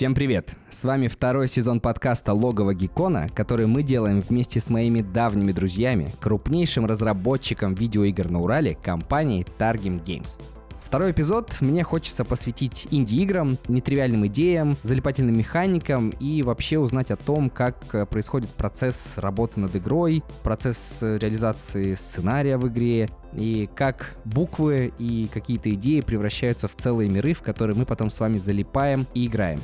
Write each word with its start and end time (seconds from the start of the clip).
Всем 0.00 0.14
привет! 0.14 0.56
С 0.70 0.84
вами 0.84 1.08
второй 1.08 1.46
сезон 1.46 1.78
подкаста 1.78 2.32
«Логово 2.32 2.72
Гекона», 2.72 3.28
который 3.34 3.66
мы 3.66 3.82
делаем 3.82 4.20
вместе 4.20 4.58
с 4.58 4.70
моими 4.70 5.02
давними 5.02 5.52
друзьями, 5.52 6.08
крупнейшим 6.20 6.86
разработчиком 6.86 7.74
видеоигр 7.74 8.30
на 8.30 8.40
Урале, 8.40 8.76
компанией 8.82 9.44
Targim 9.58 10.02
Games. 10.02 10.40
Второй 10.82 11.10
эпизод 11.10 11.58
мне 11.60 11.84
хочется 11.84 12.24
посвятить 12.24 12.88
инди-играм, 12.90 13.58
нетривиальным 13.68 14.26
идеям, 14.28 14.74
залипательным 14.84 15.36
механикам 15.36 16.08
и 16.18 16.42
вообще 16.42 16.78
узнать 16.78 17.10
о 17.10 17.16
том, 17.16 17.50
как 17.50 17.76
э, 17.94 18.06
происходит 18.06 18.48
процесс 18.48 19.12
работы 19.16 19.60
над 19.60 19.76
игрой, 19.76 20.24
процесс 20.42 21.00
э, 21.02 21.18
реализации 21.18 21.94
сценария 21.94 22.56
в 22.56 22.66
игре 22.68 23.10
и 23.34 23.68
как 23.76 24.16
буквы 24.24 24.94
и 24.98 25.28
какие-то 25.30 25.68
идеи 25.68 26.00
превращаются 26.00 26.68
в 26.68 26.74
целые 26.74 27.10
миры, 27.10 27.34
в 27.34 27.42
которые 27.42 27.76
мы 27.76 27.84
потом 27.84 28.08
с 28.08 28.18
вами 28.18 28.38
залипаем 28.38 29.06
и 29.12 29.26
играем. 29.26 29.60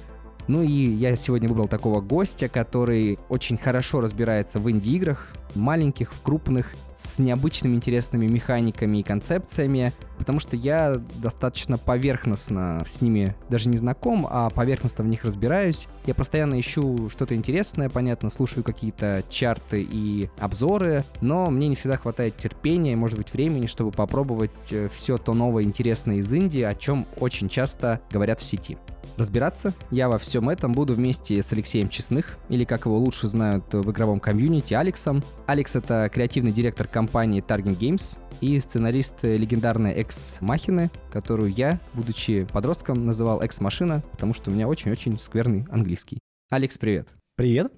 Ну 0.48 0.62
и 0.62 0.68
я 0.68 1.16
сегодня 1.16 1.48
выбрал 1.48 1.68
такого 1.68 2.00
гостя, 2.00 2.48
который 2.48 3.18
очень 3.28 3.56
хорошо 3.56 4.00
разбирается 4.00 4.60
в 4.60 4.70
инди-играх, 4.70 5.32
маленьких, 5.54 6.12
в 6.12 6.22
крупных, 6.22 6.72
с 6.94 7.18
необычными 7.18 7.74
интересными 7.74 8.26
механиками 8.26 8.98
и 8.98 9.02
концепциями, 9.02 9.92
потому 10.18 10.40
что 10.40 10.56
я 10.56 11.00
достаточно 11.16 11.78
поверхностно 11.78 12.82
с 12.86 13.00
ними 13.00 13.34
даже 13.50 13.68
не 13.68 13.76
знаком, 13.76 14.26
а 14.28 14.50
поверхностно 14.50 15.04
в 15.04 15.08
них 15.08 15.24
разбираюсь. 15.24 15.88
Я 16.06 16.14
постоянно 16.14 16.58
ищу 16.58 17.08
что-то 17.10 17.34
интересное, 17.34 17.88
понятно, 17.88 18.30
слушаю 18.30 18.64
какие-то 18.64 19.24
чарты 19.28 19.86
и 19.88 20.30
обзоры, 20.38 21.04
но 21.20 21.50
мне 21.50 21.68
не 21.68 21.76
всегда 21.76 21.96
хватает 21.96 22.36
терпения, 22.36 22.96
может 22.96 23.18
быть, 23.18 23.32
времени, 23.32 23.66
чтобы 23.66 23.90
попробовать 23.90 24.50
э, 24.70 24.88
все 24.94 25.18
то 25.18 25.34
новое 25.34 25.64
интересное 25.64 26.16
из 26.16 26.32
Индии, 26.32 26.62
о 26.62 26.74
чем 26.74 27.06
очень 27.18 27.48
часто 27.48 28.00
говорят 28.10 28.40
в 28.40 28.44
сети. 28.44 28.78
Разбираться 29.16 29.72
я 29.90 30.08
во 30.08 30.18
всем 30.18 30.48
этом 30.50 30.72
буду 30.72 30.94
вместе 30.94 31.42
с 31.42 31.52
Алексеем 31.52 31.88
Честных, 31.88 32.38
или 32.50 32.64
как 32.64 32.84
его 32.84 32.98
лучше 32.98 33.28
знают 33.28 33.72
в 33.72 33.90
игровом 33.90 34.20
комьюнити, 34.20 34.74
Алексом. 34.74 35.22
Алекс— 35.46 35.74
это 35.76 36.10
креативный 36.12 36.52
директор 36.52 36.86
компании 36.86 37.42
Target 37.42 37.78
Games 37.78 38.18
и 38.42 38.60
сценарист 38.60 39.22
легендарной 39.22 39.92
Экс-Махины, 39.92 40.90
которую 41.10 41.50
я, 41.52 41.80
будучи 41.94 42.46
подростком, 42.52 43.06
называл 43.06 43.40
Экс-Машина, 43.40 44.02
потому 44.12 44.34
что 44.34 44.50
у 44.50 44.54
меня 44.54 44.68
очень-очень 44.68 45.18
скверный 45.18 45.66
английский. 45.70 46.18
Алекс, 46.50 46.76
привет. 46.76 47.08
Привет. 47.36 47.72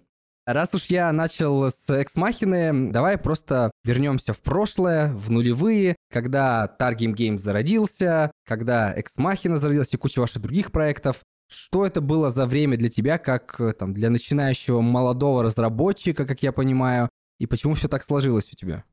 Раз 0.48 0.74
уж 0.74 0.84
я 0.84 1.12
начал 1.12 1.64
с 1.68 1.90
Экс-Махины, 1.90 2.90
давай 2.90 3.18
просто 3.18 3.70
вернемся 3.84 4.32
в 4.32 4.40
прошлое, 4.40 5.12
в 5.12 5.30
нулевые, 5.30 5.94
когда 6.10 6.74
Targim 6.80 7.12
Games 7.14 7.36
зародился, 7.36 8.32
когда 8.46 8.90
Экс-Махина 8.94 9.58
зародилась 9.58 9.92
и 9.92 9.98
куча 9.98 10.20
ваших 10.20 10.40
других 10.40 10.72
проектов. 10.72 11.20
Что 11.50 11.84
это 11.84 12.00
было 12.00 12.30
за 12.30 12.46
время 12.46 12.78
для 12.78 12.88
тебя, 12.88 13.18
как 13.18 13.60
э, 13.60 13.74
там, 13.74 13.92
для 13.92 14.08
начинающего 14.08 14.80
молодого 14.80 15.42
разработчика, 15.42 16.24
как 16.24 16.42
я 16.42 16.50
понимаю, 16.50 17.10
и 17.38 17.44
почему 17.44 17.74
все 17.74 17.88
так 17.88 18.02
сложилось 18.02 18.50
у 18.50 18.56
тебя? 18.56 18.84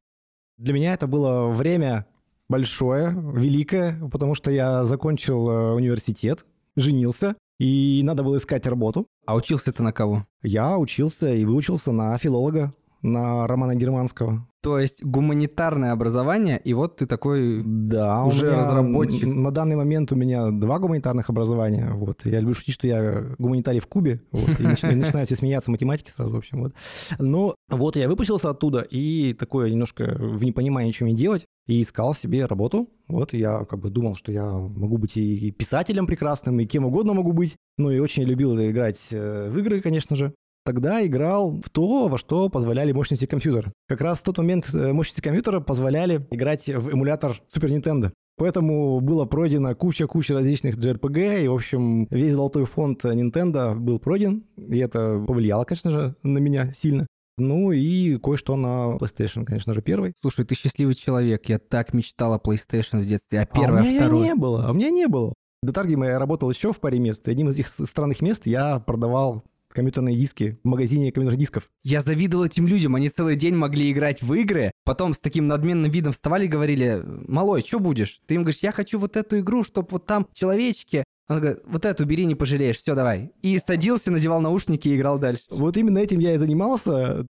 Для 0.58 0.74
меня 0.74 0.94
это 0.94 1.08
было 1.08 1.48
время 1.48 2.06
большое, 2.50 3.12
великое, 3.34 3.98
потому 4.10 4.36
что 4.36 4.52
я 4.52 4.84
закончил 4.84 5.50
э, 5.50 5.72
университет, 5.72 6.46
женился, 6.76 7.36
и 7.60 8.02
надо 8.04 8.24
было 8.24 8.38
искать 8.38 8.66
работу. 8.68 9.08
А 9.26 9.36
учился 9.36 9.72
ты 9.72 9.84
на 9.84 9.92
кого? 9.92 10.26
Я 10.42 10.78
учился 10.78 11.34
и 11.34 11.46
выучился 11.46 11.92
на 11.92 12.18
филолога, 12.18 12.74
на 13.02 13.48
Романа 13.48 13.76
Германского. 13.76 14.48
То 14.66 14.80
есть 14.80 15.04
гуманитарное 15.04 15.92
образование, 15.92 16.60
и 16.64 16.74
вот 16.74 16.96
ты 16.96 17.06
такой 17.06 17.62
да, 17.64 18.24
уже 18.24 18.48
меня, 18.48 18.58
разработчик. 18.58 19.24
На 19.24 19.52
данный 19.52 19.76
момент 19.76 20.12
у 20.12 20.16
меня 20.16 20.50
два 20.50 20.80
гуманитарных 20.80 21.30
образования. 21.30 21.92
Вот. 21.94 22.26
Я 22.26 22.40
люблю 22.40 22.56
шутить, 22.56 22.74
что 22.74 22.88
я 22.88 23.26
гуманитарий 23.38 23.80
в 23.80 23.86
Кубе. 23.86 24.24
Вот, 24.32 24.60
и 24.60 24.64
начинаете 24.96 25.36
смеяться 25.36 25.70
математики 25.70 26.10
сразу, 26.10 26.34
в 26.34 26.38
общем. 26.38 26.64
Вот. 26.64 26.74
Но 27.20 27.54
вот 27.70 27.96
я 27.96 28.08
выпустился 28.10 28.50
оттуда, 28.50 28.82
и 28.82 29.36
такое 29.38 29.70
немножко 29.70 30.18
в 30.18 30.44
непонимании, 30.44 30.92
что 30.92 31.06
мне 31.06 31.14
делать, 31.14 31.46
и 31.68 31.84
искал 31.84 32.16
себе 32.16 32.48
работу. 32.48 32.90
Вот 33.08 33.34
я 33.34 33.66
как 33.66 33.78
бы 33.78 33.92
думал, 33.92 34.16
что 34.16 34.32
я 34.32 34.46
могу 34.52 34.98
быть 34.98 35.16
и 35.16 35.52
писателем 35.52 36.08
прекрасным, 36.08 36.60
и 36.60 36.66
кем 36.66 36.86
угодно 36.86 37.14
могу 37.14 37.34
быть. 37.34 37.56
Ну 37.78 37.92
и 37.92 38.00
очень 38.00 38.24
любил 38.24 38.60
играть 38.60 39.10
э, 39.12 39.48
в 39.52 39.60
игры, 39.60 39.82
конечно 39.82 40.16
же 40.16 40.34
тогда 40.66 41.06
играл 41.06 41.62
в 41.64 41.70
то, 41.70 42.08
во 42.08 42.18
что 42.18 42.50
позволяли 42.50 42.92
мощности 42.92 43.26
компьютера. 43.26 43.72
Как 43.88 44.02
раз 44.02 44.20
в 44.20 44.24
тот 44.24 44.40
момент 44.40 44.70
э, 44.74 44.92
мощности 44.92 45.22
компьютера 45.22 45.60
позволяли 45.60 46.28
играть 46.32 46.68
в 46.68 46.90
эмулятор 46.90 47.42
Super 47.56 47.70
Nintendo. 47.70 48.12
Поэтому 48.38 49.00
было 49.00 49.26
пройдено 49.26 49.74
куча-куча 49.76 50.34
различных 50.34 50.78
JRPG, 50.78 51.46
и, 51.46 51.48
в 51.48 51.54
общем, 51.54 52.06
весь 52.10 52.34
золотой 52.34 52.66
фонд 52.66 53.06
Nintendo 53.06 53.76
был 53.76 53.98
пройден, 53.98 54.44
и 54.58 54.78
это 54.80 55.24
повлияло, 55.26 55.64
конечно 55.64 55.90
же, 55.90 56.16
на 56.22 56.40
меня 56.40 56.72
сильно. 56.72 57.08
Ну 57.38 57.72
и 57.72 58.18
кое-что 58.18 58.56
на 58.56 58.98
PlayStation, 58.98 59.46
конечно 59.46 59.74
же, 59.74 59.82
первый. 59.82 60.14
Слушай, 60.22 60.46
ты 60.46 60.56
счастливый 60.56 60.96
человек. 60.96 61.48
Я 61.50 61.60
так 61.60 61.94
мечтал 61.94 62.34
о 62.34 62.40
PlayStation 62.40 63.02
в 63.02 63.06
детстве. 63.06 63.42
А 63.42 63.46
первое, 63.46 63.82
а 63.82 63.84
у 63.84 63.86
меня 63.86 64.02
второе. 64.02 64.24
не 64.24 64.36
было, 64.36 64.66
а 64.66 64.72
у 64.72 64.74
меня 64.74 64.90
не 64.90 65.08
было. 65.08 65.34
До 65.62 65.74
Таргима 65.74 66.08
я 66.08 66.20
работал 66.20 66.50
еще 66.50 66.72
в 66.72 66.80
паре 66.80 67.00
мест. 67.00 67.28
И 67.28 67.32
одним 67.32 67.50
из 67.50 67.56
этих 67.56 67.68
странных 67.68 68.22
мест 68.22 68.46
я 68.46 68.80
продавал 68.80 69.44
компьютерные 69.76 70.16
диски 70.16 70.60
в 70.64 70.68
магазине 70.68 71.12
компьютерных 71.12 71.40
дисков. 71.40 71.70
Я 71.84 72.02
завидовал 72.02 72.46
этим 72.46 72.68
людям, 72.68 72.96
они 72.96 73.10
целый 73.10 73.36
день 73.36 73.56
могли 73.56 73.92
играть 73.92 74.24
в 74.24 74.34
игры, 74.34 74.72
потом 74.84 75.14
с 75.14 75.20
таким 75.20 75.48
надменным 75.48 75.92
видом 75.92 76.14
вставали 76.14 76.46
и 76.46 76.50
говорили, 76.50 77.04
малой, 77.28 77.62
что 77.62 77.80
будешь? 77.80 78.20
Ты 78.26 78.36
им 78.36 78.42
говоришь, 78.42 78.64
я 78.64 78.72
хочу 78.72 78.98
вот 78.98 79.16
эту 79.18 79.40
игру, 79.40 79.64
чтобы 79.64 79.90
вот 79.92 80.06
там 80.06 80.28
человечки, 80.34 81.04
он 81.28 81.40
говорит, 81.40 81.62
вот 81.66 81.86
эту 81.86 82.06
бери, 82.06 82.26
не 82.26 82.36
пожалеешь, 82.36 82.78
все, 82.78 82.96
давай. 82.96 83.32
И 83.42 83.58
садился, 83.60 84.12
надевал 84.12 84.42
наушники 84.42 84.88
и 84.88 84.96
играл 84.96 85.20
дальше. 85.20 85.44
Вот 85.50 85.76
именно 85.78 85.98
этим 85.98 86.20
я 86.20 86.36
и 86.36 86.38
занимался. 86.38 87.26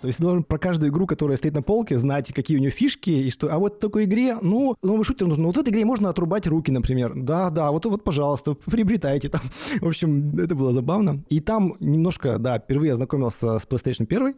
То 0.00 0.06
есть 0.06 0.18
ты 0.18 0.24
должен 0.24 0.44
про 0.44 0.58
каждую 0.58 0.90
игру, 0.90 1.06
которая 1.06 1.36
стоит 1.36 1.54
на 1.54 1.62
полке, 1.62 1.98
знать, 1.98 2.32
какие 2.32 2.56
у 2.56 2.60
нее 2.60 2.70
фишки, 2.70 3.10
и 3.10 3.30
что... 3.30 3.48
А 3.52 3.58
вот 3.58 3.76
в 3.76 3.78
такой 3.78 4.04
игре, 4.04 4.36
ну, 4.40 4.76
новый 4.82 5.04
шутер 5.04 5.26
нужен. 5.26 5.44
Вот 5.44 5.56
в 5.56 5.60
этой 5.60 5.70
игре 5.70 5.84
можно 5.84 6.08
отрубать 6.08 6.46
руки, 6.46 6.70
например. 6.70 7.12
Да, 7.14 7.50
да, 7.50 7.70
вот, 7.70 7.84
вот, 7.84 8.02
пожалуйста, 8.02 8.54
приобретайте 8.66 9.28
там. 9.28 9.42
В 9.80 9.86
общем, 9.86 10.38
это 10.38 10.54
было 10.54 10.72
забавно. 10.72 11.22
И 11.28 11.40
там 11.40 11.76
немножко, 11.80 12.38
да, 12.38 12.58
впервые 12.58 12.94
ознакомился 12.94 13.58
с 13.58 13.66
PlayStation 13.66 14.04
1, 14.04 14.34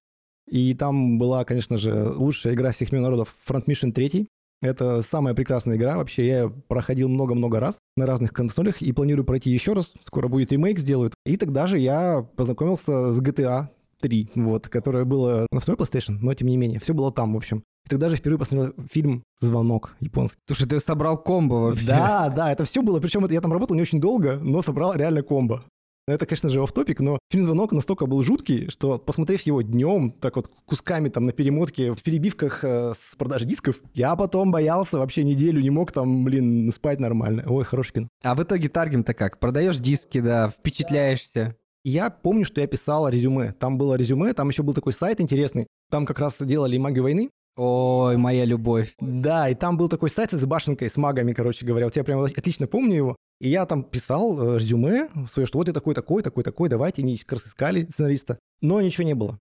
и 0.50 0.74
там 0.74 1.18
была, 1.18 1.44
конечно 1.44 1.76
же, 1.76 2.10
лучшая 2.10 2.54
игра 2.54 2.72
всех 2.72 2.92
мира 2.92 3.02
народов 3.02 3.34
Front 3.48 3.66
Mission 3.66 3.92
3. 3.92 4.28
Это 4.60 5.02
самая 5.02 5.34
прекрасная 5.34 5.76
игра. 5.76 5.96
Вообще, 5.96 6.26
я 6.26 6.48
проходил 6.68 7.08
много-много 7.08 7.58
раз 7.58 7.78
на 7.96 8.06
разных 8.06 8.32
консолях 8.32 8.80
и 8.80 8.92
планирую 8.92 9.24
пройти 9.24 9.50
еще 9.50 9.72
раз. 9.72 9.94
Скоро 10.04 10.28
будет 10.28 10.52
ремейк 10.52 10.78
сделают. 10.78 11.14
И 11.26 11.36
тогда 11.36 11.66
же 11.66 11.78
я 11.78 12.26
познакомился 12.36 13.12
с 13.12 13.20
GTA 13.20 13.68
3, 14.02 14.32
вот, 14.34 14.68
которое 14.68 15.04
было 15.04 15.46
на 15.50 15.60
второй 15.60 15.78
PlayStation, 15.78 16.18
но 16.20 16.34
тем 16.34 16.48
не 16.48 16.56
менее, 16.56 16.80
все 16.80 16.92
было 16.92 17.12
там, 17.12 17.34
в 17.34 17.36
общем. 17.36 17.62
И 17.86 17.88
тогда 17.88 18.08
же 18.08 18.16
впервые 18.16 18.38
посмотрел 18.38 18.74
фильм 18.90 19.24
«Звонок» 19.40 19.96
японский. 20.00 20.38
Слушай, 20.46 20.68
ты 20.68 20.80
собрал 20.80 21.18
комбо 21.18 21.54
вообще. 21.54 21.86
Да, 21.86 22.28
да, 22.28 22.52
это 22.52 22.64
все 22.64 22.82
было. 22.82 23.00
Причем 23.00 23.24
это 23.24 23.34
я 23.34 23.40
там 23.40 23.52
работал 23.52 23.74
не 23.74 23.82
очень 23.82 24.00
долго, 24.00 24.36
но 24.36 24.62
собрал 24.62 24.94
реально 24.94 25.22
комбо. 25.22 25.64
Это, 26.08 26.26
конечно 26.26 26.48
же, 26.48 26.60
оф 26.60 26.72
топик 26.72 26.98
но 26.98 27.18
фильм 27.30 27.46
«Звонок» 27.46 27.70
настолько 27.70 28.06
был 28.06 28.24
жуткий, 28.24 28.68
что, 28.70 28.98
посмотрев 28.98 29.42
его 29.42 29.62
днем, 29.62 30.10
так 30.10 30.34
вот 30.34 30.50
кусками 30.66 31.08
там 31.08 31.26
на 31.26 31.32
перемотке, 31.32 31.94
в 31.94 32.02
перебивках 32.02 32.64
э, 32.64 32.94
с 32.94 33.16
продажи 33.16 33.44
дисков, 33.44 33.76
я 33.94 34.16
потом 34.16 34.50
боялся, 34.50 34.98
вообще 34.98 35.22
неделю 35.22 35.60
не 35.60 35.70
мог 35.70 35.92
там, 35.92 36.24
блин, 36.24 36.72
спать 36.72 36.98
нормально. 36.98 37.44
Ой, 37.46 37.62
хороший 37.64 37.92
кино. 37.92 38.08
А 38.24 38.34
в 38.34 38.42
итоге 38.42 38.68
таргем-то 38.68 39.14
как? 39.14 39.38
Продаешь 39.38 39.78
диски, 39.78 40.20
да, 40.20 40.48
впечатляешься. 40.48 41.56
Я 41.84 42.10
помню, 42.10 42.44
что 42.44 42.60
я 42.60 42.66
писал 42.68 43.08
резюме. 43.08 43.52
Там 43.52 43.76
было 43.76 43.94
резюме, 43.94 44.32
там 44.34 44.48
еще 44.48 44.62
был 44.62 44.72
такой 44.72 44.92
сайт 44.92 45.20
интересный. 45.20 45.66
Там 45.90 46.06
как 46.06 46.20
раз 46.20 46.36
делали 46.40 46.78
магию 46.78 47.02
войны. 47.02 47.30
Ой, 47.56 48.16
моя 48.16 48.44
любовь. 48.44 48.94
Да, 49.00 49.48
и 49.48 49.54
там 49.54 49.76
был 49.76 49.88
такой 49.88 50.08
сайт 50.08 50.30
с 50.30 50.46
башенкой, 50.46 50.88
с 50.88 50.96
магами, 50.96 51.32
короче 51.32 51.66
говоря. 51.66 51.86
Вот 51.86 51.96
я 51.96 52.04
прям 52.04 52.20
отлично 52.20 52.66
помню 52.66 52.96
его. 52.96 53.16
И 53.40 53.48
я 53.48 53.66
там 53.66 53.82
писал 53.82 54.54
э, 54.54 54.58
резюме 54.58 55.10
свое, 55.28 55.46
что 55.46 55.58
вот 55.58 55.66
я 55.66 55.74
такой, 55.74 55.94
такой, 55.94 56.22
такой, 56.22 56.44
такой, 56.44 56.68
давайте, 56.68 57.02
они 57.02 57.16
искали 57.16 57.84
сценариста. 57.90 58.38
Но 58.60 58.80
ничего 58.80 59.04
не 59.04 59.14
было. 59.14 59.38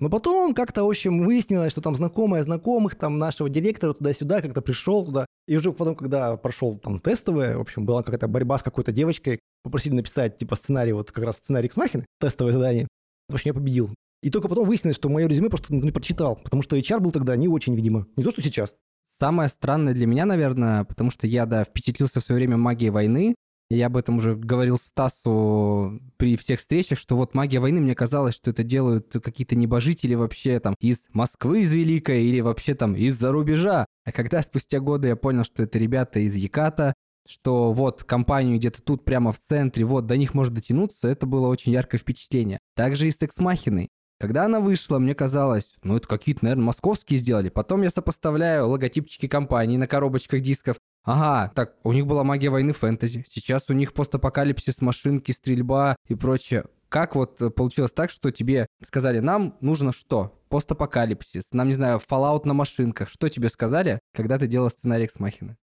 Но 0.00 0.08
потом 0.08 0.54
как-то, 0.54 0.84
в 0.84 0.88
общем, 0.88 1.24
выяснилось, 1.24 1.72
что 1.72 1.80
там 1.80 1.94
знакомая 1.94 2.42
знакомых, 2.42 2.94
там 2.94 3.18
нашего 3.18 3.48
директора 3.48 3.94
туда-сюда, 3.94 4.40
как-то 4.40 4.62
пришел 4.62 5.04
туда. 5.04 5.26
И 5.48 5.56
уже 5.56 5.72
потом, 5.72 5.96
когда 5.96 6.36
прошел 6.36 6.78
там 6.78 7.00
тестовое, 7.00 7.56
в 7.56 7.60
общем, 7.60 7.84
была 7.84 8.02
какая-то 8.02 8.28
борьба 8.28 8.58
с 8.58 8.62
какой-то 8.62 8.92
девочкой, 8.92 9.40
попросили 9.64 9.94
написать, 9.94 10.36
типа, 10.36 10.56
сценарий, 10.56 10.92
вот 10.92 11.10
как 11.10 11.24
раз 11.24 11.36
сценарий 11.36 11.66
X-Machina, 11.66 12.04
тестовое 12.20 12.52
задание. 12.52 12.86
В 13.28 13.34
общем, 13.34 13.50
я 13.50 13.54
победил. 13.54 13.94
И 14.22 14.30
только 14.30 14.48
потом 14.48 14.66
выяснилось, 14.66 14.96
что 14.96 15.08
мое 15.08 15.26
резюме 15.26 15.48
просто 15.48 15.74
не 15.74 15.90
прочитал, 15.90 16.36
потому 16.36 16.62
что 16.62 16.76
HR 16.76 17.00
был 17.00 17.12
тогда 17.12 17.36
не 17.36 17.48
очень, 17.48 17.74
видимо. 17.74 18.06
Не 18.16 18.24
то, 18.24 18.30
что 18.30 18.42
сейчас. 18.42 18.74
Самое 19.18 19.48
странное 19.48 19.94
для 19.94 20.06
меня, 20.06 20.26
наверное, 20.26 20.84
потому 20.84 21.10
что 21.10 21.26
я, 21.26 21.44
да, 21.46 21.64
впечатлился 21.64 22.20
в 22.20 22.24
свое 22.24 22.38
время 22.38 22.56
магией 22.56 22.90
войны, 22.90 23.34
Я 23.70 23.86
об 23.86 23.98
этом 23.98 24.16
уже 24.16 24.34
говорил 24.34 24.78
Стасу 24.78 26.00
при 26.16 26.36
всех 26.36 26.60
встречах, 26.60 26.98
что 26.98 27.16
вот 27.16 27.34
магия 27.34 27.60
войны, 27.60 27.80
мне 27.80 27.94
казалось, 27.94 28.34
что 28.34 28.50
это 28.50 28.62
делают 28.62 29.12
какие-то 29.22 29.56
небожители 29.56 30.14
вообще 30.14 30.58
там 30.58 30.74
из 30.80 31.08
Москвы, 31.12 31.60
из 31.62 31.74
Великой 31.74 32.24
или 32.24 32.40
вообще 32.40 32.74
там 32.74 32.96
из-за 32.96 33.30
рубежа. 33.30 33.84
А 34.04 34.12
когда 34.12 34.40
спустя 34.42 34.80
годы 34.80 35.08
я 35.08 35.16
понял, 35.16 35.44
что 35.44 35.62
это 35.62 35.78
ребята 35.78 36.20
из 36.20 36.34
Яката, 36.34 36.94
что 37.28 37.74
вот 37.74 38.04
компанию 38.04 38.56
где-то 38.56 38.80
тут 38.80 39.04
прямо 39.04 39.32
в 39.32 39.40
центре, 39.40 39.84
вот 39.84 40.06
до 40.06 40.16
них 40.16 40.32
может 40.32 40.54
дотянуться, 40.54 41.08
это 41.08 41.26
было 41.26 41.48
очень 41.48 41.72
яркое 41.72 42.00
впечатление. 42.00 42.60
Также 42.74 43.06
и 43.06 43.10
с 43.10 43.20
Экс-Махиной. 43.20 43.90
Когда 44.18 44.46
она 44.46 44.58
вышла, 44.58 44.98
мне 44.98 45.14
казалось, 45.14 45.74
ну 45.84 45.96
это 45.96 46.08
какие-то, 46.08 46.44
наверное, 46.44 46.64
московские 46.64 47.18
сделали. 47.18 47.50
Потом 47.50 47.82
я 47.82 47.90
сопоставляю 47.90 48.66
логотипчики 48.68 49.28
компании 49.28 49.76
на 49.76 49.86
коробочках 49.86 50.40
дисков. 50.40 50.76
Ага, 51.08 51.50
так, 51.54 51.74
у 51.84 51.94
них 51.94 52.06
была 52.06 52.22
магия 52.22 52.50
войны 52.50 52.74
фэнтези. 52.74 53.24
Сейчас 53.30 53.70
у 53.70 53.72
них 53.72 53.94
постапокалипсис, 53.94 54.82
машинки, 54.82 55.32
стрельба 55.32 55.96
и 56.06 56.14
прочее. 56.14 56.66
Как 56.90 57.16
вот 57.16 57.38
получилось 57.54 57.92
так, 57.92 58.10
что 58.10 58.30
тебе 58.30 58.66
сказали, 58.86 59.20
нам 59.20 59.56
нужно 59.62 59.92
что? 59.92 60.38
Постапокалипсис, 60.50 61.54
нам, 61.54 61.68
не 61.68 61.72
знаю, 61.72 61.98
Fallout 62.06 62.42
на 62.44 62.52
машинках. 62.52 63.08
Что 63.08 63.30
тебе 63.30 63.48
сказали, 63.48 64.00
когда 64.14 64.38
ты 64.38 64.46
делал 64.46 64.68
сценарий 64.68 65.04
Экс-Махины? 65.04 65.56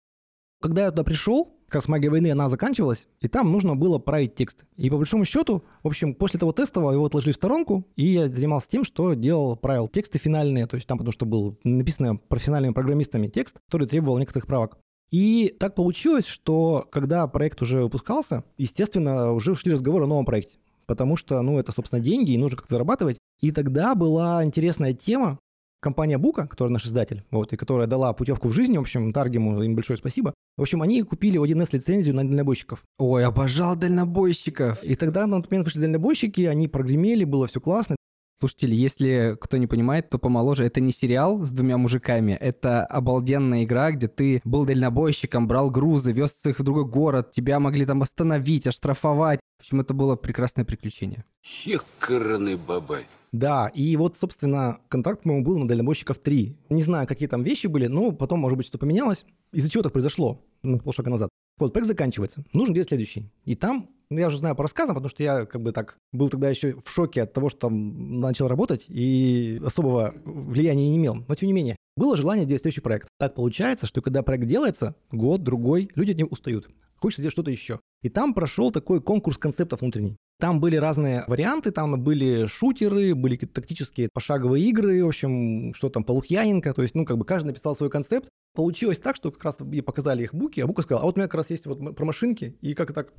Когда 0.63 0.85
я 0.85 0.89
туда 0.89 1.03
пришел, 1.03 1.55
как 1.67 1.75
раз 1.75 1.87
магия 1.89 2.09
войны, 2.09 2.31
она 2.31 2.49
заканчивалась, 2.49 3.05
и 3.19 3.27
там 3.27 3.51
нужно 3.51 3.75
было 3.75 3.99
править 3.99 4.33
текст. 4.33 4.65
И 4.77 4.89
по 4.89 4.97
большому 4.97 5.25
счету, 5.25 5.63
в 5.83 5.87
общем, 5.87 6.15
после 6.15 6.39
того 6.39 6.53
тестового 6.53 6.91
его 6.91 7.05
отложили 7.05 7.33
в 7.33 7.35
сторонку, 7.35 7.87
и 7.95 8.07
я 8.07 8.29
занимался 8.29 8.69
тем, 8.69 8.83
что 8.83 9.13
делал, 9.13 9.57
правил 9.57 9.89
тексты 9.89 10.17
финальные, 10.17 10.65
то 10.65 10.75
есть 10.75 10.87
там 10.87 10.97
потому 10.97 11.13
что 11.13 11.27
был 11.27 11.59
написано 11.63 12.15
профессиональными 12.15 12.73
программистами 12.73 13.27
текст, 13.27 13.59
который 13.65 13.85
требовал 13.85 14.17
некоторых 14.17 14.47
правок. 14.47 14.79
И 15.11 15.55
так 15.59 15.75
получилось, 15.75 16.25
что 16.25 16.87
когда 16.91 17.27
проект 17.27 17.61
уже 17.61 17.83
выпускался, 17.83 18.43
естественно, 18.57 19.31
уже 19.31 19.55
шли 19.55 19.73
разговоры 19.73 20.05
о 20.05 20.07
новом 20.07 20.25
проекте. 20.25 20.57
Потому 20.87 21.15
что, 21.15 21.41
ну, 21.41 21.57
это, 21.57 21.71
собственно, 21.71 22.01
деньги, 22.01 22.31
и 22.31 22.37
нужно 22.37 22.57
как-то 22.57 22.73
зарабатывать. 22.73 23.17
И 23.41 23.51
тогда 23.51 23.95
была 23.95 24.43
интересная 24.43 24.93
тема, 24.93 25.39
компания 25.85 26.17
Бука, 26.17 26.47
которая 26.47 26.73
наш 26.73 26.85
издатель, 26.87 27.23
вот, 27.29 27.53
и 27.53 27.57
которая 27.57 27.87
дала 27.87 28.11
путевку 28.13 28.47
в 28.47 28.53
жизнь, 28.53 28.75
в 28.75 28.81
общем, 28.81 29.13
Таргему 29.13 29.61
им 29.61 29.75
большое 29.75 29.97
спасибо. 29.97 30.33
В 30.57 30.61
общем, 30.61 30.81
они 30.81 31.03
купили 31.03 31.37
у 31.37 31.45
1С 31.45 31.69
лицензию 31.73 32.15
на 32.15 32.27
дальнобойщиков. 32.27 32.83
Ой, 32.97 33.23
обожал 33.23 33.75
дальнобойщиков. 33.75 34.83
И 34.83 34.95
тогда 34.95 35.27
на 35.27 35.41
тот 35.41 35.51
момент 35.51 35.67
вышли 35.67 35.81
дальнобойщики, 35.81 36.41
они 36.41 36.67
прогремели, 36.67 37.23
было 37.23 37.47
все 37.47 37.61
классно. 37.61 37.95
Слушатели, 38.39 38.75
если 38.75 39.37
кто 39.39 39.55
не 39.57 39.65
понимает, 39.65 40.09
то 40.09 40.19
помоложе. 40.19 40.65
Это 40.65 40.81
не 40.81 40.91
сериал 40.91 41.41
с 41.41 41.51
двумя 41.51 41.77
мужиками, 41.77 42.33
это 42.33 42.85
обалденная 42.85 43.63
игра, 43.63 43.91
где 43.91 44.09
ты 44.09 44.41
был 44.43 44.65
дальнобойщиком, 44.65 45.47
брал 45.47 45.71
грузы, 45.71 46.11
вез 46.11 46.45
их 46.45 46.59
в 46.59 46.63
другой 46.63 46.85
город, 46.85 47.31
тебя 47.31 47.59
могли 47.59 47.85
там 47.85 48.01
остановить, 48.01 48.67
оштрафовать. 48.67 49.39
В 49.57 49.61
общем, 49.61 49.79
это 49.79 49.93
было 49.93 50.17
прекрасное 50.17 50.65
приключение. 50.65 51.23
Хекарный 51.43 52.57
бабай. 52.57 53.05
Да, 53.31 53.69
и 53.73 53.95
вот, 53.95 54.17
собственно, 54.19 54.79
контракт, 54.89 55.23
по-моему, 55.23 55.45
был 55.45 55.57
на 55.57 55.67
дальнобойщиков 55.67 56.19
3. 56.19 56.57
Не 56.69 56.81
знаю, 56.81 57.07
какие 57.07 57.27
там 57.27 57.43
вещи 57.43 57.67
были, 57.67 57.87
но 57.87 58.11
потом, 58.11 58.39
может 58.39 58.57
быть, 58.57 58.67
что 58.67 58.77
поменялось. 58.77 59.25
Из-за 59.53 59.69
чего 59.69 59.83
так 59.83 59.93
произошло? 59.93 60.41
Ну, 60.61 60.79
полшага 60.79 61.09
назад. 61.09 61.29
Вот, 61.57 61.73
проект 61.73 61.87
заканчивается. 61.87 62.43
Нужно 62.53 62.73
делать 62.73 62.89
следующий. 62.89 63.31
И 63.45 63.55
там, 63.55 63.89
ну, 64.09 64.19
я 64.19 64.27
уже 64.27 64.37
знаю 64.37 64.55
по 64.55 64.63
рассказам, 64.63 64.95
потому 64.95 65.09
что 65.09 65.23
я 65.23 65.45
как 65.45 65.61
бы 65.61 65.71
так 65.71 65.97
был 66.11 66.29
тогда 66.29 66.49
еще 66.49 66.75
в 66.81 66.89
шоке 66.89 67.23
от 67.23 67.33
того, 67.33 67.49
что 67.49 67.61
там 67.61 68.19
начал 68.19 68.47
работать 68.47 68.85
и 68.89 69.61
особого 69.63 70.13
влияния 70.25 70.89
не 70.89 70.97
имел. 70.97 71.23
Но 71.27 71.35
тем 71.35 71.47
не 71.47 71.53
менее, 71.53 71.77
было 71.95 72.17
желание 72.17 72.45
делать 72.45 72.61
следующий 72.61 72.81
проект. 72.81 73.07
Так 73.19 73.35
получается, 73.35 73.85
что 73.85 74.01
когда 74.01 74.21
проект 74.21 74.47
делается, 74.47 74.95
год, 75.11 75.43
другой, 75.43 75.89
люди 75.95 76.11
от 76.11 76.17
него 76.17 76.29
устают. 76.29 76.69
Хочется 76.97 77.21
делать 77.21 77.33
что-то 77.33 77.51
еще. 77.51 77.79
И 78.01 78.09
там 78.09 78.33
прошел 78.33 78.71
такой 78.71 79.01
конкурс 79.01 79.37
концептов 79.37 79.81
внутренний. 79.81 80.17
Там 80.37 80.59
были 80.59 80.75
разные 80.75 81.23
варианты, 81.27 81.71
там 81.71 82.01
были 82.03 82.45
шутеры, 82.45 83.15
были 83.15 83.35
какие-то 83.35 83.61
тактические 83.61 84.09
пошаговые 84.11 84.65
игры, 84.65 85.03
в 85.03 85.07
общем, 85.07 85.73
что 85.73 85.89
там, 85.89 86.03
Полухьяненко, 86.03 86.73
то 86.73 86.81
есть, 86.81 86.93
ну, 86.93 87.05
как 87.05 87.17
бы 87.17 87.23
каждый 87.23 87.47
написал 87.47 87.75
свой 87.75 87.89
концепт. 87.89 88.27
Получилось 88.53 88.99
так, 88.99 89.15
что 89.15 89.31
как 89.31 89.43
раз 89.43 89.59
мне 89.59 89.81
показали 89.81 90.23
их 90.23 90.33
буки, 90.33 90.59
а 90.59 90.67
Бука 90.67 90.81
сказал, 90.81 91.03
а 91.03 91.05
вот 91.05 91.15
у 91.15 91.19
меня 91.19 91.27
как 91.27 91.35
раз 91.35 91.49
есть 91.49 91.65
вот 91.65 91.95
про 91.95 92.05
машинки, 92.05 92.57
и 92.61 92.73
как 92.73 92.93
так, 92.93 93.13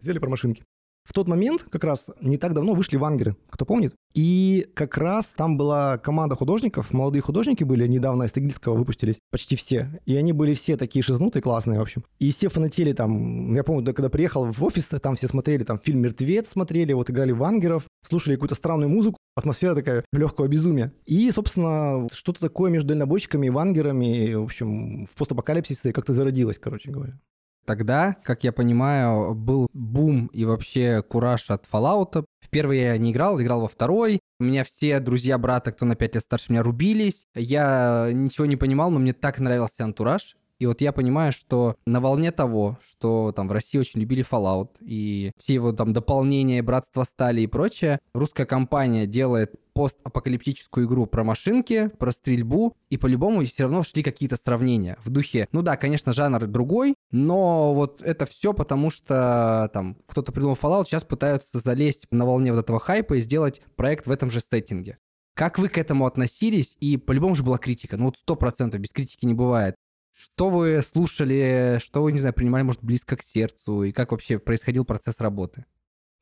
сделали 0.00 0.18
про 0.18 0.30
машинки. 0.30 0.64
В 1.06 1.12
тот 1.12 1.28
момент, 1.28 1.62
как 1.70 1.84
раз 1.84 2.10
не 2.20 2.36
так 2.36 2.52
давно, 2.52 2.74
вышли 2.74 2.96
вангеры, 2.96 3.36
кто 3.48 3.64
помнит. 3.64 3.94
И 4.12 4.66
как 4.74 4.98
раз 4.98 5.26
там 5.36 5.56
была 5.56 5.98
команда 5.98 6.34
художников, 6.34 6.92
молодые 6.92 7.22
художники 7.22 7.62
были, 7.62 7.86
недавно 7.86 8.24
из 8.24 8.32
Тагильского 8.32 8.74
выпустились, 8.74 9.20
почти 9.30 9.54
все. 9.54 10.00
И 10.04 10.16
они 10.16 10.32
были 10.32 10.54
все 10.54 10.76
такие 10.76 11.02
шизнутые, 11.02 11.42
классные, 11.42 11.78
в 11.78 11.82
общем. 11.82 12.04
И 12.18 12.30
все 12.30 12.48
фанатели 12.48 12.92
там, 12.92 13.54
я 13.54 13.62
помню, 13.62 13.94
когда 13.94 14.08
приехал 14.08 14.50
в 14.50 14.64
офис, 14.64 14.86
там 14.86 15.14
все 15.14 15.28
смотрели, 15.28 15.62
там 15.62 15.78
фильм 15.78 16.00
«Мертвец» 16.00 16.48
смотрели, 16.48 16.92
вот 16.92 17.08
играли 17.08 17.30
вангеров, 17.30 17.84
слушали 18.08 18.34
какую-то 18.34 18.56
странную 18.56 18.88
музыку, 18.88 19.16
атмосфера 19.36 19.76
такая 19.76 20.04
легкого 20.12 20.48
безумия. 20.48 20.92
И, 21.04 21.30
собственно, 21.30 22.08
что-то 22.12 22.40
такое 22.40 22.70
между 22.70 22.88
дальнобойщиками 22.88 23.46
и 23.46 23.50
вангерами, 23.50 24.34
в 24.34 24.44
общем, 24.44 25.06
в 25.06 25.14
постапокалипсисе 25.14 25.92
как-то 25.92 26.14
зародилось, 26.14 26.58
короче 26.58 26.90
говоря. 26.90 27.20
Тогда, 27.66 28.14
как 28.22 28.44
я 28.44 28.52
понимаю, 28.52 29.34
был 29.34 29.66
бум 29.72 30.26
и 30.32 30.44
вообще 30.44 31.02
кураж 31.02 31.50
от 31.50 31.66
Fallout. 31.70 32.24
В 32.40 32.48
первый 32.48 32.78
я 32.78 32.96
не 32.96 33.10
играл, 33.10 33.40
играл 33.40 33.62
во 33.62 33.68
второй. 33.68 34.20
У 34.38 34.44
меня 34.44 34.62
все 34.62 35.00
друзья 35.00 35.36
брата, 35.36 35.72
кто 35.72 35.84
на 35.84 35.96
5 35.96 36.14
лет 36.14 36.22
старше 36.22 36.52
меня, 36.52 36.62
рубились. 36.62 37.26
Я 37.34 38.10
ничего 38.12 38.46
не 38.46 38.56
понимал, 38.56 38.90
но 38.92 39.00
мне 39.00 39.12
так 39.12 39.40
нравился 39.40 39.82
антураж. 39.82 40.36
И 40.60 40.66
вот 40.66 40.80
я 40.80 40.92
понимаю, 40.92 41.32
что 41.32 41.76
на 41.86 42.00
волне 42.00 42.30
того, 42.30 42.78
что 42.88 43.32
там 43.34 43.48
в 43.48 43.52
России 43.52 43.78
очень 43.78 44.00
любили 44.00 44.24
Fallout, 44.24 44.70
и 44.80 45.32
все 45.36 45.54
его 45.54 45.72
там 45.72 45.92
дополнения, 45.92 46.62
братство 46.62 47.02
стали 47.02 47.42
и 47.42 47.46
прочее, 47.46 47.98
русская 48.14 48.46
компания 48.46 49.06
делает 49.06 49.54
постапокалиптическую 49.76 50.86
игру 50.86 51.04
про 51.04 51.22
машинки, 51.22 51.88
про 51.98 52.10
стрельбу, 52.10 52.74
и 52.88 52.96
по-любому 52.96 53.44
все 53.44 53.64
равно 53.64 53.82
шли 53.82 54.02
какие-то 54.02 54.38
сравнения 54.38 54.96
в 55.04 55.10
духе. 55.10 55.48
Ну 55.52 55.60
да, 55.60 55.76
конечно, 55.76 56.14
жанр 56.14 56.46
другой, 56.46 56.94
но 57.10 57.74
вот 57.74 58.00
это 58.00 58.24
все 58.24 58.54
потому, 58.54 58.88
что 58.88 59.68
там 59.74 59.98
кто-то 60.06 60.32
придумал 60.32 60.56
Fallout, 60.60 60.86
сейчас 60.86 61.04
пытаются 61.04 61.58
залезть 61.58 62.06
на 62.10 62.24
волне 62.24 62.54
вот 62.54 62.60
этого 62.60 62.80
хайпа 62.80 63.18
и 63.18 63.20
сделать 63.20 63.60
проект 63.76 64.06
в 64.06 64.10
этом 64.10 64.30
же 64.30 64.40
сеттинге. 64.40 64.96
Как 65.34 65.58
вы 65.58 65.68
к 65.68 65.76
этому 65.76 66.06
относились? 66.06 66.78
И 66.80 66.96
по-любому 66.96 67.34
же 67.34 67.42
была 67.42 67.58
критика. 67.58 67.98
Ну 67.98 68.06
вот 68.06 68.16
сто 68.16 68.34
процентов 68.34 68.80
без 68.80 68.92
критики 68.92 69.26
не 69.26 69.34
бывает. 69.34 69.74
Что 70.14 70.48
вы 70.48 70.80
слушали, 70.80 71.78
что 71.84 72.02
вы, 72.02 72.12
не 72.12 72.20
знаю, 72.20 72.32
принимали, 72.32 72.62
может, 72.62 72.82
близко 72.82 73.18
к 73.18 73.22
сердцу, 73.22 73.82
и 73.82 73.92
как 73.92 74.12
вообще 74.12 74.38
происходил 74.38 74.86
процесс 74.86 75.20
работы? 75.20 75.66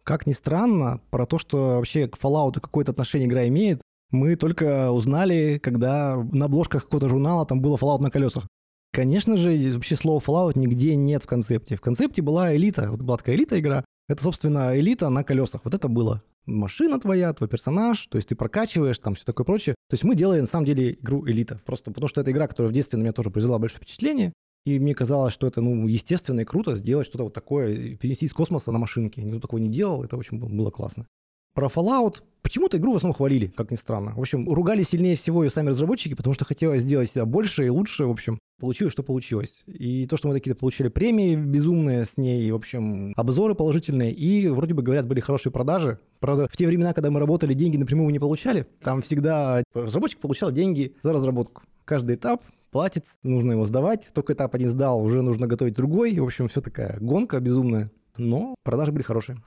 Как 0.05 0.27
ни 0.27 0.33
странно, 0.33 1.01
про 1.11 1.27
то, 1.27 1.39
что 1.39 1.77
вообще 1.77 2.07
к 2.09 2.19
Fallout 2.19 2.61
какое-то 2.61 2.93
отношение 2.93 3.27
игра 3.27 3.49
имеет, 3.49 3.81
мы 4.11 4.37
только 4.37 4.91
узнали, 4.93 5.59
когда 5.63 6.17
на 6.31 6.45
обложках 6.45 6.85
какого-то 6.85 7.09
журнала 7.09 7.47
там 7.47 7.61
было 7.61 7.77
Fallout 7.77 8.01
на 8.01 8.11
колесах. 8.11 8.47
Конечно 8.93 9.37
же, 9.37 9.73
вообще 9.73 9.97
слова 9.97 10.21
Fallout 10.21 10.53
нигде 10.59 10.95
нет 10.95 11.25
в 11.25 11.27
концепте. 11.27 11.77
В 11.77 11.81
концепте 11.81 12.23
была 12.23 12.55
элита, 12.55 12.91
вот 12.91 13.01
была 13.01 13.17
такая 13.17 13.35
элита 13.35 13.59
игра, 13.59 13.85
это, 14.07 14.23
собственно, 14.23 14.79
элита 14.79 15.09
на 15.09 15.25
колесах. 15.25 15.63
Вот 15.65 15.73
это 15.75 15.89
было. 15.89 16.23
Машина 16.47 17.01
твоя, 17.01 17.33
твой 17.33 17.49
персонаж, 17.49 18.07
то 18.07 18.17
есть 18.17 18.29
ты 18.29 18.37
прокачиваешь, 18.37 18.99
там 18.99 19.15
все 19.15 19.25
такое 19.25 19.47
прочее. 19.47 19.75
То 19.89 19.95
есть 19.95 20.05
мы 20.05 20.15
делали, 20.15 20.41
на 20.41 20.47
самом 20.47 20.67
деле, 20.67 20.93
игру 20.93 21.27
элита. 21.27 21.59
Просто 21.65 21.91
потому 21.91 22.09
что 22.09 22.21
это 22.21 22.31
игра, 22.31 22.47
которая 22.47 22.71
в 22.71 22.75
детстве 22.75 22.99
на 22.99 23.03
меня 23.03 23.13
тоже 23.13 23.31
произвела 23.31 23.59
большое 23.59 23.79
впечатление. 23.79 24.35
И 24.65 24.79
мне 24.79 24.95
казалось, 24.95 25.33
что 25.33 25.47
это, 25.47 25.61
ну, 25.61 25.87
естественно 25.87 26.41
и 26.41 26.45
круто 26.45 26.75
сделать 26.75 27.07
что-то 27.07 27.25
вот 27.25 27.35
такое, 27.35 27.97
перенести 27.97 28.27
из 28.27 28.33
космоса 28.33 28.73
на 28.73 28.79
машинке. 28.79 29.23
Никто 29.23 29.41
такого 29.41 29.61
не 29.61 29.69
делал, 29.69 30.03
это 30.03 30.17
очень 30.17 30.39
было 30.39 30.71
классно. 30.71 31.07
Про 31.55 31.69
Fallout 31.69 32.23
почему-то 32.43 32.79
игру 32.79 32.93
в 32.93 32.97
основном 32.97 33.15
хвалили, 33.15 33.47
как 33.47 33.71
ни 33.71 33.77
странно. 33.77 34.13
В 34.17 34.21
общем, 34.21 34.49
ругали 34.53 34.83
сильнее 34.83 35.17
всего 35.17 35.45
и 35.45 35.51
сами 35.51 35.69
разработчики, 35.69 36.15
потому 36.15 36.35
что 36.35 36.45
хотелось 36.45 36.83
сделать 36.83 37.11
себя 37.11 37.25
больше 37.27 37.67
и 37.67 37.69
лучше. 37.69 38.07
В 38.07 38.11
общем, 38.11 38.39
получилось, 38.59 38.93
что 38.93 39.03
получилось. 39.03 39.63
И 39.67 40.07
то, 40.07 40.17
что 40.17 40.29
мы 40.29 40.35
такие 40.35 40.57
получили 40.57 40.89
премии 40.89 41.37
безумные 41.37 42.07
с 42.07 42.17
ней, 42.17 42.51
в 42.51 42.57
общем, 42.57 43.13
обзоры 43.17 43.55
положительные, 43.55 44.13
и 44.13 44.49
вроде 44.49 44.75
бы, 44.75 44.83
говорят, 44.83 45.07
были 45.07 45.21
хорошие 45.21 45.53
продажи. 45.53 46.01
Правда, 46.19 46.49
в 46.51 46.57
те 46.57 46.67
времена, 46.67 46.93
когда 46.93 47.11
мы 47.11 47.21
работали, 47.21 47.55
деньги 47.55 47.77
напрямую 47.77 48.11
не 48.11 48.19
получали. 48.19 48.67
Там 48.83 49.03
всегда 49.03 49.63
разработчик 49.75 50.19
получал 50.19 50.51
деньги 50.51 50.95
за 51.03 51.13
разработку. 51.13 51.63
Каждый 51.85 52.17
этап 52.17 52.43
платит, 52.75 53.05
нужно 53.23 53.53
его 53.53 53.65
сдавать. 53.65 54.11
Только 54.13 54.33
этап 54.33 54.53
один 54.57 54.69
сдал, 54.69 55.01
уже 55.01 55.23
нужно 55.23 55.47
готовить 55.47 55.75
другой. 55.75 56.19
В 56.19 56.25
общем, 56.25 56.49
все 56.49 56.61
такая 56.61 56.99
гонка 56.99 57.39
безумная. 57.39 57.89
Но 58.17 58.57
продажи 58.65 58.91
были 58.91 59.05
хорошие. 59.05 59.41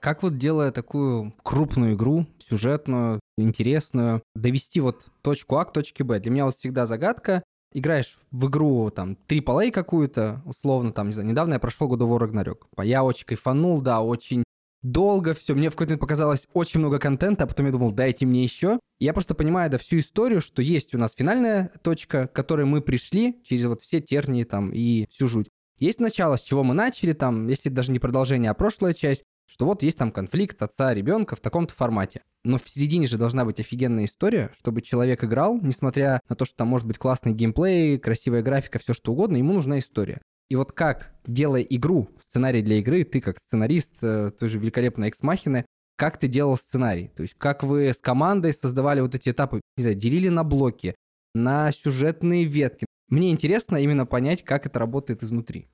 Как 0.00 0.22
вот 0.22 0.36
делая 0.36 0.70
такую 0.70 1.32
крупную 1.42 1.94
игру, 1.94 2.26
сюжетную, 2.46 3.20
интересную, 3.38 4.22
довести 4.34 4.80
вот 4.80 5.06
точку 5.22 5.56
А 5.56 5.64
к 5.64 5.72
точке 5.72 6.04
Б? 6.04 6.20
Для 6.20 6.30
меня 6.30 6.44
вот 6.44 6.56
всегда 6.56 6.86
загадка. 6.86 7.42
Играешь 7.72 8.18
в 8.32 8.48
игру 8.48 8.90
там 8.90 9.16
AAA 9.28 9.70
какую-то, 9.70 10.42
условно, 10.44 10.92
там, 10.92 11.06
не 11.06 11.14
знаю, 11.14 11.26
недавно 11.30 11.54
я 11.54 11.58
прошел 11.58 11.90
God 11.90 12.00
of 12.00 12.18
War. 12.18 12.84
Я 12.84 13.02
очень 13.02 13.24
кайфанул, 13.24 13.80
да, 13.80 14.02
очень 14.02 14.44
долго 14.82 15.34
все. 15.34 15.54
Мне 15.54 15.68
в 15.68 15.72
какой-то 15.72 15.90
момент 15.90 16.00
показалось 16.00 16.46
очень 16.52 16.80
много 16.80 16.98
контента, 16.98 17.44
а 17.44 17.46
потом 17.46 17.66
я 17.66 17.72
думал, 17.72 17.92
дайте 17.92 18.26
мне 18.26 18.42
еще. 18.42 18.78
Я 19.00 19.12
просто 19.12 19.34
понимаю, 19.34 19.70
да, 19.70 19.78
всю 19.78 19.98
историю, 19.98 20.40
что 20.40 20.62
есть 20.62 20.94
у 20.94 20.98
нас 20.98 21.14
финальная 21.16 21.72
точка, 21.82 22.28
к 22.28 22.32
которой 22.32 22.66
мы 22.66 22.80
пришли 22.80 23.40
через 23.44 23.64
вот 23.64 23.82
все 23.82 24.00
тернии 24.00 24.44
там 24.44 24.70
и 24.72 25.06
всю 25.10 25.28
жуть. 25.28 25.48
Есть 25.78 26.00
начало, 26.00 26.36
с 26.36 26.42
чего 26.42 26.62
мы 26.62 26.74
начали, 26.74 27.12
там, 27.12 27.48
если 27.48 27.68
даже 27.68 27.90
не 27.90 27.98
продолжение, 27.98 28.50
а 28.50 28.54
прошлая 28.54 28.94
часть, 28.94 29.24
что 29.48 29.66
вот 29.66 29.82
есть 29.82 29.98
там 29.98 30.12
конфликт 30.12 30.62
отца 30.62 30.94
ребенка 30.94 31.36
в 31.36 31.40
таком-то 31.40 31.74
формате. 31.74 32.22
Но 32.44 32.58
в 32.58 32.68
середине 32.68 33.06
же 33.06 33.18
должна 33.18 33.44
быть 33.44 33.60
офигенная 33.60 34.06
история, 34.06 34.50
чтобы 34.58 34.80
человек 34.80 35.24
играл, 35.24 35.58
несмотря 35.60 36.20
на 36.28 36.36
то, 36.36 36.44
что 36.44 36.56
там 36.56 36.68
может 36.68 36.86
быть 36.86 36.98
классный 36.98 37.32
геймплей, 37.32 37.98
красивая 37.98 38.42
графика, 38.42 38.78
все 38.78 38.94
что 38.94 39.12
угодно, 39.12 39.36
ему 39.36 39.52
нужна 39.52 39.78
история. 39.78 40.22
И 40.52 40.54
вот 40.54 40.72
как, 40.72 41.14
делая 41.26 41.62
игру, 41.62 42.10
сценарий 42.28 42.60
для 42.60 42.76
игры, 42.76 43.04
ты 43.04 43.22
как 43.22 43.38
сценарист 43.38 43.92
э, 44.02 44.32
той 44.38 44.50
же 44.50 44.58
великолепной 44.58 45.08
Экс-Махины, 45.08 45.64
как 45.96 46.18
ты 46.18 46.28
делал 46.28 46.58
сценарий? 46.58 47.08
То 47.08 47.22
есть 47.22 47.36
как 47.38 47.62
вы 47.62 47.88
с 47.88 48.02
командой 48.02 48.52
создавали 48.52 49.00
вот 49.00 49.14
эти 49.14 49.30
этапы, 49.30 49.62
не 49.78 49.82
знаю, 49.82 49.96
делили 49.96 50.28
на 50.28 50.44
блоки, 50.44 50.94
на 51.34 51.72
сюжетные 51.72 52.44
ветки. 52.44 52.84
Мне 53.08 53.30
интересно 53.30 53.78
именно 53.78 54.04
понять, 54.04 54.44
как 54.44 54.66
это 54.66 54.78
работает 54.78 55.22
изнутри. 55.22 55.70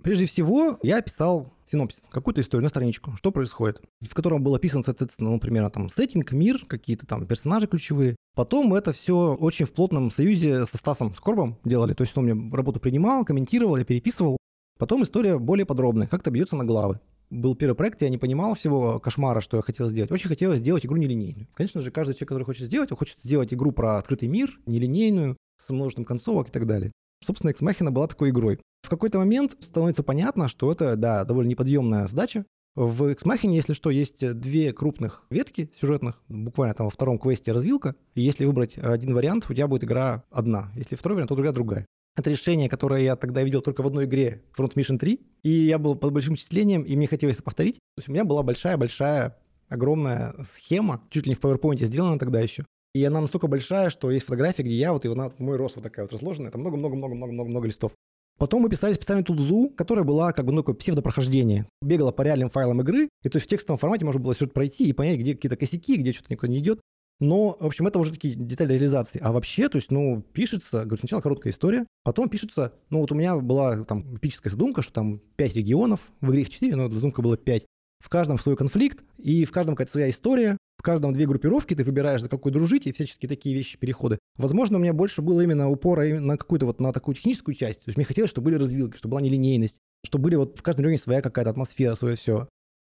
Прежде 0.00 0.26
всего, 0.26 0.78
я 0.84 1.02
писал 1.02 1.52
синопсис, 1.68 2.04
какую-то 2.08 2.40
историю 2.40 2.62
на 2.62 2.68
страничку, 2.68 3.16
что 3.16 3.32
происходит, 3.32 3.82
в 4.00 4.14
котором 4.14 4.44
был 4.44 4.54
описан, 4.54 4.84
соответственно, 4.84 5.30
ну, 5.30 5.34
например, 5.34 5.68
там 5.70 5.88
сеттинг, 5.88 6.30
мир, 6.30 6.64
какие-то 6.68 7.04
там 7.04 7.26
персонажи 7.26 7.66
ключевые. 7.66 8.14
Потом 8.34 8.74
это 8.74 8.92
все 8.92 9.34
очень 9.34 9.64
в 9.64 9.72
плотном 9.72 10.10
союзе 10.10 10.66
со 10.66 10.76
Стасом 10.76 11.14
Скорбом 11.14 11.56
делали, 11.64 11.92
то 11.92 12.02
есть 12.02 12.16
он 12.18 12.24
мне 12.24 12.56
работу 12.56 12.80
принимал, 12.80 13.24
комментировал, 13.24 13.76
я 13.76 13.84
переписывал. 13.84 14.36
Потом 14.78 15.04
история 15.04 15.38
более 15.38 15.66
подробная, 15.66 16.08
как-то 16.08 16.32
бьется 16.32 16.56
на 16.56 16.64
главы. 16.64 16.98
Был 17.30 17.54
первый 17.54 17.74
проект, 17.74 18.02
я 18.02 18.08
не 18.08 18.18
понимал 18.18 18.54
всего 18.54 18.98
кошмара, 18.98 19.40
что 19.40 19.56
я 19.56 19.62
хотел 19.62 19.88
сделать. 19.88 20.10
Очень 20.10 20.28
хотелось 20.28 20.58
сделать 20.58 20.84
игру 20.84 20.96
нелинейную. 20.96 21.46
Конечно 21.54 21.80
же, 21.80 21.90
каждый 21.90 22.14
человек, 22.14 22.28
который 22.28 22.44
хочет 22.44 22.66
сделать, 22.66 22.90
он 22.90 22.98
хочет 22.98 23.18
сделать 23.22 23.54
игру 23.54 23.70
про 23.72 23.98
открытый 23.98 24.28
мир, 24.28 24.60
нелинейную, 24.66 25.36
с 25.56 25.70
множеством 25.70 26.04
концовок 26.04 26.48
и 26.48 26.52
так 26.52 26.66
далее. 26.66 26.92
Собственно, 27.24 27.52
Machina 27.52 27.90
была 27.90 28.06
такой 28.08 28.30
игрой. 28.30 28.58
В 28.82 28.88
какой-то 28.90 29.18
момент 29.18 29.56
становится 29.62 30.02
понятно, 30.02 30.48
что 30.48 30.70
это, 30.70 30.96
да, 30.96 31.24
довольно 31.24 31.48
неподъемная 31.48 32.06
задача. 32.06 32.44
В 32.76 33.12
Machina, 33.24 33.52
если 33.52 33.72
что, 33.72 33.90
есть 33.90 34.28
две 34.40 34.72
крупных 34.72 35.24
ветки 35.30 35.70
сюжетных, 35.80 36.20
буквально 36.28 36.74
там 36.74 36.86
во 36.86 36.90
втором 36.90 37.18
квесте 37.18 37.52
развилка, 37.52 37.94
и 38.14 38.22
если 38.22 38.44
выбрать 38.46 38.76
один 38.78 39.14
вариант, 39.14 39.46
у 39.48 39.54
тебя 39.54 39.68
будет 39.68 39.84
игра 39.84 40.24
одна. 40.30 40.72
Если 40.74 40.96
второй 40.96 41.14
вариант, 41.16 41.28
то 41.28 41.40
игра 41.40 41.52
другая. 41.52 41.86
Это 42.16 42.30
решение, 42.30 42.68
которое 42.68 43.02
я 43.02 43.16
тогда 43.16 43.42
видел 43.42 43.60
только 43.60 43.82
в 43.82 43.86
одной 43.86 44.06
игре, 44.06 44.42
Front 44.58 44.74
Mission 44.74 44.98
3, 44.98 45.20
и 45.44 45.50
я 45.50 45.78
был 45.78 45.94
под 45.94 46.12
большим 46.12 46.34
впечатлением, 46.34 46.82
и 46.82 46.96
мне 46.96 47.06
хотелось 47.06 47.36
это 47.36 47.44
повторить. 47.44 47.74
То 47.74 48.00
есть 48.00 48.08
у 48.08 48.12
меня 48.12 48.24
была 48.24 48.42
большая-большая, 48.42 49.36
огромная 49.68 50.34
схема, 50.54 51.02
чуть 51.10 51.26
ли 51.26 51.30
не 51.30 51.34
в 51.36 51.40
PowerPoint 51.40 51.84
сделана 51.84 52.18
тогда 52.18 52.40
еще, 52.40 52.64
и 52.94 53.02
она 53.04 53.20
настолько 53.20 53.48
большая, 53.48 53.90
что 53.90 54.10
есть 54.10 54.26
фотография, 54.26 54.62
где 54.62 54.74
я, 54.74 54.92
вот 54.92 55.04
и 55.04 55.08
она 55.08 55.32
мой 55.38 55.56
рост 55.56 55.74
вот 55.76 55.82
такая 55.82 56.04
вот 56.04 56.12
разложена. 56.12 56.48
Это 56.48 56.58
много-много-много-много-много 56.58 57.66
листов. 57.66 57.92
Потом 58.38 58.62
мы 58.62 58.68
писали 58.68 58.94
специальную 58.94 59.24
тулзу, 59.24 59.70
которая 59.76 60.04
была 60.04 60.32
как 60.32 60.44
бы 60.44 60.52
ну, 60.52 60.62
такое 60.62 60.74
псевдопрохождение. 60.74 61.68
Бегала 61.80 62.10
по 62.10 62.22
реальным 62.22 62.50
файлам 62.50 62.80
игры, 62.80 63.08
и 63.22 63.28
то 63.28 63.36
есть 63.36 63.46
в 63.46 63.48
текстовом 63.48 63.78
формате 63.78 64.04
можно 64.04 64.20
было 64.20 64.32
это 64.32 64.46
пройти 64.48 64.88
и 64.88 64.92
понять, 64.92 65.18
где 65.18 65.34
какие-то 65.34 65.56
косяки, 65.56 65.96
где 65.96 66.12
что-то 66.12 66.32
никуда 66.32 66.50
не 66.50 66.58
идет. 66.58 66.80
Но, 67.20 67.56
в 67.60 67.66
общем, 67.66 67.86
это 67.86 67.98
уже 68.00 68.12
такие 68.12 68.34
детали 68.34 68.72
реализации. 68.72 69.20
А 69.22 69.32
вообще, 69.32 69.68
то 69.68 69.76
есть, 69.76 69.90
ну, 69.90 70.22
пишется, 70.32 70.84
говорю, 70.84 70.98
сначала 70.98 71.20
короткая 71.20 71.52
история, 71.52 71.86
потом 72.02 72.28
пишется, 72.28 72.74
ну, 72.90 73.00
вот 73.00 73.12
у 73.12 73.14
меня 73.14 73.36
была 73.36 73.84
там 73.84 74.16
эпическая 74.16 74.50
задумка, 74.50 74.82
что 74.82 74.92
там 74.92 75.20
5 75.36 75.54
регионов, 75.54 76.00
в 76.20 76.30
игре 76.30 76.42
их 76.42 76.50
4, 76.50 76.74
но 76.74 76.90
задумка 76.90 77.22
была 77.22 77.36
5. 77.36 77.66
В 78.00 78.08
каждом 78.08 78.38
свой 78.38 78.56
конфликт, 78.56 79.04
и 79.16 79.44
в 79.44 79.52
каждом 79.52 79.76
какая-то 79.76 79.92
своя 79.92 80.10
история, 80.10 80.58
каждом 80.84 81.12
две 81.12 81.26
группировки, 81.26 81.74
ты 81.74 81.82
выбираешь, 81.82 82.22
за 82.22 82.28
какой 82.28 82.52
дружить, 82.52 82.86
и 82.86 82.92
всяческие 82.92 83.28
такие 83.28 83.56
вещи, 83.56 83.78
переходы. 83.78 84.18
Возможно, 84.36 84.78
у 84.78 84.80
меня 84.80 84.92
больше 84.92 85.22
было 85.22 85.40
именно 85.40 85.68
упора 85.68 86.08
именно 86.08 86.26
на 86.26 86.36
какую-то 86.38 86.66
вот 86.66 86.80
на 86.80 86.92
такую 86.92 87.16
техническую 87.16 87.54
часть. 87.54 87.80
То 87.80 87.88
есть 87.88 87.96
мне 87.96 88.04
хотелось, 88.04 88.30
чтобы 88.30 88.46
были 88.46 88.56
развилки, 88.56 88.96
чтобы 88.96 89.12
была 89.12 89.22
нелинейность, 89.22 89.80
чтобы 90.04 90.24
были 90.24 90.36
вот 90.36 90.58
в 90.58 90.62
каждом 90.62 90.84
регионе 90.84 90.98
своя 90.98 91.22
какая-то 91.22 91.50
атмосфера, 91.50 91.94
свое 91.96 92.14
все. 92.14 92.48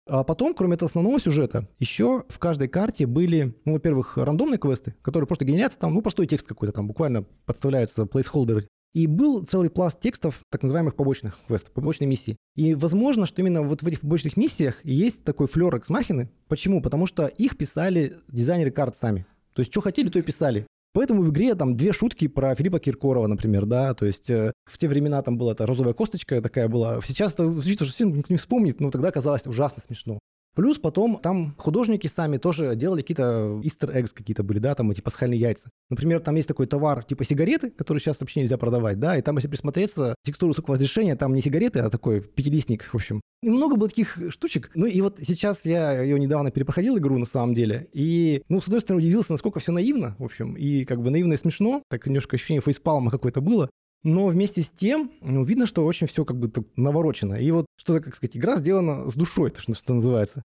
А 0.09 0.25
потом, 0.25 0.55
кроме 0.55 0.75
этого 0.75 0.89
основного 0.89 1.21
сюжета, 1.21 1.69
еще 1.79 2.25
в 2.29 2.39
каждой 2.41 2.67
карте 2.67 3.07
были, 3.07 3.55
ну, 3.65 3.75
во-первых, 3.75 4.17
рандомные 4.17 4.59
квесты, 4.59 4.97
которые 5.03 5.29
просто 5.29 5.45
генерятся 5.45 5.79
там, 5.79 5.95
ну, 5.95 6.03
простой 6.03 6.27
текст 6.27 6.47
какой-то 6.47 6.73
там, 6.73 6.89
буквально 6.89 7.23
подставляются 7.47 8.07
плейсхолдеры 8.07 8.69
и 8.93 9.07
был 9.07 9.43
целый 9.45 9.71
пласт 9.71 10.01
текстов, 10.01 10.41
так 10.51 10.63
называемых 10.63 10.95
побочных 10.95 11.39
квестов, 11.47 11.73
побочной 11.73 12.07
миссии. 12.07 12.37
И 12.57 12.75
возможно, 12.75 13.27
что 13.27 13.41
именно 13.41 13.63
вот 13.63 13.83
в 13.83 13.87
этих 13.87 14.01
побочных 14.01 14.37
миссиях 14.37 14.85
есть 14.85 15.25
такой 15.25 15.47
флер 15.47 15.77
эксмахины. 15.77 16.31
Почему? 16.49 16.83
Потому 16.83 17.07
что 17.07 17.27
их 17.27 17.57
писали 17.57 18.19
дизайнеры 18.29 18.71
карт 18.71 18.97
сами. 18.97 19.27
То 19.55 19.61
есть, 19.61 19.73
что 19.73 19.81
хотели, 19.81 20.09
то 20.09 20.19
и 20.19 20.23
писали. 20.23 20.67
Поэтому 20.95 21.23
в 21.23 21.31
игре 21.31 21.55
там 21.55 21.75
две 21.75 21.93
шутки 21.93 22.29
про 22.29 22.55
Филиппа 22.55 22.79
Киркорова, 22.79 23.27
например, 23.27 23.65
да, 23.65 23.95
то 23.95 24.05
есть 24.05 24.29
э, 24.29 24.53
в 24.67 24.77
те 24.77 24.89
времена 24.89 25.23
там 25.23 25.39
была 25.39 25.53
эта 25.53 25.65
розовая 25.65 25.95
косточка 25.95 26.43
такая 26.43 26.69
была. 26.69 27.01
Сейчас 27.03 27.33
это 27.33 27.51
звучит 27.51 27.81
уже 27.81 27.93
совсем 27.93 28.23
не 28.29 28.37
вспомнит, 28.37 28.79
но 28.79 28.91
тогда 28.91 29.11
казалось 29.11 29.47
ужасно 29.47 29.83
смешно. 29.83 30.19
Плюс 30.55 30.79
потом 30.79 31.19
там 31.19 31.55
художники 31.57 32.07
сами 32.07 32.37
тоже 32.37 32.77
делали 32.77 33.01
какие-то 33.01 33.61
easter 33.65 33.95
eggs 33.95 34.11
какие-то 34.13 34.43
были, 34.43 34.59
да, 34.59 34.75
там 34.75 34.91
эти 34.91 35.01
пасхальные 35.01 35.41
яйца. 35.41 35.71
Например, 35.89 36.21
там 36.21 36.35
есть 36.37 36.49
такой 36.49 36.67
товар 36.67 37.05
типа 37.05 37.25
сигареты, 37.25 37.71
который 37.71 37.99
сейчас 37.99 38.21
вообще 38.21 38.41
нельзя 38.41 38.59
продавать, 38.59 38.99
да, 38.99 39.17
и 39.17 39.23
там, 39.23 39.37
если 39.37 39.49
присмотреться, 39.49 40.15
текстура 40.25 40.51
высокого 40.51 40.75
разрешения, 40.77 41.17
там 41.17 41.33
не 41.33 41.41
сигареты, 41.41 41.81
а 41.81 41.89
такой 41.89 42.21
пятилистник, 42.21 42.85
в 42.85 42.95
общем. 42.95 43.23
И 43.43 43.49
много 43.49 43.77
было 43.77 43.89
таких 43.89 44.19
штучек. 44.29 44.71
Ну 44.75 44.87
и 44.87 45.01
вот 45.01 45.19
сейчас 45.19 45.65
я 45.65 46.01
ее 46.01 46.19
недавно 46.19 46.51
перепроходил 46.51 46.99
игру 46.99 47.19
на 47.19 47.27
самом 47.27 47.55
деле, 47.55 47.89
и, 47.93 48.43
ну, 48.49 48.61
с 48.61 48.65
одной 48.65 48.81
стороны, 48.81 49.03
удивился, 49.03 49.33
насколько 49.33 49.59
все 49.59 49.73
наивно, 49.73 50.17
в 50.19 50.25
общем, 50.25 50.55
и 50.55 50.85
как 50.85 51.03
бы 51.03 51.11
наивно 51.11 51.33
и 51.33 51.39
смешно, 51.39 51.83
так 51.89 52.07
немножко 52.07 52.37
ощущение 52.37 52.61
фейспалма 52.61 53.11
какое-то 53.11 53.41
было, 53.41 53.71
но 54.03 54.27
вместе 54.27 54.63
с 54.63 54.71
тем, 54.71 55.13
ну, 55.21 55.45
видно, 55.45 55.67
что 55.67 55.85
очень 55.85 56.07
все 56.07 56.25
как 56.25 56.37
бы 56.37 56.51
наворочено. 56.77 57.35
И 57.35 57.51
вот 57.51 57.67
что-то, 57.77 58.01
как 58.03 58.17
сказать, 58.17 58.37
игра 58.37 58.57
сделана 58.57 59.11
с 59.11 59.15
душой, 59.15 59.51
то, 59.51 59.61
что, 59.61 59.75
что 59.75 59.95
называется. 59.95 60.43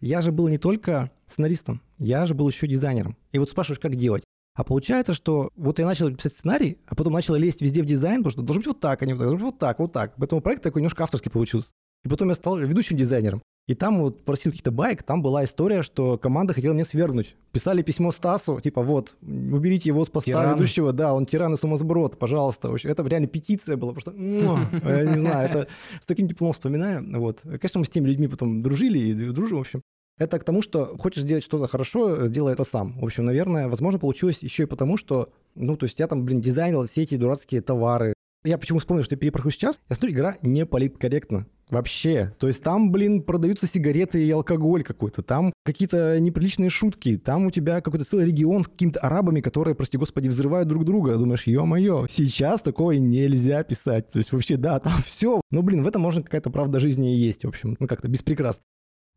Я 0.00 0.22
же 0.22 0.32
был 0.32 0.48
не 0.48 0.58
только 0.58 1.10
сценаристом, 1.26 1.82
я 1.98 2.26
же 2.26 2.34
был 2.34 2.48
еще 2.48 2.66
дизайнером. 2.66 3.16
И 3.32 3.38
вот 3.38 3.50
спрашиваешь, 3.50 3.80
как 3.80 3.96
делать. 3.96 4.24
А 4.54 4.64
получается, 4.64 5.14
что 5.14 5.50
вот 5.56 5.78
я 5.78 5.86
начал 5.86 6.14
писать 6.14 6.32
сценарий, 6.32 6.78
а 6.86 6.94
потом 6.94 7.12
начал 7.12 7.34
лезть 7.34 7.62
везде 7.62 7.82
в 7.82 7.86
дизайн, 7.86 8.18
потому 8.18 8.32
что 8.32 8.42
должен 8.42 8.60
быть 8.60 8.66
вот 8.68 8.80
так, 8.80 9.02
а 9.02 9.06
не 9.06 9.12
вот 9.14 9.20
так, 9.20 9.28
должен 9.28 9.38
быть 9.38 9.52
вот 9.52 9.58
так, 9.58 9.78
вот 9.78 9.92
так. 9.92 10.14
Поэтому 10.16 10.40
проект 10.40 10.62
такой 10.62 10.82
немножко 10.82 11.04
авторский 11.04 11.30
получился. 11.30 11.70
И 12.04 12.08
потом 12.08 12.30
я 12.30 12.34
стал 12.34 12.58
ведущим 12.58 12.96
дизайнером. 12.96 13.42
И 13.70 13.74
там 13.76 14.02
вот 14.02 14.24
просил 14.24 14.50
каких-то 14.50 14.72
байк, 14.72 15.04
там 15.04 15.22
была 15.22 15.44
история, 15.44 15.84
что 15.84 16.18
команда 16.18 16.54
хотела 16.54 16.72
меня 16.72 16.84
свергнуть. 16.84 17.36
Писали 17.52 17.82
письмо 17.82 18.10
Стасу, 18.10 18.58
типа 18.58 18.82
вот, 18.82 19.14
уберите 19.22 19.90
его 19.90 20.04
с 20.04 20.08
поста 20.08 20.32
тиран. 20.32 20.54
ведущего, 20.56 20.92
да, 20.92 21.14
он 21.14 21.24
тиран 21.24 21.54
и 21.54 21.56
сумасброд, 21.56 22.18
пожалуйста. 22.18 22.74
Это 22.82 23.04
реально 23.04 23.28
петиция 23.28 23.76
была, 23.76 23.92
потому 23.92 24.00
что, 24.00 24.88
я 24.88 25.04
не 25.04 25.18
знаю, 25.18 25.48
это 25.48 25.68
с 26.02 26.06
таким 26.06 26.28
теплом 26.28 26.52
вспоминаю. 26.52 27.06
Вот. 27.20 27.42
Конечно, 27.42 27.78
мы 27.78 27.84
с 27.84 27.90
теми 27.90 28.08
людьми 28.08 28.26
потом 28.26 28.60
дружили 28.60 28.98
и 28.98 29.14
дружим, 29.30 29.58
в 29.58 29.60
общем. 29.60 29.82
Это 30.18 30.40
к 30.40 30.42
тому, 30.42 30.62
что 30.62 30.96
хочешь 30.98 31.22
сделать 31.22 31.44
что-то 31.44 31.68
хорошо, 31.68 32.26
сделай 32.26 32.54
это 32.54 32.64
сам. 32.64 32.98
В 32.98 33.04
общем, 33.04 33.24
наверное, 33.24 33.68
возможно, 33.68 34.00
получилось 34.00 34.38
еще 34.40 34.64
и 34.64 34.66
потому, 34.66 34.96
что, 34.96 35.32
ну, 35.54 35.76
то 35.76 35.86
есть 35.86 36.00
я 36.00 36.08
там, 36.08 36.24
блин, 36.24 36.40
дизайнил 36.40 36.88
все 36.88 37.02
эти 37.02 37.14
дурацкие 37.14 37.60
товары. 37.60 38.14
Я 38.42 38.58
почему 38.58 38.80
вспомнил, 38.80 39.04
что 39.04 39.14
я 39.14 39.18
перепрохожу 39.20 39.52
сейчас? 39.54 39.78
Я 39.88 39.94
смотрю, 39.94 40.16
игра 40.16 40.38
не 40.42 40.66
политкорректна. 40.66 41.46
Вообще. 41.70 42.34
То 42.38 42.48
есть 42.48 42.62
там, 42.62 42.90
блин, 42.90 43.22
продаются 43.22 43.66
сигареты 43.66 44.24
и 44.24 44.30
алкоголь 44.30 44.82
какой-то. 44.82 45.22
Там 45.22 45.52
какие-то 45.64 46.18
неприличные 46.18 46.70
шутки. 46.70 47.16
Там 47.16 47.46
у 47.46 47.50
тебя 47.50 47.80
какой-то 47.80 48.04
целый 48.04 48.26
регион 48.26 48.64
с 48.64 48.68
какими-то 48.68 49.00
арабами, 49.00 49.40
которые, 49.40 49.74
прости 49.74 49.96
господи, 49.96 50.28
взрывают 50.28 50.68
друг 50.68 50.84
друга. 50.84 51.16
Думаешь, 51.16 51.46
ё-моё, 51.46 52.06
сейчас 52.10 52.60
такое 52.60 52.98
нельзя 52.98 53.62
писать. 53.62 54.10
То 54.10 54.18
есть 54.18 54.32
вообще, 54.32 54.56
да, 54.56 54.80
там 54.80 55.00
все. 55.04 55.40
Но, 55.50 55.62
блин, 55.62 55.82
в 55.82 55.88
этом 55.88 56.02
можно 56.02 56.22
какая-то 56.22 56.50
правда 56.50 56.80
жизни 56.80 57.14
и 57.14 57.18
есть, 57.18 57.44
в 57.44 57.48
общем. 57.48 57.76
Ну, 57.78 57.86
как-то 57.86 58.08
без 58.08 58.22
прикрас 58.22 58.60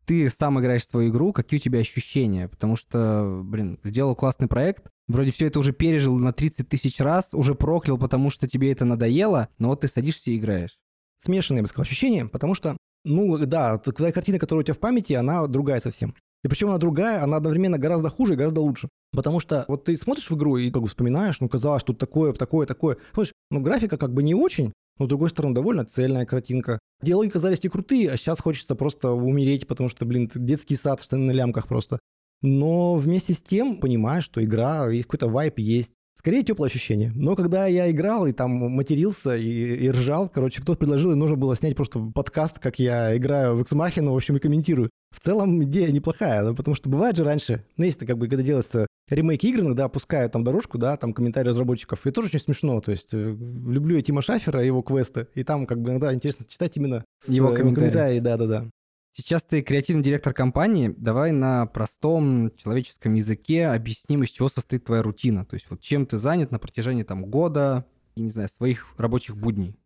ты 0.06 0.28
сам 0.30 0.60
играешь 0.60 0.86
свою 0.86 1.10
игру, 1.10 1.32
какие 1.32 1.58
у 1.58 1.62
тебя 1.62 1.78
ощущения? 1.78 2.48
Потому 2.48 2.76
что, 2.76 3.40
блин, 3.42 3.78
сделал 3.84 4.14
классный 4.14 4.48
проект, 4.48 4.90
вроде 5.08 5.32
все 5.32 5.46
это 5.46 5.58
уже 5.58 5.72
пережил 5.72 6.18
на 6.18 6.32
30 6.32 6.68
тысяч 6.68 7.00
раз, 7.00 7.30
уже 7.32 7.54
проклял, 7.54 7.98
потому 7.98 8.30
что 8.30 8.46
тебе 8.46 8.72
это 8.72 8.84
надоело, 8.84 9.48
но 9.58 9.68
вот 9.68 9.80
ты 9.80 9.88
садишься 9.88 10.30
и 10.30 10.36
играешь. 10.36 10.78
Смешанные, 11.24 11.58
я 11.58 11.62
бы 11.62 11.68
сказал, 11.68 11.84
ощущения, 11.84 12.26
потому 12.26 12.54
что, 12.54 12.76
ну 13.04 13.38
да, 13.46 13.78
твоя 13.78 14.12
картина, 14.12 14.38
которая 14.38 14.60
у 14.60 14.64
тебя 14.64 14.74
в 14.74 14.78
памяти, 14.78 15.14
она 15.14 15.46
другая 15.46 15.80
совсем. 15.80 16.14
И 16.44 16.48
причем 16.48 16.68
она 16.68 16.78
другая, 16.78 17.22
она 17.22 17.38
одновременно 17.38 17.78
гораздо 17.78 18.10
хуже 18.10 18.34
и 18.34 18.36
гораздо 18.36 18.60
лучше. 18.60 18.88
Потому 19.12 19.40
что 19.40 19.64
вот 19.66 19.84
ты 19.84 19.96
смотришь 19.96 20.30
в 20.30 20.36
игру 20.36 20.58
и 20.58 20.70
как 20.70 20.82
бы 20.82 20.88
вспоминаешь, 20.88 21.40
ну 21.40 21.48
казалось, 21.48 21.82
тут 21.82 21.98
такое, 21.98 22.34
такое, 22.34 22.66
такое. 22.66 22.98
Слушай, 23.14 23.32
ну 23.50 23.60
графика 23.62 23.96
как 23.96 24.12
бы 24.12 24.22
не 24.22 24.34
очень, 24.34 24.72
но, 24.98 25.06
с 25.06 25.08
другой 25.08 25.30
стороны, 25.30 25.54
довольно 25.54 25.86
цельная 25.86 26.26
картинка. 26.26 26.78
Диалоги 27.02 27.30
казались 27.30 27.64
и 27.64 27.68
крутые, 27.68 28.10
а 28.10 28.16
сейчас 28.16 28.40
хочется 28.40 28.74
просто 28.74 29.12
умереть, 29.12 29.66
потому 29.66 29.88
что, 29.88 30.04
блин, 30.04 30.30
детский 30.34 30.76
сад, 30.76 31.02
штаны 31.02 31.24
на 31.24 31.30
лямках 31.32 31.66
просто. 31.66 31.98
Но 32.42 32.96
вместе 32.96 33.32
с 33.32 33.40
тем 33.40 33.78
понимаешь, 33.78 34.24
что 34.24 34.44
игра, 34.44 34.88
есть 34.90 35.04
какой-то 35.06 35.28
вайп 35.28 35.58
есть. 35.58 35.92
Скорее 36.14 36.42
теплое 36.42 36.68
ощущение. 36.68 37.12
Но 37.14 37.34
когда 37.34 37.66
я 37.66 37.90
играл 37.90 38.26
и 38.26 38.32
там 38.32 38.50
матерился 38.50 39.36
и, 39.36 39.48
и 39.48 39.90
ржал, 39.90 40.28
короче, 40.28 40.62
кто-то 40.62 40.78
предложил, 40.78 41.12
и 41.12 41.16
нужно 41.16 41.36
было 41.36 41.56
снять 41.56 41.76
просто 41.76 41.98
подкаст, 42.14 42.58
как 42.60 42.78
я 42.78 43.16
играю 43.16 43.56
в 43.56 43.60
X-Machina, 43.62 44.10
в 44.10 44.16
общем, 44.16 44.36
и 44.36 44.40
комментирую. 44.40 44.90
В 45.10 45.20
целом 45.20 45.62
идея 45.64 45.90
неплохая, 45.90 46.42
ну, 46.42 46.54
потому 46.54 46.74
что 46.74 46.88
бывает 46.88 47.16
же 47.16 47.24
раньше, 47.24 47.64
ну, 47.76 47.84
если 47.84 48.06
как 48.06 48.18
бы, 48.18 48.28
когда 48.28 48.42
делается 48.42 48.86
ремейки 49.08 49.46
игр, 49.46 49.60
иногда 49.60 49.84
опускают 49.84 50.32
там 50.32 50.44
дорожку, 50.44 50.78
да, 50.78 50.96
там 50.96 51.12
комментарии 51.12 51.48
разработчиков, 51.48 52.06
и 52.06 52.10
тоже 52.10 52.28
очень 52.28 52.40
смешно, 52.40 52.80
то 52.80 52.90
есть 52.90 53.12
э, 53.12 53.16
люблю 53.16 53.96
я 53.96 54.02
Тима 54.02 54.22
Шафера, 54.22 54.64
его 54.64 54.82
квесты, 54.82 55.28
и 55.34 55.44
там 55.44 55.66
как 55.66 55.80
бы 55.80 55.90
иногда 55.90 56.12
интересно 56.12 56.46
читать 56.48 56.76
именно 56.76 57.04
Его 57.28 57.50
э, 57.52 57.56
комментарии. 57.56 58.18
да-да-да. 58.18 58.70
Сейчас 59.16 59.44
ты 59.44 59.62
креативный 59.62 60.02
директор 60.02 60.34
компании. 60.34 60.92
Давай 60.96 61.30
на 61.30 61.66
простом 61.66 62.50
человеческом 62.56 63.14
языке 63.14 63.68
объясним, 63.68 64.24
из 64.24 64.30
чего 64.30 64.48
состоит 64.48 64.84
твоя 64.84 65.02
рутина. 65.02 65.44
То 65.44 65.54
есть 65.54 65.66
вот 65.70 65.80
чем 65.80 66.04
ты 66.04 66.18
занят 66.18 66.50
на 66.50 66.58
протяжении 66.58 67.04
там 67.04 67.24
года, 67.26 67.86
и, 68.16 68.22
не 68.22 68.30
знаю, 68.30 68.48
своих 68.48 68.88
рабочих 68.96 69.36
будней. 69.36 69.76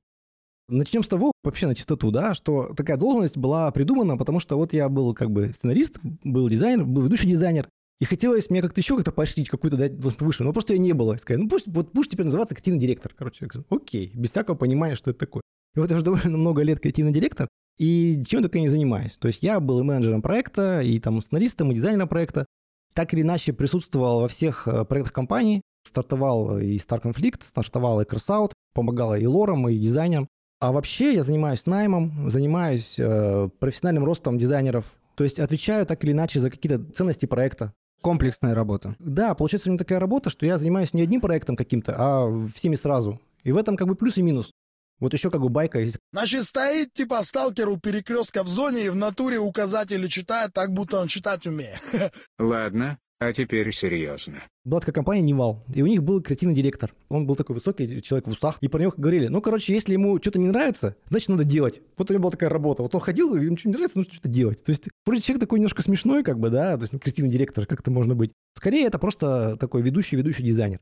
Начнем 0.71 1.03
с 1.03 1.09
того, 1.09 1.33
вообще 1.45 1.67
на 1.67 1.75
чистоту, 1.75 2.11
да, 2.11 2.33
что 2.33 2.73
такая 2.75 2.97
должность 2.97 3.37
была 3.37 3.71
придумана, 3.71 4.17
потому 4.17 4.41
что 4.41 4.57
вот 4.57 4.73
я 4.73 4.89
был 4.89 5.13
как 5.13 5.31
бы 5.31 5.53
сценарист, 5.53 5.99
был 6.25 6.49
дизайнер, 6.49 6.87
был 6.87 7.03
ведущий 7.03 7.29
дизайнер, 7.29 7.69
и 8.01 8.07
хотелось 8.07 8.49
мне 8.49 8.63
как-то 8.63 8.81
еще 8.81 8.97
как-то 8.97 9.13
поощрить, 9.13 9.51
какую-то 9.51 9.77
дать 9.77 9.99
должность 9.99 10.23
выше, 10.23 10.43
но 10.43 10.53
просто 10.55 10.73
ее 10.73 10.79
не 10.79 10.93
было. 10.93 11.17
Сказать, 11.17 11.43
ну 11.43 11.49
пусть, 11.49 11.67
вот 11.67 11.93
будешь 11.93 12.09
теперь 12.09 12.27
называться 12.27 12.55
креативный 12.55 12.81
директор. 12.81 13.13
Короче, 13.17 13.39
я 13.43 13.49
говорю, 13.49 13.67
окей, 13.71 14.11
без 14.15 14.31
всякого 14.31 14.55
понимания, 14.55 14.95
что 14.95 15.11
это 15.11 15.21
такое. 15.21 15.43
И 15.79 15.81
вот 15.81 15.91
я 15.91 15.95
уже 15.95 16.05
довольно 16.05 16.37
много 16.37 16.63
лет 16.63 16.81
креативный 16.81 17.13
директор, 17.13 17.47
и 17.79 18.21
чем 18.27 18.43
только 18.43 18.59
я 18.59 18.63
не 18.63 18.69
занимаюсь. 18.69 19.13
То 19.13 19.29
есть 19.29 19.45
я 19.45 19.61
был 19.61 19.79
и 19.79 19.85
менеджером 19.85 20.23
проекта, 20.23 20.81
и 20.81 20.99
там 20.99 21.21
сценаристом, 21.21 21.71
и 21.71 21.77
дизайнером 21.77 22.09
проекта. 22.09 22.47
Так 22.95 23.15
или 23.15 23.23
иначе 23.23 23.53
присутствовал 23.53 24.23
во 24.23 24.27
всех 24.27 24.67
э, 24.67 24.85
проектах 24.85 25.13
компании. 25.13 25.63
Стартовал 25.87 26.59
и 26.59 26.79
Star 26.79 27.01
Conflict, 27.01 27.45
стартовал 27.45 28.01
и 28.01 28.05
Crossout, 28.05 28.51
помогал 28.75 29.15
и 29.15 29.25
лорам, 29.25 29.69
и 29.69 29.79
дизайнерам. 29.79 30.27
А 30.59 30.73
вообще 30.73 31.15
я 31.15 31.23
занимаюсь 31.23 31.65
наймом, 31.65 32.29
занимаюсь 32.29 32.97
э, 32.99 33.49
профессиональным 33.61 34.05
ростом 34.05 34.37
дизайнеров. 34.37 34.85
То 35.15 35.23
есть 35.23 35.39
отвечаю 35.39 35.87
так 35.87 36.03
или 36.03 36.11
иначе 36.11 36.41
за 36.41 36.51
какие-то 36.51 36.85
ценности 36.93 37.27
проекта. 37.27 37.73
Комплексная 38.01 38.53
работа. 38.53 38.97
Да, 38.99 39.33
получается 39.37 39.69
у 39.69 39.71
меня 39.71 39.79
такая 39.79 40.01
работа, 40.01 40.29
что 40.29 40.45
я 40.45 40.59
занимаюсь 40.59 40.93
не 40.93 41.03
одним 41.03 41.21
проектом 41.21 41.55
каким-то, 41.55 41.95
а 41.97 42.49
всеми 42.53 42.75
сразу. 42.75 43.21
И 43.45 43.53
в 43.53 43.57
этом 43.57 43.77
как 43.77 43.87
бы 43.87 43.95
плюс 43.95 44.17
и 44.17 44.23
минус. 44.23 44.51
Вот 45.01 45.13
еще 45.13 45.31
как 45.31 45.41
бы 45.41 45.49
байка 45.49 45.79
есть. 45.79 45.99
Значит, 46.13 46.47
стоит 46.47 46.93
типа 46.93 47.23
сталкер 47.25 47.69
у 47.69 47.79
перекрестка 47.79 48.43
в 48.43 48.49
зоне 48.49 48.87
и 48.87 48.89
в 48.89 48.97
натуре 48.97 49.39
указатели 49.39 50.09
читает 50.09 50.53
так, 50.53 50.73
будто 50.73 50.99
он 50.99 51.09
читать 51.09 51.47
умеет. 51.47 51.81
Ладно, 52.39 52.99
а 53.21 53.33
теперь 53.33 53.73
серьезно. 53.75 54.45
Была 54.65 54.79
такая 54.79 54.95
компания 54.95 55.23
Nival, 55.23 55.65
и 55.75 55.83
у 55.83 55.87
них 55.87 56.05
был 56.05 56.23
креативный 56.23 56.55
директор. 56.55 56.95
Он 57.09 57.27
был 57.27 57.35
такой 57.35 57.55
высокий 57.55 58.01
человек 58.01 58.29
в 58.29 58.31
усах, 58.31 58.59
и 58.61 58.69
про 58.69 58.81
него 58.81 58.93
говорили, 58.97 59.27
ну, 59.27 59.41
короче, 59.41 59.73
если 59.73 59.95
ему 59.95 60.19
что-то 60.19 60.39
не 60.39 60.47
нравится, 60.47 60.95
значит, 61.11 61.29
надо 61.29 61.43
делать. 61.43 61.81
Вот 61.97 62.09
у 62.09 62.13
него 62.13 62.23
была 62.23 62.31
такая 62.31 62.49
работа. 62.49 62.85
Вот 62.85 62.95
он 62.95 63.01
ходил, 63.01 63.35
и 63.35 63.45
ему 63.45 63.57
что-то 63.57 63.71
не 63.71 63.75
нравится, 63.75 63.99
нужно 63.99 64.13
что-то 64.13 64.29
делать. 64.29 64.63
То 64.63 64.71
есть, 64.71 64.89
вроде 65.05 65.21
человек 65.23 65.41
такой 65.41 65.59
немножко 65.59 65.83
смешной, 65.83 66.23
как 66.23 66.39
бы, 66.39 66.51
да, 66.51 66.77
то 66.77 66.83
есть, 66.83 66.93
ну, 66.93 67.01
креативный 67.01 67.33
директор, 67.33 67.67
как 67.67 67.81
это 67.81 67.91
можно 67.91 68.15
быть. 68.15 68.31
Скорее, 68.55 68.87
это 68.87 69.01
просто 69.01 69.57
такой 69.57 69.83
ведущий-ведущий 69.83 70.45
дизайнер. 70.45 70.79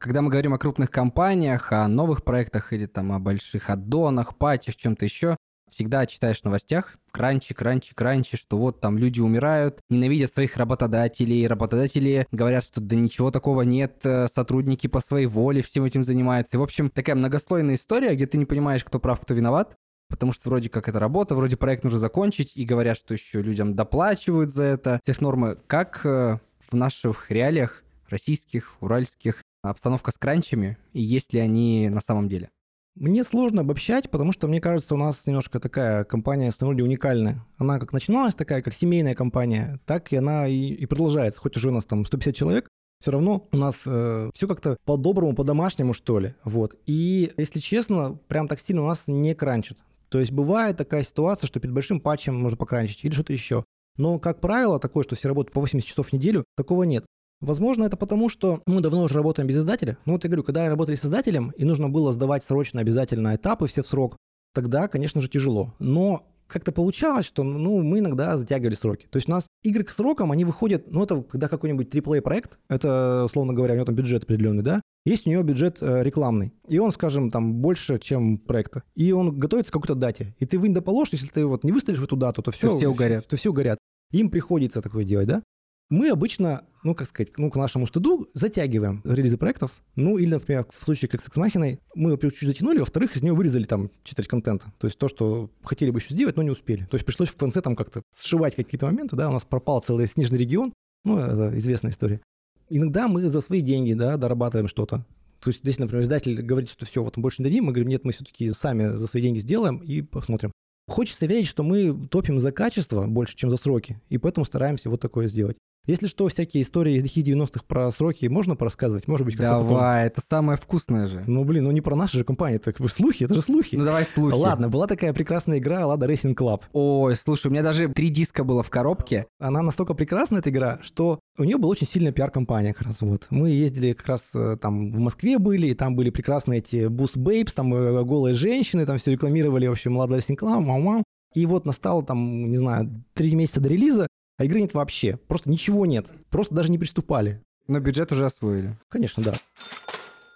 Когда 0.00 0.22
мы 0.22 0.30
говорим 0.30 0.54
о 0.54 0.58
крупных 0.58 0.90
компаниях, 0.90 1.72
о 1.72 1.86
новых 1.86 2.24
проектах 2.24 2.72
или 2.72 2.86
там 2.86 3.12
о 3.12 3.18
больших 3.18 3.68
аддонах, 3.68 4.34
патчах, 4.38 4.74
чем-то 4.74 5.04
еще, 5.04 5.36
всегда 5.70 6.06
читаешь 6.06 6.40
в 6.40 6.44
новостях 6.46 6.96
кранчи, 7.12 7.52
кранчи, 7.52 7.94
кранчи, 7.94 8.38
что 8.38 8.56
вот 8.56 8.80
там 8.80 8.96
люди 8.96 9.20
умирают, 9.20 9.82
ненавидят 9.90 10.32
своих 10.32 10.56
работодателей, 10.56 11.46
работодатели 11.46 12.26
говорят, 12.32 12.64
что 12.64 12.80
да 12.80 12.96
ничего 12.96 13.30
такого 13.30 13.60
нет, 13.60 13.98
э, 14.04 14.26
сотрудники 14.28 14.86
по 14.86 15.00
своей 15.00 15.26
воле 15.26 15.60
всем 15.60 15.84
этим 15.84 16.02
занимаются. 16.02 16.56
И, 16.56 16.58
в 16.58 16.62
общем, 16.62 16.88
такая 16.88 17.14
многослойная 17.14 17.74
история, 17.74 18.14
где 18.14 18.26
ты 18.26 18.38
не 18.38 18.46
понимаешь, 18.46 18.82
кто 18.82 19.00
прав, 19.00 19.20
кто 19.20 19.34
виноват, 19.34 19.76
потому 20.08 20.32
что 20.32 20.48
вроде 20.48 20.70
как 20.70 20.88
это 20.88 20.98
работа, 20.98 21.34
вроде 21.34 21.58
проект 21.58 21.84
нужно 21.84 21.98
закончить, 21.98 22.52
и 22.54 22.64
говорят, 22.64 22.96
что 22.96 23.12
еще 23.12 23.42
людям 23.42 23.74
доплачивают 23.76 24.50
за 24.50 24.62
это. 24.62 24.98
Всех 25.02 25.20
нормы. 25.20 25.58
Как 25.66 26.06
э, 26.06 26.38
в 26.70 26.74
наших 26.74 27.30
реалиях, 27.30 27.82
российских, 28.08 28.76
уральских, 28.80 29.42
обстановка 29.62 30.10
с 30.10 30.18
кранчами, 30.18 30.78
и 30.92 31.02
есть 31.02 31.32
ли 31.32 31.40
они 31.40 31.88
на 31.88 32.00
самом 32.00 32.28
деле? 32.28 32.50
Мне 32.96 33.22
сложно 33.24 33.60
обобщать, 33.60 34.10
потому 34.10 34.32
что, 34.32 34.48
мне 34.48 34.60
кажется, 34.60 34.94
у 34.94 34.98
нас 34.98 35.24
немножко 35.24 35.60
такая 35.60 36.04
компания 36.04 36.50
становится 36.50 36.84
уникальная. 36.84 37.46
Она 37.56 37.78
как 37.78 37.92
начиналась 37.92 38.34
такая, 38.34 38.62
как 38.62 38.74
семейная 38.74 39.14
компания, 39.14 39.80
так 39.86 40.12
и 40.12 40.16
она 40.16 40.48
и, 40.48 40.54
и 40.54 40.86
продолжается. 40.86 41.40
Хоть 41.40 41.56
уже 41.56 41.68
у 41.68 41.72
нас 41.72 41.84
там 41.84 42.04
150 42.04 42.34
человек, 42.34 42.68
все 43.00 43.12
равно 43.12 43.48
у 43.52 43.56
нас 43.56 43.76
э, 43.86 44.30
все 44.34 44.46
как-то 44.46 44.76
по-доброму, 44.84 45.34
по-домашнему, 45.34 45.94
что 45.94 46.18
ли. 46.18 46.34
Вот. 46.44 46.74
И, 46.86 47.32
если 47.36 47.60
честно, 47.60 48.18
прям 48.28 48.48
так 48.48 48.60
сильно 48.60 48.82
у 48.82 48.88
нас 48.88 49.04
не 49.06 49.34
кранчит. 49.34 49.78
То 50.10 50.18
есть 50.18 50.32
бывает 50.32 50.76
такая 50.76 51.02
ситуация, 51.02 51.46
что 51.46 51.60
перед 51.60 51.72
большим 51.72 52.00
патчем 52.00 52.38
можно 52.38 52.58
покранчить 52.58 53.04
или 53.04 53.12
что-то 53.12 53.32
еще. 53.32 53.64
Но, 53.96 54.18
как 54.18 54.40
правило, 54.40 54.78
такое, 54.78 55.04
что 55.04 55.14
все 55.14 55.28
работают 55.28 55.54
по 55.54 55.60
80 55.60 55.88
часов 55.88 56.08
в 56.08 56.12
неделю, 56.12 56.44
такого 56.56 56.82
нет. 56.82 57.06
Возможно, 57.40 57.84
это 57.84 57.96
потому, 57.96 58.28
что 58.28 58.62
мы 58.66 58.80
давно 58.80 59.02
уже 59.02 59.14
работаем 59.14 59.48
без 59.48 59.56
издателя. 59.56 59.96
Ну 60.04 60.12
вот 60.12 60.24
я 60.24 60.28
говорю, 60.28 60.44
когда 60.44 60.64
я 60.64 60.70
работали 60.70 60.96
с 60.96 61.04
издателем, 61.04 61.50
и 61.56 61.64
нужно 61.64 61.88
было 61.88 62.12
сдавать 62.12 62.44
срочно 62.44 62.80
обязательно 62.80 63.34
этапы 63.34 63.66
все 63.66 63.82
в 63.82 63.86
срок, 63.86 64.16
тогда, 64.54 64.88
конечно 64.88 65.20
же, 65.20 65.28
тяжело. 65.28 65.74
Но 65.78 66.26
как-то 66.50 66.72
получалось, 66.72 67.26
что 67.26 67.42
ну, 67.44 67.80
мы 67.80 68.00
иногда 68.00 68.36
затягивали 68.36 68.74
сроки. 68.74 69.06
То 69.10 69.16
есть 69.16 69.28
у 69.28 69.30
нас 69.30 69.46
игры 69.62 69.84
к 69.84 69.90
срокам, 69.90 70.32
они 70.32 70.44
выходят, 70.44 70.90
ну 70.90 71.02
это 71.02 71.22
когда 71.22 71.48
какой-нибудь 71.48 71.94
AAA 71.94 72.20
проект, 72.20 72.58
это, 72.68 73.22
условно 73.24 73.54
говоря, 73.54 73.74
у 73.74 73.76
него 73.76 73.86
там 73.86 73.94
бюджет 73.94 74.24
определенный, 74.24 74.62
да, 74.62 74.82
есть 75.04 75.26
у 75.26 75.30
него 75.30 75.42
бюджет 75.42 75.78
э, 75.80 76.02
рекламный, 76.02 76.52
и 76.68 76.78
он, 76.78 76.90
скажем, 76.92 77.30
там 77.30 77.54
больше, 77.54 77.98
чем 77.98 78.36
проекта, 78.36 78.82
и 78.94 79.12
он 79.12 79.38
готовится 79.38 79.70
к 79.70 79.74
какой-то 79.74 79.94
дате, 79.94 80.34
и 80.38 80.46
ты 80.46 80.58
в 80.58 80.80
положишь, 80.80 81.14
если 81.14 81.28
ты 81.28 81.46
вот 81.46 81.64
не 81.64 81.72
выставишь 81.72 82.00
в 82.00 82.04
эту 82.04 82.16
дату, 82.16 82.42
то 82.42 82.50
все, 82.50 82.68
То 82.68 82.76
все 82.76 82.88
угорят. 82.88 83.26
То 83.28 83.36
все 83.36 83.50
угорят. 83.50 83.78
Им 84.10 84.28
приходится 84.28 84.82
такое 84.82 85.04
делать, 85.04 85.28
да? 85.28 85.42
Мы 85.90 86.08
обычно, 86.08 86.64
ну, 86.84 86.94
как 86.94 87.08
сказать, 87.08 87.36
ну, 87.36 87.50
к 87.50 87.56
нашему 87.56 87.84
стыду 87.84 88.28
затягиваем 88.32 89.02
релизы 89.04 89.36
проектов. 89.36 89.72
Ну, 89.96 90.18
или, 90.18 90.30
например, 90.34 90.66
в 90.72 90.84
случае 90.84 91.08
как 91.08 91.20
с 91.20 91.26
Эксмахиной, 91.26 91.80
мы, 91.96 92.12
во-первых, 92.12 92.38
чуть 92.38 92.48
затянули, 92.48 92.78
во-вторых, 92.78 93.16
из 93.16 93.22
нее 93.22 93.32
вырезали 93.32 93.64
там 93.64 93.90
четверть 94.04 94.28
контента. 94.28 94.72
То 94.78 94.86
есть 94.86 94.96
то, 94.98 95.08
что 95.08 95.50
хотели 95.64 95.90
бы 95.90 95.98
еще 95.98 96.14
сделать, 96.14 96.36
но 96.36 96.44
не 96.44 96.50
успели. 96.50 96.84
То 96.84 96.94
есть 96.94 97.04
пришлось 97.04 97.28
в 97.28 97.36
конце 97.36 97.60
там 97.60 97.74
как-то 97.74 98.02
сшивать 98.16 98.54
какие-то 98.54 98.86
моменты, 98.86 99.16
да, 99.16 99.28
у 99.28 99.32
нас 99.32 99.44
пропал 99.44 99.82
целый 99.82 100.06
снежный 100.06 100.38
регион. 100.38 100.72
Ну, 101.04 101.18
это 101.18 101.58
известная 101.58 101.90
история. 101.90 102.20
Иногда 102.68 103.08
мы 103.08 103.26
за 103.26 103.40
свои 103.40 103.60
деньги, 103.60 103.92
да, 103.94 104.16
дорабатываем 104.16 104.68
что-то. 104.68 105.04
То 105.40 105.50
есть, 105.50 105.60
если, 105.64 105.82
например, 105.82 106.04
издатель 106.04 106.40
говорит, 106.40 106.70
что 106.70 106.86
все, 106.86 107.02
вот 107.02 107.16
мы 107.16 107.22
больше 107.22 107.42
не 107.42 107.48
дадим, 107.48 107.64
мы 107.64 107.72
говорим, 107.72 107.88
нет, 107.88 108.04
мы 108.04 108.12
все-таки 108.12 108.50
сами 108.50 108.96
за 108.96 109.08
свои 109.08 109.22
деньги 109.22 109.38
сделаем 109.38 109.78
и 109.78 110.02
посмотрим. 110.02 110.52
Хочется 110.86 111.26
верить, 111.26 111.46
что 111.46 111.64
мы 111.64 112.08
топим 112.08 112.38
за 112.38 112.52
качество 112.52 113.06
больше, 113.06 113.36
чем 113.36 113.50
за 113.50 113.56
сроки, 113.56 114.00
и 114.08 114.18
поэтому 114.18 114.44
стараемся 114.44 114.90
вот 114.90 115.00
такое 115.00 115.26
сделать. 115.28 115.56
Если 115.90 116.06
что, 116.06 116.28
всякие 116.28 116.62
истории 116.62 117.00
лихих 117.00 117.26
90-х 117.26 117.64
про 117.66 117.90
сроки 117.90 118.26
можно 118.26 118.54
порассказывать? 118.54 119.08
Может 119.08 119.26
быть, 119.26 119.36
как-то 119.36 119.54
потом. 119.54 119.68
Давай, 119.70 120.06
это 120.06 120.20
самое 120.20 120.56
вкусное 120.56 121.08
же. 121.08 121.24
Ну, 121.26 121.44
блин, 121.44 121.64
ну 121.64 121.72
не 121.72 121.80
про 121.80 121.96
наши 121.96 122.18
же 122.18 122.24
компании, 122.24 122.58
так 122.58 122.78
вы 122.78 122.88
слухи, 122.88 123.24
это 123.24 123.34
же 123.34 123.42
слухи. 123.42 123.74
Ну 123.74 123.84
давай 123.84 124.04
слухи. 124.04 124.34
Ладно, 124.34 124.68
была 124.68 124.86
такая 124.86 125.12
прекрасная 125.12 125.58
игра 125.58 125.80
Lada 125.80 126.06
Racing 126.06 126.36
Club. 126.36 126.62
Ой, 126.72 127.16
слушай, 127.16 127.48
у 127.48 127.50
меня 127.50 127.64
даже 127.64 127.88
три 127.88 128.08
диска 128.08 128.44
было 128.44 128.62
в 128.62 128.70
коробке. 128.70 129.26
Она 129.40 129.62
настолько 129.62 129.94
прекрасна, 129.94 130.38
эта 130.38 130.50
игра, 130.50 130.78
что 130.80 131.18
у 131.36 131.42
нее 131.42 131.58
была 131.58 131.72
очень 131.72 131.88
сильная 131.88 132.12
пиар-компания 132.12 132.72
как 132.72 132.86
раз. 132.86 133.00
Вот. 133.00 133.26
Мы 133.30 133.50
ездили 133.50 133.92
как 133.92 134.06
раз 134.06 134.30
э, 134.32 134.58
там 134.60 134.92
в 134.92 134.98
Москве 134.98 135.38
были, 135.38 135.66
и 135.68 135.74
там 135.74 135.96
были 135.96 136.10
прекрасные 136.10 136.60
эти 136.60 136.86
Boost 136.86 137.16
Babes, 137.16 137.50
там 137.52 137.74
э, 137.74 138.04
голые 138.04 138.34
женщины, 138.34 138.86
там 138.86 138.98
все 138.98 139.10
рекламировали, 139.10 139.66
в 139.66 139.72
общем, 139.72 140.00
Lada 140.00 140.18
Racing 140.18 140.38
Club, 140.38 140.60
мау-мау. 140.60 141.02
И 141.34 141.46
вот 141.46 141.64
настало 141.64 142.04
там, 142.04 142.48
не 142.48 142.56
знаю, 142.56 143.04
три 143.14 143.34
месяца 143.34 143.60
до 143.60 143.68
релиза, 143.68 144.06
а 144.40 144.44
игры 144.44 144.62
нет 144.62 144.72
вообще. 144.72 145.18
Просто 145.28 145.50
ничего 145.50 145.84
нет. 145.84 146.06
Просто 146.30 146.54
даже 146.54 146.70
не 146.70 146.78
приступали. 146.78 147.42
Но 147.68 147.78
бюджет 147.78 148.10
уже 148.10 148.24
освоили. 148.24 148.74
Конечно, 148.88 149.22
да. 149.22 149.34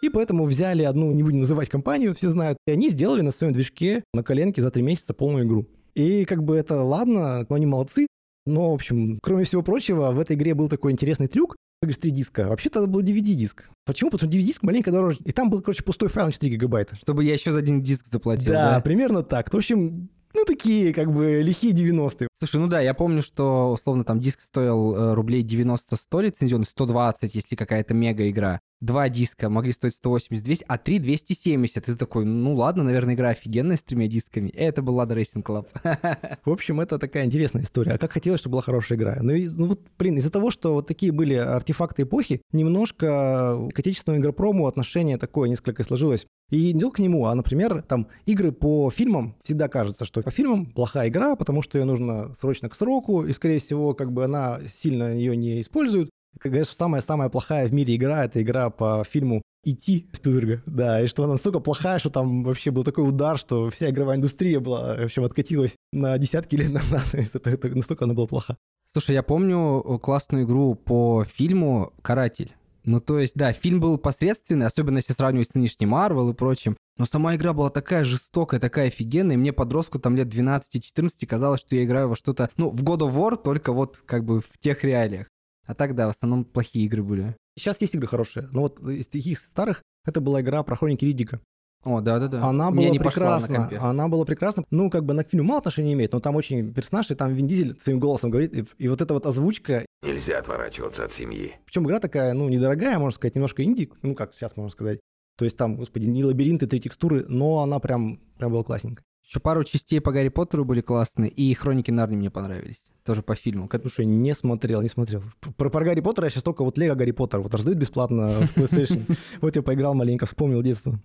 И 0.03 0.11
поэтому 0.11 0.45
взяли 0.45 0.83
одну, 0.83 1.11
не 1.13 1.23
будем 1.23 1.41
называть 1.41 1.71
компанию, 1.71 2.15
все 2.15 2.29
знают, 2.29 2.59
и 2.67 2.71
они 2.71 2.91
сделали 2.91 3.23
на 3.23 3.33
своем 3.33 3.55
движке 3.55 4.05
на 4.13 4.23
коленке 4.23 4.61
за 4.61 4.71
три 4.71 4.83
месяца 4.83 5.15
полную 5.15 5.47
игру. 5.47 5.67
И 5.95 6.27
как 6.27 6.43
бы 6.45 6.55
это 6.55 6.83
ладно, 6.83 7.47
они 7.49 7.65
молодцы, 7.65 8.07
но, 8.45 8.73
в 8.73 8.75
общем, 8.75 9.19
кроме 9.23 9.45
всего 9.45 9.63
прочего, 9.63 10.11
в 10.11 10.21
этой 10.21 10.37
игре 10.37 10.53
был 10.53 10.69
такой 10.69 10.93
интересный 10.93 11.27
трюк. 11.29 11.57
Ты 11.81 11.87
говоришь, 11.87 11.97
три 12.03 12.11
диска. 12.11 12.47
Вообще-то 12.47 12.81
это 12.81 12.89
был 12.89 13.01
DVD-диск. 13.01 13.71
Почему? 13.87 14.11
Потому 14.11 14.31
что 14.31 14.39
DVD-диск 14.39 14.63
маленько 14.63 14.93
дороже. 14.93 15.21
И 15.25 15.33
там 15.33 15.49
был, 15.49 15.63
короче, 15.63 15.83
пустой 15.83 16.11
файл 16.11 16.27
на 16.27 16.33
4 16.33 16.53
гигабайта. 16.53 16.95
Чтобы 16.97 17.25
я 17.25 17.33
еще 17.33 17.53
за 17.53 17.61
один 17.61 17.81
диск 17.81 18.05
заплатил, 18.07 18.53
Да, 18.53 18.73
да? 18.75 18.81
примерно 18.81 19.23
так. 19.23 19.51
В 19.51 19.57
общем, 19.57 20.11
ну, 20.35 20.45
такие, 20.45 20.93
как 20.93 21.13
бы, 21.13 21.41
лихие 21.43 21.73
90-е. 21.73 22.29
Слушай, 22.39 22.57
ну 22.57 22.67
да, 22.67 22.81
я 22.81 22.95
помню, 22.95 23.23
что 23.23 23.71
условно 23.73 24.05
там 24.05 24.21
диск 24.21 24.41
стоил 24.41 24.95
э, 24.97 25.15
рублей 25.15 25.45
90-100 25.45 26.23
лицензионный, 26.23 26.67
120, 26.67 27.35
если 27.35 27.55
какая-то 27.55 27.95
мега 27.95 28.29
игра. 28.29 28.61
Два 28.81 29.09
диска 29.09 29.49
могли 29.49 29.73
стоить 29.73 29.99
180-200, 30.05 30.65
а 30.67 30.77
три 30.77 30.99
270. 30.99 31.77
И 31.77 31.81
ты 31.81 31.97
такой, 31.97 32.25
ну 32.25 32.55
ладно, 32.55 32.83
наверное, 32.83 33.15
игра 33.15 33.31
офигенная 33.31 33.77
с 33.77 33.85
тремя 33.85 34.09
дисками. 34.09 34.49
Это 34.49 34.83
был 34.83 35.01
Lada 35.01 35.15
Racing 35.15 35.43
Club. 35.43 35.69
В 36.45 36.51
общем, 36.51 36.81
это 36.81 36.99
такая 36.99 37.25
интересная 37.25 37.63
история. 37.63 37.93
А 37.93 37.99
как 37.99 38.13
хотелось, 38.13 38.41
чтобы 38.41 38.55
была 38.55 38.63
хорошая 38.63 38.99
игра. 38.99 39.17
Ну, 39.21 39.33
и, 39.33 39.49
ну 39.49 39.69
вот, 39.69 39.81
блин, 39.97 40.19
из-за 40.19 40.31
того, 40.31 40.51
что 40.51 40.75
вот 40.75 40.87
такие 40.87 41.13
были 41.13 41.35
артефакты 41.35 42.03
эпохи, 42.03 42.43
немножко 42.53 43.71
к 43.73 43.79
отечественному 43.79 44.21
игропрому 44.21 44.67
отношение 44.67 45.17
такое 45.19 45.49
несколько 45.49 45.83
сложилось. 45.85 46.27
И 46.51 46.75
не 46.75 46.81
только 46.81 46.97
к 46.97 46.99
нему, 46.99 47.27
а, 47.27 47.35
например, 47.35 47.83
там 47.83 48.09
игры 48.27 48.53
по 48.53 48.91
фильмам. 48.91 49.37
Всегда 49.45 49.69
кажется, 49.69 50.05
что 50.05 50.21
по 50.21 50.31
фильмам 50.31 50.67
плохая 50.67 51.09
игра, 51.09 51.37
потому 51.37 51.63
что 51.63 51.79
ее 51.79 51.85
нужно 51.85 52.24
срочно 52.39 52.69
к 52.69 52.75
сроку, 52.75 53.25
и, 53.25 53.33
скорее 53.33 53.59
всего, 53.59 53.95
как 53.95 54.13
бы 54.13 54.25
она 54.25 54.61
сильно 54.69 55.15
ее 55.15 55.37
не 55.37 55.61
использует. 55.61 56.11
Как 56.39 56.53
говорят, 56.53 56.69
самая-самая 56.69 57.29
плохая 57.29 57.69
в 57.69 57.73
мире 57.73 57.95
игра— 57.97 58.25
это 58.27 58.43
игра 58.43 58.71
по 58.71 59.05
фильму 59.09 59.43
«Идти» 59.65 60.09
Спилберга. 60.13 60.63
Да, 60.67 61.01
и 61.01 61.07
что 61.07 61.25
она 61.25 61.35
настолько 61.35 61.61
плохая, 61.61 61.99
что 61.99 62.11
там 62.11 62.43
вообще 62.43 62.71
был 62.71 62.85
такой 62.85 63.09
удар, 63.09 63.39
что 63.39 63.71
вся 63.71 63.91
игровая 63.91 64.17
индустрия 64.17 64.61
была, 64.61 64.97
в 64.97 65.05
общем, 65.05 65.25
откатилась 65.25 65.77
на 65.93 66.19
десятки 66.19 66.57
лет 66.57 66.71
назад. 66.71 67.05
Это, 67.13 67.51
это 67.51 67.69
настолько 67.69 68.05
она 68.05 68.15
была 68.15 68.27
плоха. 68.27 68.57
Слушай, 68.93 69.15
я 69.15 69.23
помню 69.23 69.83
э, 69.85 69.99
классную 69.99 70.45
игру 70.45 70.75
по 70.75 71.25
фильму 71.25 71.93
«Каратель». 72.03 72.55
Ну, 72.85 73.01
то 73.01 73.19
есть, 73.19 73.35
да, 73.35 73.53
фильм 73.53 73.81
был 73.81 73.97
посредственный, 73.97 74.67
особенно 74.67 74.99
если 74.99 75.15
сравнивать 75.15 75.49
с 75.49 75.55
нынешним 75.55 75.91
Марвел 75.91 76.31
и 76.31 76.35
прочим. 76.35 76.77
Но 76.97 77.07
сама 77.07 77.35
игра 77.35 77.53
была 77.53 77.71
такая 77.71 78.05
жестокая, 78.05 78.61
такая 78.61 78.87
офигенная, 78.87 79.35
и 79.35 79.39
мне 79.39 79.53
подростку 79.53 79.99
там 79.99 80.17
лет 80.17 80.29
12-14 80.29 81.27
казалось, 81.27 81.61
что 81.61 81.75
я 81.75 81.85
играю 81.85 82.09
во 82.09 82.17
что-то, 82.17 82.51
ну, 82.57 82.71
в 82.71 82.85
God 82.85 82.99
of 83.01 83.15
War, 83.15 83.37
только 83.37 83.73
вот 83.73 83.99
как 84.07 84.25
бы 84.25 84.41
в 84.41 84.59
тех 84.59 84.85
реалиях. 84.85 85.29
А 85.67 85.75
так, 85.75 85.95
да, 85.95 86.07
в 86.07 86.11
основном 86.11 86.45
плохие 86.45 86.85
игры 86.85 87.03
были. 87.03 87.37
Сейчас 87.57 87.81
есть 87.81 87.95
игры 87.95 88.07
хорошие, 88.07 88.49
но 88.53 88.63
вот 88.63 88.81
из 88.81 89.09
таких 89.09 89.39
старых 89.41 89.83
это 90.05 90.21
была 90.21 90.41
игра 90.41 90.63
про 90.63 90.77
хроники 90.77 91.05
Риддика. 91.05 91.41
О, 91.85 92.01
да-да-да. 92.01 92.43
Она 92.43 92.71
была 92.71 92.83
не 92.83 92.99
на 92.99 93.05
прекрасна. 93.05 93.71
Она 93.79 94.09
была 94.09 94.25
прекрасна. 94.25 94.65
Ну, 94.71 94.91
как 94.91 95.05
бы 95.05 95.13
она 95.13 95.23
к 95.23 95.31
фильму 95.31 95.49
мало 95.49 95.59
отношения 95.59 95.93
имеет, 95.93 96.13
но 96.13 96.21
там 96.21 96.35
очень 96.35 96.73
персонаж, 96.73 97.11
и 97.11 97.15
там 97.15 97.35
Вин 97.35 97.47
Дизель 97.47 97.79
своим 97.79 98.01
голосом 98.01 98.31
говорит, 98.31 98.55
и, 98.55 98.65
и 98.79 98.89
вот 98.89 99.03
эта 99.03 99.13
вот 99.13 99.27
озвучка. 99.27 99.85
Нельзя 100.03 100.39
отворачиваться 100.39 101.05
от 101.05 101.13
семьи. 101.13 101.57
Причем 101.67 101.87
игра 101.87 102.01
такая, 102.01 102.33
ну, 102.33 102.49
недорогая, 102.49 102.99
можно 102.99 103.15
сказать, 103.15 103.35
немножко 103.35 103.63
инди, 103.63 103.91
ну, 104.03 104.15
как 104.15 104.33
сейчас 104.33 104.57
можно 104.57 104.71
сказать. 104.71 105.01
То 105.37 105.45
есть 105.45 105.57
там, 105.57 105.77
господи, 105.77 106.07
не 106.07 106.25
лабиринты, 106.25 106.67
три 106.67 106.81
текстуры, 106.81 107.25
но 107.29 107.61
она 107.61 107.79
прям, 107.79 108.21
прям 108.39 108.53
была 108.53 108.63
классненькая. 108.63 109.05
Еще 109.27 109.41
пару 109.41 109.65
частей 109.65 110.01
по 110.01 110.13
Гарри 110.13 110.29
Поттеру 110.29 110.65
были 110.65 110.83
классные, 110.83 111.31
и 111.31 111.53
Хроники 111.55 111.91
Нарнии 111.91 112.17
мне 112.17 112.31
понравились. 112.31 112.91
Тоже 113.05 113.23
по 113.23 113.35
фильму. 113.35 113.69
Слушай, 113.81 114.05
не 114.05 114.35
смотрел, 114.35 114.83
не 114.83 114.89
смотрел. 114.89 115.23
Про, 115.57 115.71
про 115.71 115.85
Гарри 115.85 116.01
Поттера 116.01 116.27
я 116.27 116.31
сейчас 116.31 116.43
только 116.43 116.63
вот 116.63 116.77
Лего 116.77 116.95
Гарри 116.95 117.13
Поттер 117.13 117.41
вот 117.41 117.55
раздают 117.55 117.79
бесплатно 117.79 118.47
в 118.47 118.57
PlayStation. 118.57 119.17
Вот 119.41 119.57
я 119.57 119.63
поиграл 119.63 119.95
маленько, 119.95 120.27
вспомнил 120.27 120.63
детство. 120.63 121.01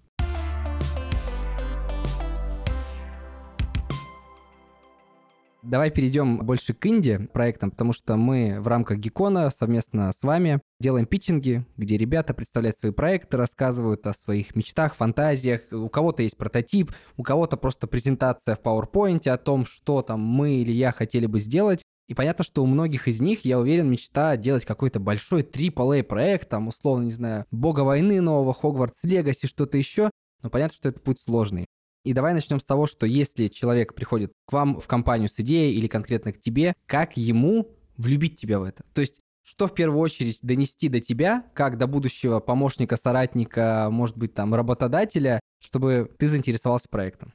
Давай 5.62 5.92
перейдем 5.92 6.38
больше 6.46 6.74
к 6.74 6.86
инди 6.86 7.28
проектам, 7.34 7.72
потому 7.72 7.92
что 7.92 8.16
мы 8.16 8.62
в 8.62 8.68
рамках 8.68 8.98
Гикона 8.98 9.52
совместно 9.52 10.12
с 10.14 10.24
вами 10.24 10.62
делаем 10.80 11.06
питчинги, 11.06 11.66
где 11.76 11.98
ребята 11.98 12.34
представляют 12.34 12.78
свои 12.78 12.94
проекты, 12.94 13.36
рассказывают 13.36 14.08
о 14.08 14.14
своих 14.14 14.56
мечтах, 14.56 14.96
фантазиях. 14.96 15.62
У 15.72 15.90
кого-то 15.90 16.24
есть 16.24 16.38
прототип, 16.38 16.94
у 17.18 17.24
кого-то 17.24 17.58
просто 17.58 17.88
презентация 17.88 18.56
в 18.56 18.62
PowerPoint 18.62 19.28
о 19.28 19.38
том, 19.38 19.66
что 19.66 20.02
там 20.02 20.22
мы 20.22 20.54
или 20.54 20.72
я 20.72 20.94
хотели 20.94 21.26
бы 21.26 21.42
сделать. 21.42 21.84
И 22.08 22.14
понятно, 22.14 22.46
что 22.46 22.64
у 22.64 22.66
многих 22.66 23.10
из 23.10 23.20
них, 23.20 23.44
я 23.44 23.60
уверен, 23.60 23.92
мечта 23.92 24.38
делать 24.38 24.64
какой-то 24.64 25.02
большой 25.02 25.44
AAA 25.44 26.04
проект, 26.04 26.48
там, 26.50 26.70
условно, 26.70 27.04
не 27.04 27.12
знаю, 27.12 27.46
Бога 27.52 27.82
войны 27.82 28.22
нового, 28.22 28.54
Хогвартс 28.54 29.04
Легаси, 29.04 29.46
что-то 29.46 29.78
еще. 29.78 30.10
Но 30.42 30.50
понятно, 30.50 30.76
что 30.76 30.90
это 30.90 31.02
путь 31.02 31.20
сложный. 31.20 31.68
И 32.04 32.14
давай 32.14 32.34
начнем 32.34 32.60
с 32.60 32.66
того, 32.66 32.88
что 32.88 33.06
если 33.06 33.48
человек 33.48 33.94
приходит 33.94 34.32
к 34.46 34.54
вам 34.54 34.80
в 34.80 34.88
компанию 34.88 35.30
с 35.30 35.40
идеей 35.40 35.76
или 35.76 35.88
конкретно 35.88 36.32
к 36.32 36.40
тебе, 36.40 36.74
как 36.86 37.18
ему 37.18 37.76
влюбить 37.98 38.40
тебя 38.40 38.60
в 38.60 38.64
это? 38.64 38.84
То 38.94 39.02
есть 39.02 39.20
что 39.44 39.68
в 39.68 39.74
первую 39.74 40.00
очередь 40.00 40.38
донести 40.44 40.90
до 40.90 41.00
тебя, 41.00 41.44
как 41.56 41.80
до 41.80 41.88
будущего 41.88 42.40
помощника, 42.40 42.98
соратника, 42.98 43.88
может 43.90 44.16
быть, 44.16 44.36
там, 44.36 44.54
работодателя, 44.54 45.40
чтобы 45.60 46.12
ты 46.20 46.28
заинтересовался 46.28 46.88
проектом? 46.88 47.34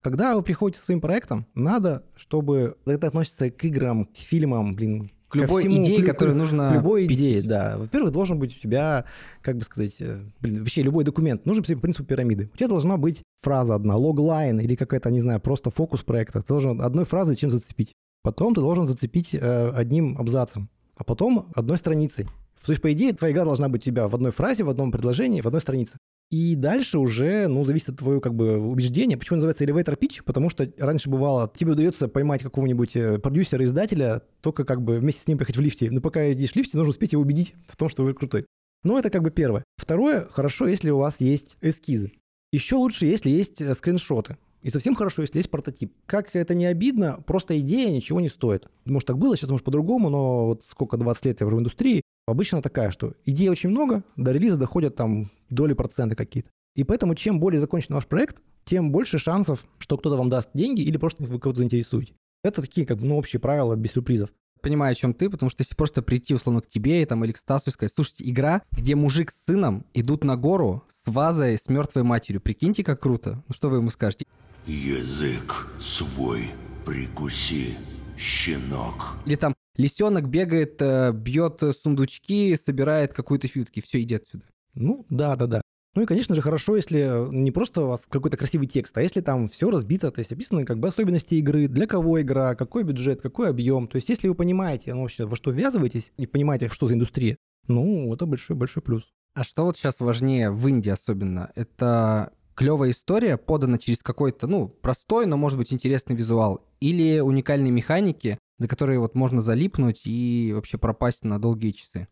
Когда 0.00 0.36
вы 0.36 0.42
приходите 0.42 0.78
со 0.78 0.84
своим 0.84 1.00
проектом, 1.00 1.46
надо, 1.54 2.06
чтобы 2.14 2.78
это 2.86 3.08
относится 3.08 3.50
к 3.50 3.64
играм, 3.64 4.06
к 4.06 4.16
фильмам, 4.16 4.76
блин, 4.76 5.10
К 5.28 5.36
любой 5.36 5.62
всему, 5.62 5.82
идее, 5.82 6.02
к 6.02 6.06
которую 6.06 6.36
к 6.36 6.38
нужно 6.38 6.72
любой 6.74 7.06
питить. 7.06 7.20
идее, 7.20 7.42
да. 7.42 7.76
Во-первых, 7.78 8.12
должен 8.12 8.38
быть 8.38 8.56
у 8.56 8.60
тебя, 8.60 9.04
как 9.42 9.58
бы 9.58 9.62
сказать, 9.62 9.96
э, 10.00 10.22
блин, 10.40 10.60
вообще 10.60 10.82
любой 10.82 11.04
документ. 11.04 11.44
Нужен 11.44 11.62
по 11.62 11.80
принципу 11.80 12.04
пирамиды. 12.04 12.50
У 12.54 12.56
тебя 12.56 12.68
должна 12.68 12.96
быть 12.96 13.22
фраза 13.42 13.74
одна, 13.74 13.96
логлайн 13.96 14.58
или 14.60 14.74
какая-то, 14.74 15.10
не 15.10 15.20
знаю, 15.20 15.40
просто 15.40 15.70
фокус 15.70 16.02
проекта. 16.02 16.40
Ты 16.40 16.48
должен 16.48 16.80
одной 16.80 17.04
фразой 17.04 17.36
чем 17.36 17.50
зацепить. 17.50 17.92
Потом 18.22 18.54
ты 18.54 18.60
должен 18.60 18.86
зацепить 18.86 19.34
э, 19.34 19.70
одним 19.70 20.16
абзацем, 20.18 20.70
а 20.96 21.04
потом 21.04 21.46
одной 21.54 21.76
страницей. 21.76 22.24
То 22.64 22.72
есть, 22.72 22.82
по 22.82 22.92
идее, 22.92 23.12
твоя 23.12 23.32
игра 23.32 23.44
должна 23.44 23.68
быть 23.68 23.82
у 23.82 23.84
тебя 23.84 24.08
в 24.08 24.14
одной 24.14 24.32
фразе, 24.32 24.64
в 24.64 24.68
одном 24.68 24.90
предложении, 24.92 25.40
в 25.40 25.46
одной 25.46 25.60
странице. 25.60 25.98
И 26.30 26.56
дальше 26.56 26.98
уже, 26.98 27.48
ну, 27.48 27.64
зависит 27.64 27.88
от 27.88 27.98
твоего, 27.98 28.20
как 28.20 28.34
бы, 28.34 28.58
убеждения. 28.58 29.16
Почему 29.16 29.36
называется 29.36 29.64
elevator 29.64 29.98
pitch? 29.98 30.22
Потому 30.24 30.50
что 30.50 30.70
раньше 30.76 31.08
бывало, 31.08 31.50
тебе 31.56 31.72
удается 31.72 32.06
поймать 32.06 32.42
какого-нибудь 32.42 32.96
э, 32.96 33.18
продюсера, 33.18 33.64
издателя, 33.64 34.22
только 34.42 34.64
как 34.64 34.82
бы 34.82 34.98
вместе 34.98 35.22
с 35.22 35.26
ним 35.26 35.38
поехать 35.38 35.56
в 35.56 35.60
лифте. 35.60 35.90
Но 35.90 36.02
пока 36.02 36.22
едешь 36.22 36.52
в 36.52 36.56
лифте, 36.56 36.76
нужно 36.76 36.90
успеть 36.90 37.12
его 37.12 37.22
убедить 37.22 37.54
в 37.66 37.76
том, 37.76 37.88
что 37.88 38.02
вы 38.02 38.12
крутой. 38.12 38.44
Ну, 38.84 38.98
это 38.98 39.08
как 39.08 39.22
бы 39.22 39.30
первое. 39.30 39.64
Второе, 39.76 40.26
хорошо, 40.30 40.68
если 40.68 40.90
у 40.90 40.98
вас 40.98 41.16
есть 41.18 41.56
эскизы. 41.62 42.12
Еще 42.52 42.76
лучше, 42.76 43.06
если 43.06 43.30
есть 43.30 43.62
э, 43.62 43.72
скриншоты. 43.72 44.36
И 44.60 44.68
совсем 44.68 44.94
хорошо, 44.94 45.22
если 45.22 45.38
есть 45.38 45.50
прототип. 45.50 45.94
Как 46.04 46.36
это 46.36 46.54
не 46.54 46.66
обидно, 46.66 47.22
просто 47.26 47.58
идея 47.60 47.90
ничего 47.90 48.20
не 48.20 48.28
стоит. 48.28 48.68
Может, 48.84 49.06
так 49.06 49.16
было, 49.16 49.36
сейчас 49.36 49.50
может 49.50 49.64
по-другому, 49.64 50.10
но 50.10 50.46
вот 50.48 50.64
сколько, 50.68 50.98
20 50.98 51.24
лет 51.26 51.40
я 51.40 51.46
уже 51.46 51.56
в 51.56 51.60
индустрии, 51.60 52.02
обычно 52.30 52.62
такая, 52.62 52.90
что 52.90 53.14
идей 53.24 53.48
очень 53.48 53.70
много, 53.70 54.04
до 54.16 54.32
релиза 54.32 54.56
доходят 54.56 54.96
там 54.96 55.30
доли 55.50 55.72
процента 55.72 56.16
какие-то. 56.16 56.50
И 56.76 56.84
поэтому 56.84 57.14
чем 57.14 57.40
более 57.40 57.60
закончен 57.60 57.94
ваш 57.94 58.06
проект, 58.06 58.42
тем 58.64 58.92
больше 58.92 59.18
шансов, 59.18 59.64
что 59.78 59.96
кто-то 59.96 60.16
вам 60.16 60.28
даст 60.28 60.50
деньги 60.54 60.82
или 60.82 60.96
просто 60.96 61.24
вы 61.24 61.38
кого-то 61.40 61.58
заинтересуете. 61.58 62.14
Это 62.44 62.62
такие, 62.62 62.86
как 62.86 62.98
бы, 62.98 63.06
ну, 63.06 63.16
общие 63.16 63.40
правила 63.40 63.74
без 63.74 63.92
сюрпризов. 63.92 64.30
Понимаю, 64.60 64.92
о 64.92 64.94
чем 64.94 65.14
ты, 65.14 65.30
потому 65.30 65.50
что 65.50 65.62
если 65.62 65.74
просто 65.74 66.02
прийти, 66.02 66.34
условно, 66.34 66.60
к 66.60 66.68
тебе 66.68 67.04
там, 67.06 67.24
или 67.24 67.32
к 67.32 67.38
Стасу 67.38 67.70
и 67.70 67.72
сказать, 67.72 67.92
слушайте, 67.94 68.28
игра, 68.28 68.62
где 68.72 68.94
мужик 68.94 69.30
с 69.30 69.44
сыном 69.44 69.86
идут 69.94 70.24
на 70.24 70.36
гору 70.36 70.84
с 70.92 71.10
вазой 71.10 71.58
с 71.58 71.68
мертвой 71.68 72.02
матерью. 72.02 72.40
Прикиньте, 72.40 72.84
как 72.84 73.00
круто. 73.00 73.42
Ну 73.48 73.54
что 73.54 73.68
вы 73.70 73.78
ему 73.78 73.90
скажете? 73.90 74.26
Язык 74.66 75.68
свой 75.78 76.50
прикуси, 76.84 77.76
щенок. 78.16 79.16
Или 79.26 79.36
там 79.36 79.54
лисенок 79.78 80.28
бегает, 80.28 80.76
э, 80.82 81.12
бьет 81.12 81.62
сундучки, 81.82 82.54
собирает 82.56 83.14
какую-то 83.14 83.48
фьютки. 83.48 83.80
Все, 83.80 84.02
иди 84.02 84.16
отсюда. 84.16 84.44
Ну, 84.74 85.06
да, 85.08 85.36
да, 85.36 85.46
да. 85.46 85.62
Ну 85.94 86.02
и, 86.02 86.06
конечно 86.06 86.34
же, 86.34 86.42
хорошо, 86.42 86.76
если 86.76 87.26
не 87.34 87.50
просто 87.50 87.82
у 87.82 87.88
вас 87.88 88.04
какой-то 88.08 88.36
красивый 88.36 88.68
текст, 88.68 88.96
а 88.96 89.02
если 89.02 89.20
там 89.20 89.48
все 89.48 89.70
разбито, 89.70 90.10
то 90.10 90.20
есть 90.20 90.30
описаны 90.30 90.64
как 90.64 90.78
бы 90.78 90.88
особенности 90.88 91.34
игры, 91.36 91.66
для 91.66 91.86
кого 91.86 92.20
игра, 92.20 92.54
какой 92.54 92.84
бюджет, 92.84 93.20
какой 93.20 93.48
объем. 93.48 93.88
То 93.88 93.96
есть 93.96 94.08
если 94.08 94.28
вы 94.28 94.34
понимаете, 94.34 94.94
ну, 94.94 95.02
вообще, 95.02 95.26
во 95.26 95.34
что 95.34 95.50
ввязываетесь, 95.50 96.12
и 96.16 96.26
понимаете, 96.26 96.68
что 96.68 96.86
за 96.86 96.94
индустрия, 96.94 97.36
ну, 97.66 98.12
это 98.12 98.26
большой-большой 98.26 98.82
плюс. 98.82 99.10
А 99.34 99.44
что 99.44 99.64
вот 99.64 99.76
сейчас 99.76 100.00
важнее 100.00 100.50
в 100.50 100.68
Индии 100.68 100.90
особенно? 100.90 101.50
Это 101.54 102.32
клевая 102.58 102.90
история, 102.90 103.36
подана 103.36 103.78
через 103.78 104.02
какой-то, 104.02 104.48
ну, 104.48 104.66
простой, 104.66 105.26
но, 105.26 105.36
может 105.36 105.56
быть, 105.58 105.72
интересный 105.72 106.16
визуал, 106.16 106.66
или 106.80 107.20
уникальные 107.20 107.70
механики, 107.70 108.36
за 108.58 108.66
которые 108.66 108.98
вот 108.98 109.14
можно 109.14 109.40
залипнуть 109.40 110.02
и 110.04 110.50
вообще 110.52 110.76
пропасть 110.76 111.24
на 111.24 111.38
долгие 111.38 111.70
часы. 111.70 112.08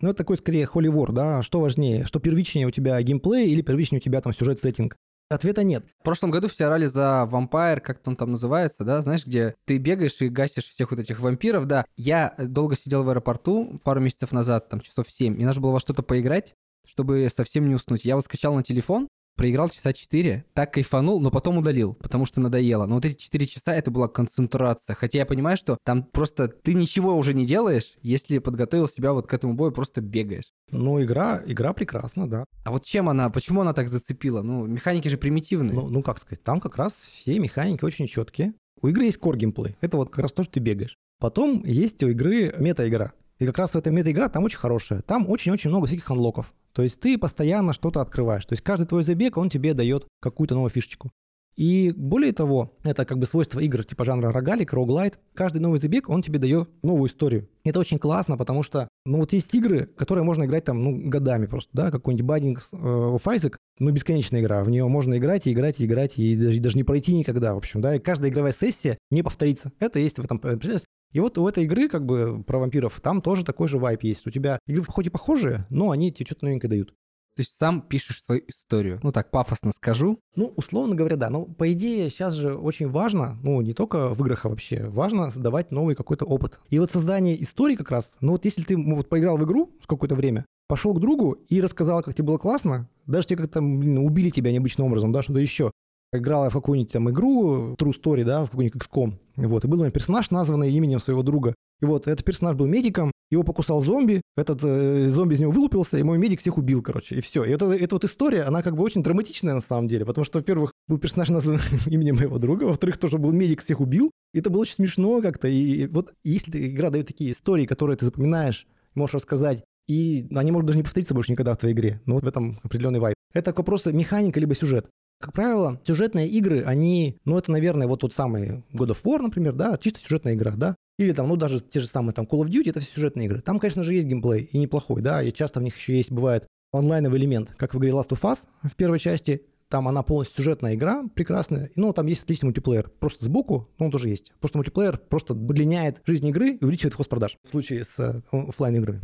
Ну, 0.00 0.10
это 0.10 0.18
такой 0.18 0.36
скорее 0.36 0.66
холивор, 0.66 1.12
да, 1.12 1.42
что 1.42 1.60
важнее, 1.60 2.04
что 2.04 2.20
первичнее 2.20 2.66
у 2.66 2.70
тебя 2.70 3.00
геймплей 3.00 3.48
или 3.48 3.62
первичнее 3.62 3.98
у 3.98 4.02
тебя 4.02 4.20
там 4.20 4.34
сюжет-сеттинг? 4.34 4.94
Ответа 5.30 5.62
нет. 5.62 5.86
В 6.00 6.04
прошлом 6.04 6.30
году 6.32 6.48
все 6.48 6.66
орали 6.66 6.84
за 6.84 7.26
Vampire, 7.30 7.80
как 7.80 8.06
он 8.06 8.14
там 8.14 8.32
называется, 8.32 8.84
да, 8.84 9.00
знаешь, 9.00 9.24
где 9.24 9.54
ты 9.64 9.78
бегаешь 9.78 10.20
и 10.20 10.28
гасишь 10.28 10.68
всех 10.68 10.90
вот 10.90 11.00
этих 11.00 11.20
вампиров, 11.20 11.64
да. 11.64 11.86
Я 11.96 12.34
долго 12.38 12.76
сидел 12.76 13.04
в 13.04 13.08
аэропорту 13.08 13.80
пару 13.84 14.00
месяцев 14.00 14.32
назад, 14.32 14.68
там 14.68 14.80
часов 14.80 15.10
7, 15.10 15.34
мне 15.34 15.46
нужно 15.46 15.62
было 15.62 15.72
во 15.72 15.80
что-то 15.80 16.02
поиграть, 16.02 16.52
чтобы 16.86 17.26
совсем 17.34 17.68
не 17.68 17.74
уснуть. 17.74 18.04
Я 18.04 18.16
вот 18.16 18.24
скачал 18.24 18.54
на 18.54 18.62
телефон, 18.62 19.08
проиграл 19.38 19.70
часа 19.70 19.92
4, 19.94 20.44
так 20.52 20.74
кайфанул, 20.74 21.20
но 21.20 21.30
потом 21.30 21.56
удалил, 21.56 21.94
потому 21.94 22.26
что 22.26 22.40
надоело. 22.40 22.84
Но 22.86 22.96
вот 22.96 23.04
эти 23.06 23.14
4 23.14 23.46
часа 23.46 23.74
это 23.74 23.90
была 23.90 24.08
концентрация. 24.08 24.94
Хотя 24.94 25.18
я 25.18 25.26
понимаю, 25.26 25.56
что 25.56 25.78
там 25.84 26.02
просто 26.02 26.48
ты 26.48 26.74
ничего 26.74 27.16
уже 27.16 27.32
не 27.32 27.46
делаешь, 27.46 27.94
если 28.02 28.38
подготовил 28.38 28.88
себя 28.88 29.12
вот 29.12 29.28
к 29.28 29.32
этому 29.32 29.54
бою, 29.54 29.72
просто 29.72 30.00
бегаешь. 30.00 30.50
Ну, 30.70 31.00
игра, 31.02 31.40
игра 31.46 31.72
прекрасна, 31.72 32.28
да. 32.28 32.44
А 32.64 32.72
вот 32.72 32.84
чем 32.84 33.08
она, 33.08 33.30
почему 33.30 33.62
она 33.62 33.72
так 33.72 33.88
зацепила? 33.88 34.42
Ну, 34.42 34.66
механики 34.66 35.08
же 35.08 35.16
примитивные. 35.16 35.72
Ну, 35.72 35.88
ну, 35.88 36.02
как 36.02 36.18
сказать, 36.18 36.42
там 36.42 36.60
как 36.60 36.76
раз 36.76 36.94
все 36.94 37.38
механики 37.38 37.84
очень 37.84 38.06
четкие. 38.06 38.52
У 38.82 38.88
игры 38.88 39.04
есть 39.04 39.18
core 39.18 39.36
геймплей. 39.36 39.76
Это 39.80 39.96
вот 39.96 40.10
как 40.10 40.18
раз 40.18 40.32
то, 40.32 40.42
что 40.42 40.54
ты 40.54 40.60
бегаешь. 40.60 40.96
Потом 41.20 41.62
есть 41.64 42.02
у 42.02 42.08
игры 42.08 42.54
мета-игра. 42.58 43.12
И 43.38 43.46
как 43.46 43.58
раз 43.58 43.76
эта 43.76 43.92
мета-игра 43.92 44.28
там 44.28 44.44
очень 44.44 44.58
хорошая. 44.58 45.02
Там 45.02 45.28
очень-очень 45.28 45.70
много 45.70 45.86
всяких 45.86 46.10
анлоков. 46.10 46.52
То 46.78 46.84
есть 46.84 47.00
ты 47.00 47.18
постоянно 47.18 47.72
что-то 47.72 48.00
открываешь. 48.00 48.46
То 48.46 48.52
есть 48.52 48.62
каждый 48.62 48.86
твой 48.86 49.02
забег, 49.02 49.36
он 49.36 49.50
тебе 49.50 49.74
дает 49.74 50.06
какую-то 50.20 50.54
новую 50.54 50.70
фишечку. 50.70 51.10
И 51.58 51.92
более 51.96 52.32
того, 52.32 52.76
это 52.84 53.04
как 53.04 53.18
бы 53.18 53.26
свойство 53.26 53.58
игр 53.58 53.82
типа 53.82 54.04
жанра 54.04 54.30
рогалик, 54.30 54.72
роглайт. 54.72 55.18
Каждый 55.34 55.58
новый 55.58 55.80
забег, 55.80 56.08
он 56.08 56.22
тебе 56.22 56.38
дает 56.38 56.70
новую 56.84 57.08
историю. 57.08 57.48
Это 57.64 57.80
очень 57.80 57.98
классно, 57.98 58.36
потому 58.36 58.62
что, 58.62 58.86
ну, 59.04 59.18
вот 59.18 59.32
есть 59.32 59.52
игры, 59.56 59.86
которые 59.96 60.22
можно 60.22 60.44
играть 60.44 60.64
там, 60.64 60.80
ну, 60.84 61.10
годами 61.10 61.46
просто, 61.46 61.70
да, 61.72 61.90
какой-нибудь 61.90 62.30
Binding 62.30 62.56
of 62.72 63.22
Isaac, 63.24 63.56
ну, 63.80 63.90
бесконечная 63.90 64.40
игра. 64.40 64.62
В 64.62 64.70
нее 64.70 64.86
можно 64.86 65.18
играть 65.18 65.48
и 65.48 65.52
играть 65.52 65.80
и 65.80 65.84
играть, 65.84 66.16
и 66.16 66.36
даже, 66.36 66.60
даже 66.60 66.76
не 66.76 66.84
пройти 66.84 67.12
никогда, 67.12 67.54
в 67.54 67.56
общем, 67.56 67.80
да. 67.80 67.96
И 67.96 67.98
каждая 67.98 68.30
игровая 68.30 68.52
сессия 68.52 68.96
не 69.10 69.24
повторится. 69.24 69.72
Это 69.80 69.98
есть 69.98 70.18
в 70.20 70.24
этом 70.24 70.38
прелесть. 70.38 70.84
И 71.12 71.18
вот 71.18 71.38
у 71.38 71.48
этой 71.48 71.64
игры, 71.64 71.88
как 71.88 72.06
бы, 72.06 72.44
про 72.44 72.60
вампиров, 72.60 73.00
там 73.00 73.20
тоже 73.20 73.44
такой 73.44 73.66
же 73.66 73.78
вайп 73.78 74.04
есть. 74.04 74.24
У 74.28 74.30
тебя 74.30 74.60
игры 74.68 74.84
хоть 74.84 75.06
и 75.06 75.10
похожие, 75.10 75.66
но 75.70 75.90
они 75.90 76.12
тебе 76.12 76.26
что-то 76.26 76.44
новенькое 76.44 76.70
дают. 76.70 76.94
То 77.38 77.42
есть 77.42 77.56
сам 77.56 77.82
пишешь 77.82 78.20
свою 78.20 78.42
историю. 78.48 78.98
Ну 79.04 79.12
так 79.12 79.30
пафосно 79.30 79.70
скажу. 79.70 80.18
Ну, 80.34 80.52
условно 80.56 80.96
говоря, 80.96 81.14
да. 81.14 81.30
Но 81.30 81.44
по 81.44 81.72
идее 81.72 82.10
сейчас 82.10 82.34
же 82.34 82.56
очень 82.56 82.88
важно, 82.88 83.38
ну 83.44 83.60
не 83.60 83.74
только 83.74 84.08
в 84.08 84.20
играх, 84.22 84.44
а 84.44 84.48
вообще, 84.48 84.88
важно 84.88 85.30
создавать 85.30 85.70
новый 85.70 85.94
какой-то 85.94 86.24
опыт. 86.24 86.58
И 86.68 86.80
вот 86.80 86.90
создание 86.90 87.40
истории 87.40 87.76
как 87.76 87.92
раз, 87.92 88.10
ну 88.20 88.32
вот 88.32 88.44
если 88.44 88.64
ты 88.64 88.76
вот 88.76 89.08
поиграл 89.08 89.38
в 89.38 89.44
игру 89.44 89.70
какое-то 89.86 90.16
время, 90.16 90.46
пошел 90.66 90.92
к 90.94 91.00
другу 91.00 91.38
и 91.48 91.60
рассказал, 91.60 92.02
как 92.02 92.16
тебе 92.16 92.26
было 92.26 92.38
классно, 92.38 92.88
даже 93.06 93.28
тебе 93.28 93.44
как-то 93.44 93.62
блин, 93.62 93.98
убили 93.98 94.30
тебя 94.30 94.50
необычным 94.50 94.88
образом, 94.88 95.12
да, 95.12 95.22
что-то 95.22 95.38
еще. 95.38 95.70
Играла 96.12 96.50
в 96.50 96.54
какую-нибудь 96.54 96.92
там 96.92 97.08
игру, 97.08 97.74
True 97.74 97.94
Story, 97.94 98.24
да, 98.24 98.46
в 98.46 98.50
какой-нибудь 98.50 98.82
XCOM. 98.82 99.12
Вот, 99.36 99.64
и 99.64 99.68
был 99.68 99.78
у 99.78 99.82
меня 99.82 99.92
персонаж, 99.92 100.32
названный 100.32 100.72
именем 100.72 100.98
своего 100.98 101.22
друга. 101.22 101.54
И 101.80 101.84
вот 101.84 102.08
этот 102.08 102.24
персонаж 102.24 102.56
был 102.56 102.66
медиком, 102.66 103.12
его 103.30 103.42
покусал 103.42 103.82
зомби, 103.82 104.22
этот 104.36 104.60
э, 104.62 105.10
зомби 105.10 105.34
из 105.34 105.40
него 105.40 105.52
вылупился, 105.52 105.98
и 105.98 106.02
мой 106.02 106.18
медик 106.18 106.40
всех 106.40 106.58
убил, 106.58 106.82
короче, 106.82 107.16
и 107.16 107.20
все. 107.20 107.44
И 107.44 107.50
это, 107.50 107.72
эта 107.72 107.94
вот 107.94 108.04
история, 108.04 108.42
она 108.42 108.62
как 108.62 108.76
бы 108.76 108.82
очень 108.82 109.02
драматичная 109.02 109.54
на 109.54 109.60
самом 109.60 109.88
деле, 109.88 110.04
потому 110.04 110.24
что, 110.24 110.38
во-первых, 110.38 110.72
был 110.86 110.98
персонаж 110.98 111.28
назван 111.30 111.60
именем 111.86 112.16
моего 112.16 112.38
друга, 112.38 112.64
во-вторых, 112.64 112.98
тоже 112.98 113.18
был 113.18 113.32
медик, 113.32 113.62
всех 113.62 113.80
убил. 113.80 114.10
И 114.34 114.40
это 114.40 114.50
было 114.50 114.62
очень 114.62 114.74
смешно 114.74 115.20
как-то. 115.22 115.48
И 115.48 115.86
вот 115.86 116.12
если 116.22 116.68
игра 116.68 116.90
дает 116.90 117.06
такие 117.06 117.32
истории, 117.32 117.66
которые 117.66 117.96
ты 117.96 118.04
запоминаешь, 118.04 118.66
можешь 118.94 119.14
рассказать, 119.14 119.64
и 119.86 120.28
они 120.34 120.52
могут 120.52 120.66
даже 120.66 120.78
не 120.78 120.84
повториться 120.84 121.14
больше 121.14 121.32
никогда 121.32 121.54
в 121.54 121.58
твоей 121.58 121.74
игре. 121.74 122.02
Ну 122.04 122.14
вот 122.14 122.24
в 122.24 122.28
этом 122.28 122.60
определенный 122.62 123.00
вайп. 123.00 123.14
Это 123.32 123.52
вопрос 123.54 123.86
механика 123.86 124.38
либо 124.38 124.54
сюжет. 124.54 124.88
Как 125.20 125.32
правило, 125.32 125.80
сюжетные 125.84 126.28
игры, 126.28 126.62
они, 126.64 127.18
ну 127.24 127.36
это, 127.36 127.50
наверное, 127.50 127.88
вот 127.88 128.00
тот 128.00 128.14
самый 128.14 128.62
God 128.72 128.90
of 128.90 129.02
War, 129.02 129.18
например, 129.18 129.54
да, 129.54 129.76
чисто 129.76 129.98
сюжетная 130.00 130.34
игра, 130.34 130.52
да, 130.52 130.76
или 130.98 131.12
там, 131.12 131.28
ну, 131.28 131.36
даже 131.36 131.60
те 131.60 131.80
же 131.80 131.86
самые 131.86 132.14
там 132.14 132.26
Call 132.26 132.42
of 132.42 132.48
Duty, 132.48 132.70
это 132.70 132.80
все 132.80 132.90
сюжетные 132.92 133.26
игры. 133.26 133.40
Там, 133.40 133.58
конечно 133.58 133.82
же, 133.82 133.94
есть 133.94 134.06
геймплей, 134.06 134.48
и 134.52 134.58
неплохой, 134.58 135.02
да, 135.02 135.22
и 135.22 135.32
часто 135.32 135.58
в 135.58 135.62
них 135.62 135.76
еще 135.76 135.96
есть, 135.96 136.12
бывает, 136.12 136.46
онлайновый 136.72 137.18
элемент, 137.18 137.52
как 137.56 137.74
в 137.74 137.78
игре 137.78 137.90
Last 137.90 138.10
of 138.10 138.20
Us 138.22 138.40
в 138.62 138.74
первой 138.76 138.98
части, 138.98 139.42
там 139.68 139.86
она 139.88 140.02
полностью 140.02 140.38
сюжетная 140.38 140.74
игра, 140.74 141.04
прекрасная, 141.14 141.70
ну, 141.76 141.92
там 141.92 142.06
есть 142.06 142.22
отличный 142.22 142.46
мультиплеер, 142.46 142.90
просто 143.00 143.24
сбоку, 143.24 143.68
но 143.78 143.86
он 143.86 143.92
тоже 143.92 144.08
есть. 144.08 144.32
Просто 144.40 144.58
мультиплеер 144.58 144.98
просто 144.98 145.34
удлиняет 145.34 146.00
жизнь 146.06 146.26
игры 146.28 146.52
и 146.52 146.64
увеличивает 146.64 146.94
хвост 146.94 147.10
продаж 147.10 147.36
в 147.44 147.50
случае 147.50 147.84
с 147.84 147.98
э, 147.98 148.22
офлайн 148.30 148.76
играми. 148.76 149.02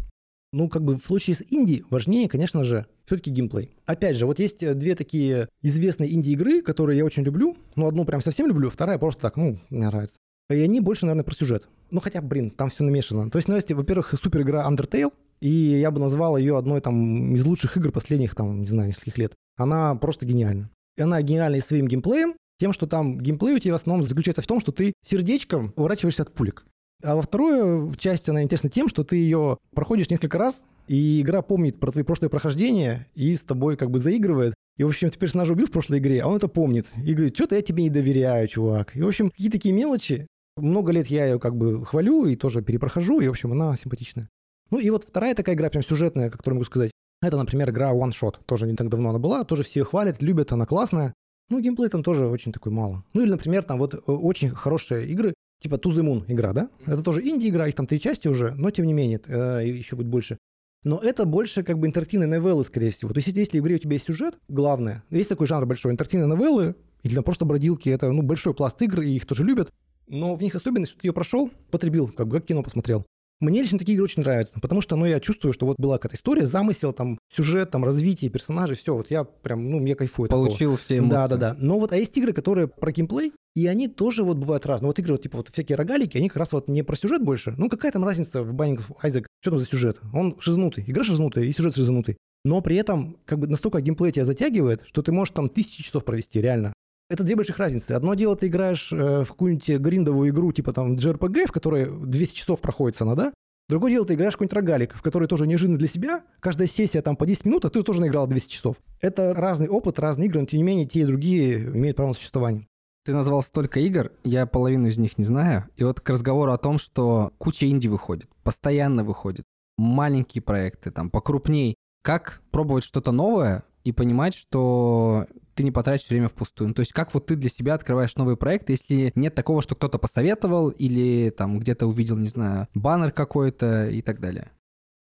Ну, 0.53 0.68
как 0.68 0.85
бы 0.85 0.96
в 0.96 1.05
случае 1.05 1.37
с 1.37 1.44
инди 1.50 1.85
важнее, 1.90 2.29
конечно 2.29 2.64
же, 2.64 2.87
все-таки 3.07 3.31
геймплей. 3.31 3.71
Опять 3.87 4.17
же, 4.17 4.27
вот 4.27 4.38
есть 4.38 4.62
э, 4.62 4.75
две 4.75 4.95
такие 4.95 5.49
известные 5.62 6.14
инди-игры, 6.14 6.62
которые 6.62 6.99
я 6.99 7.05
очень 7.05 7.23
люблю. 7.23 7.57
Ну, 7.77 7.87
одну 7.87 8.05
прям 8.05 8.21
совсем 8.21 8.47
люблю, 8.47 8.71
вторая 8.71 8.99
просто 8.99 9.23
так, 9.23 9.37
ну, 9.37 9.61
мне 9.71 9.87
нравится. 9.87 10.17
И 10.51 10.55
они 10.55 10.81
больше, 10.81 11.07
наверное, 11.07 11.25
про 11.25 11.35
сюжет. 11.35 11.69
Ну, 11.90 12.01
хотя, 12.01 12.21
блин, 12.21 12.51
там 12.51 12.69
все 12.69 12.85
намешано. 12.85 13.31
То 13.31 13.38
есть, 13.38 13.49
ну, 13.49 13.55
есть, 13.55 13.73
во-первых, 13.73 14.14
супер 14.23 14.43
игра 14.43 14.69
Undertale, 14.69 15.12
и 15.40 15.49
я 15.49 15.90
бы 15.90 16.01
назвал 16.01 16.37
ее 16.37 16.57
одной 16.57 16.81
там 16.81 17.35
из 17.35 17.45
лучших 17.45 17.77
игр 17.77 17.93
последних, 17.93 18.35
там, 18.35 18.61
не 18.61 18.67
знаю, 18.67 18.88
нескольких 18.88 19.19
лет. 19.19 19.35
Она 19.57 19.95
просто 19.95 20.27
гениальна. 20.27 20.71
И 20.97 21.03
она 21.03 21.21
гениальна 21.23 21.57
и 21.57 21.61
своим 21.61 21.88
геймплеем, 21.88 22.35
тем, 22.59 22.73
что 22.73 22.87
там 22.87 23.19
геймплей 23.19 23.57
у 23.57 23.59
тебя 23.59 23.73
в 23.73 23.77
основном 23.77 24.07
заключается 24.07 24.43
в 24.43 24.47
том, 24.47 24.61
что 24.61 24.73
ты 24.73 24.93
сердечком 25.05 25.73
уворачиваешься 25.77 26.23
от 26.23 26.33
пулек. 26.33 26.64
А 27.02 27.16
во 27.16 27.22
второй 27.22 27.94
части 27.96 28.30
она 28.30 28.42
интересна 28.42 28.70
тем, 28.70 28.88
что 28.88 29.04
ты 29.04 29.16
ее 29.16 29.59
проходишь 29.74 30.11
несколько 30.11 30.38
раз, 30.38 30.64
и 30.87 31.20
игра 31.22 31.42
помнит 31.42 31.80
про 31.80 31.92
твои 31.92 32.04
прошлые 32.04 32.30
прохождения 32.30 33.07
и 33.14 33.35
с 33.35 33.42
тобой 33.42 33.76
как 33.76 33.90
бы 33.90 33.98
заигрывает. 33.98 34.54
И, 34.76 34.85
в 34.85 34.88
общем, 34.88 35.11
ты 35.11 35.18
персонажа 35.18 35.52
убил 35.52 35.66
в 35.66 35.70
прошлой 35.70 35.98
игре, 35.98 36.20
а 36.20 36.28
он 36.28 36.37
это 36.37 36.48
помнит. 36.48 36.87
И 37.04 37.14
говорит, 37.14 37.37
что-то 37.37 37.57
я 37.57 37.62
тебе 37.62 37.85
не 37.85 37.90
доверяю, 37.90 38.48
чувак. 38.48 38.96
И, 38.96 39.02
в 39.02 39.07
общем, 39.07 39.30
какие 39.30 39.50
такие 39.50 39.74
мелочи, 39.74 40.26
много 40.57 40.92
лет 40.92 41.07
я 41.09 41.26
ее 41.26 41.38
как 41.38 41.57
бы 41.57 41.85
хвалю 41.85 42.26
и 42.26 42.37
тоже 42.37 42.62
перепрохожу, 42.62 43.20
и, 43.20 43.28
в 43.28 43.30
общем, 43.30 43.52
она 43.52 43.76
симпатичная. 43.76 44.28
Ну 44.70 44.78
и 44.78 44.90
вот 44.90 45.04
вторая 45.04 45.35
такая 45.35 45.54
игра, 45.54 45.70
прям 45.70 45.83
сюжетная, 45.83 46.30
которую 46.30 46.57
могу 46.57 46.64
сказать, 46.64 46.90
это, 47.22 47.37
например, 47.37 47.70
игра 47.70 47.92
One 47.92 48.11
Shot. 48.11 48.37
Тоже 48.46 48.66
не 48.66 48.74
так 48.76 48.88
давно 48.88 49.11
она 49.11 49.18
была, 49.18 49.44
тоже 49.44 49.62
все 49.62 49.80
ее 49.80 49.85
хвалят, 49.85 50.20
любят, 50.22 50.52
она 50.52 50.66
классная. 50.66 51.14
Ну, 51.50 51.61
геймплей 51.61 51.88
там 51.88 52.02
тоже 52.02 52.26
очень 52.26 52.52
такой 52.52 52.72
мало. 52.72 53.04
Ну 53.12 53.22
или, 53.22 53.30
например, 53.30 53.62
там 53.64 53.78
вот 53.78 53.94
э, 53.94 53.98
очень 54.07 54.50
хорошие 54.50 55.07
игры, 55.07 55.35
типа 55.64 55.77
To 55.77 55.90
The 55.90 56.03
Moon 56.03 56.24
игра, 56.29 56.53
да? 56.53 56.68
Это 56.87 57.03
тоже 57.03 57.22
инди-игра, 57.27 57.66
их 57.66 57.74
там 57.74 57.87
три 57.87 57.98
части 57.98 58.29
уже, 58.29 58.55
но 58.55 58.70
тем 58.70 58.87
не 58.87 58.92
менее, 58.92 59.20
э, 59.27 59.62
еще 59.66 59.96
будет 59.96 60.09
больше. 60.09 60.37
Но 60.85 60.98
это 60.98 61.24
больше 61.24 61.62
как 61.62 61.79
бы 61.79 61.87
интерактивные 61.87 62.29
новеллы, 62.29 62.64
скорее 62.64 62.90
всего. 62.90 63.11
То 63.12 63.18
есть 63.18 63.29
если 63.29 63.59
в 63.59 63.62
игре 63.62 63.77
у 63.77 63.79
тебя 63.79 63.94
есть 63.94 64.07
сюжет, 64.07 64.38
главное, 64.48 65.03
есть 65.09 65.31
такой 65.31 65.46
жанр 65.46 65.64
большой, 65.64 65.92
интерактивные 65.92 66.27
новеллы, 66.27 66.74
или 67.03 67.14
там 67.14 67.24
просто 67.24 67.46
бродилки, 67.46 67.88
это 67.88 68.12
ну, 68.12 68.22
большой 68.22 68.53
пласт 68.53 68.81
игр, 68.83 69.00
и 69.00 69.09
их 69.09 69.24
тоже 69.24 69.42
любят. 69.44 69.72
Но 70.07 70.35
в 70.35 70.42
них 70.42 70.55
особенность, 70.55 70.92
что 70.92 71.00
ты 71.00 71.09
ее 71.09 71.14
прошел, 71.14 71.50
потребил, 71.70 72.09
как 72.09 72.29
бы 72.29 72.37
как 72.37 72.46
кино 72.46 72.62
посмотрел. 72.62 73.07
Мне 73.40 73.61
лично 73.61 73.79
такие 73.79 73.94
игры 73.94 74.05
очень 74.05 74.23
нравятся, 74.23 74.61
потому 74.61 74.81
что, 74.81 74.97
ну, 74.97 75.07
я 75.07 75.20
чувствую, 75.20 75.53
что 75.53 75.66
вот 75.66 75.77
была 75.79 75.99
какая-то 75.99 76.16
история, 76.16 76.47
замысел, 76.47 76.92
там, 76.92 77.18
сюжет, 77.35 77.70
там, 77.70 77.85
развитие 77.85 78.31
персонажей, 78.31 78.77
все, 78.77 78.94
вот 78.94 79.11
я 79.11 79.25
прям, 79.25 79.70
ну, 79.70 79.85
я 79.85 79.97
кайфую. 79.97 80.29
Получил 80.29 80.73
такого. 80.73 80.77
все 80.77 80.99
эмоции. 80.99 81.11
Да, 81.11 81.29
да, 81.29 81.37
да. 81.37 81.57
Но 81.59 81.79
вот, 81.79 81.92
а 81.92 81.97
есть 81.97 82.16
игры, 82.16 82.33
которые 82.33 82.68
про 82.68 82.92
геймплей, 82.92 83.33
и 83.55 83.66
они 83.66 83.88
тоже 83.88 84.25
вот 84.25 84.37
бывают 84.37 84.66
разные. 84.66 84.88
Вот 84.88 84.99
игры, 84.99 85.12
вот, 85.14 85.23
типа, 85.23 85.38
вот 85.38 85.49
всякие 85.53 85.77
рогалики, 85.77 86.16
они 86.16 86.29
как 86.29 86.38
раз 86.38 86.53
вот 86.53 86.68
не 86.68 86.83
про 86.83 86.97
сюжет 86.97 87.23
больше. 87.23 87.55
Ну, 87.57 87.68
какая 87.68 87.92
там 87.92 88.05
разница 88.05 88.42
в 88.42 88.55
Binding 88.55 88.79
of 88.79 88.97
Isaac, 89.03 89.27
что 89.40 89.51
там 89.51 89.59
за 89.59 89.66
сюжет? 89.66 90.01
Он 90.12 90.37
шизнутый, 90.40 90.85
игра 90.87 91.05
шизнутая, 91.05 91.44
и 91.44 91.53
сюжет 91.53 91.77
шизнутый. 91.77 92.16
Но 92.44 92.61
при 92.61 92.77
этом 92.77 93.16
как 93.25 93.38
бы 93.38 93.47
настолько 93.47 93.81
геймплей 93.81 94.12
тебя 94.12 94.27
затягивает, 94.27 94.83
что 94.87 95.03
ты 95.03 95.12
можешь 95.12 95.33
там 95.33 95.49
тысячи 95.49 95.83
часов 95.83 96.05
провести, 96.05 96.42
реально. 96.42 96.73
Это 97.14 97.22
две 97.22 97.37
больших 97.37 97.59
разницы. 97.59 97.92
Одно 97.92 98.14
дело, 98.14 98.35
ты 98.35 98.48
играешь 98.48 98.92
э, 98.92 99.22
в 99.22 99.29
какую-нибудь 99.29 99.68
гриндовую 99.68 100.31
игру, 100.31 100.50
типа 100.50 100.72
там 100.72 100.94
JRPG, 100.96 101.46
в 101.46 101.53
которой 101.53 101.87
200 101.87 102.35
часов 102.35 102.61
проходит 102.61 103.00
она, 103.00 103.14
да? 103.14 103.33
Другое 103.68 103.92
дело, 103.92 104.05
ты 104.05 104.14
играешь 104.14 104.33
какой-нибудь 104.33 104.57
рогалик, 104.57 104.94
в 104.96 105.00
который 105.00 105.29
тоже 105.29 105.46
неожиданно 105.46 105.79
для 105.79 105.87
себя. 105.87 106.24
Каждая 106.40 106.66
сессия 106.66 107.03
там 107.03 107.14
по 107.14 107.24
10 107.24 107.44
минут, 107.44 107.66
а 107.66 107.70
ты 107.70 107.85
тоже 107.85 108.00
наиграл 108.00 108.27
200 108.27 108.50
часов. 108.50 108.79
Это 109.00 109.33
разный 109.33 109.68
опыт, 109.68 110.00
разные 110.00 110.27
игры, 110.27 110.40
но 110.40 110.46
тем 110.46 110.59
не 110.59 110.64
менее 110.64 110.87
те 110.87 111.03
и 111.03 111.05
другие 111.05 111.66
имеют 111.66 111.96
право 111.96 112.09
на 112.09 112.14
существование. 112.14 112.66
Ты 113.05 113.12
назвал 113.12 113.44
столько 113.44 113.79
игр, 113.79 114.11
я 114.24 114.44
половину 114.44 114.88
из 114.88 114.98
них 114.98 115.16
не 115.16 115.24
знаю. 115.24 115.68
И 115.77 115.85
вот 115.85 116.00
к 116.00 116.11
разговору 116.11 116.50
о 116.50 116.59
том, 116.59 116.79
что 116.79 117.33
куча 117.38 117.70
инди 117.70 117.87
выходит, 117.87 118.29
постоянно 118.42 119.05
выходит. 119.05 119.44
Маленькие 119.79 120.42
проекты, 120.42 120.90
там, 120.90 121.11
покрупней. 121.11 121.77
Как 122.03 122.42
пробовать 122.50 122.83
что-то 122.83 123.12
новое 123.12 123.62
и 123.85 123.92
понимать, 123.92 124.35
что 124.35 125.27
ты 125.55 125.62
не 125.62 125.70
потратишь 125.70 126.09
время 126.09 126.29
впустую. 126.29 126.68
Ну, 126.68 126.75
то 126.75 126.81
есть 126.81 126.92
как 126.92 127.14
вот 127.14 127.27
ты 127.27 127.37
для 127.37 127.49
себя 127.49 127.75
открываешь 127.75 128.16
новый 128.16 128.37
проект, 128.37 128.70
если 128.70 129.12
нет 129.14 129.35
такого, 129.35 129.62
что 129.62 129.75
кто-то 129.75 129.99
посоветовал 129.99 130.70
или 130.70 131.31
там 131.31 131.59
где-то 131.59 131.87
увидел, 131.87 132.16
не 132.16 132.29
знаю, 132.29 132.68
баннер 132.75 133.12
какой-то 133.12 133.88
и 133.88 134.03
так 134.03 134.20
далее? 134.20 134.51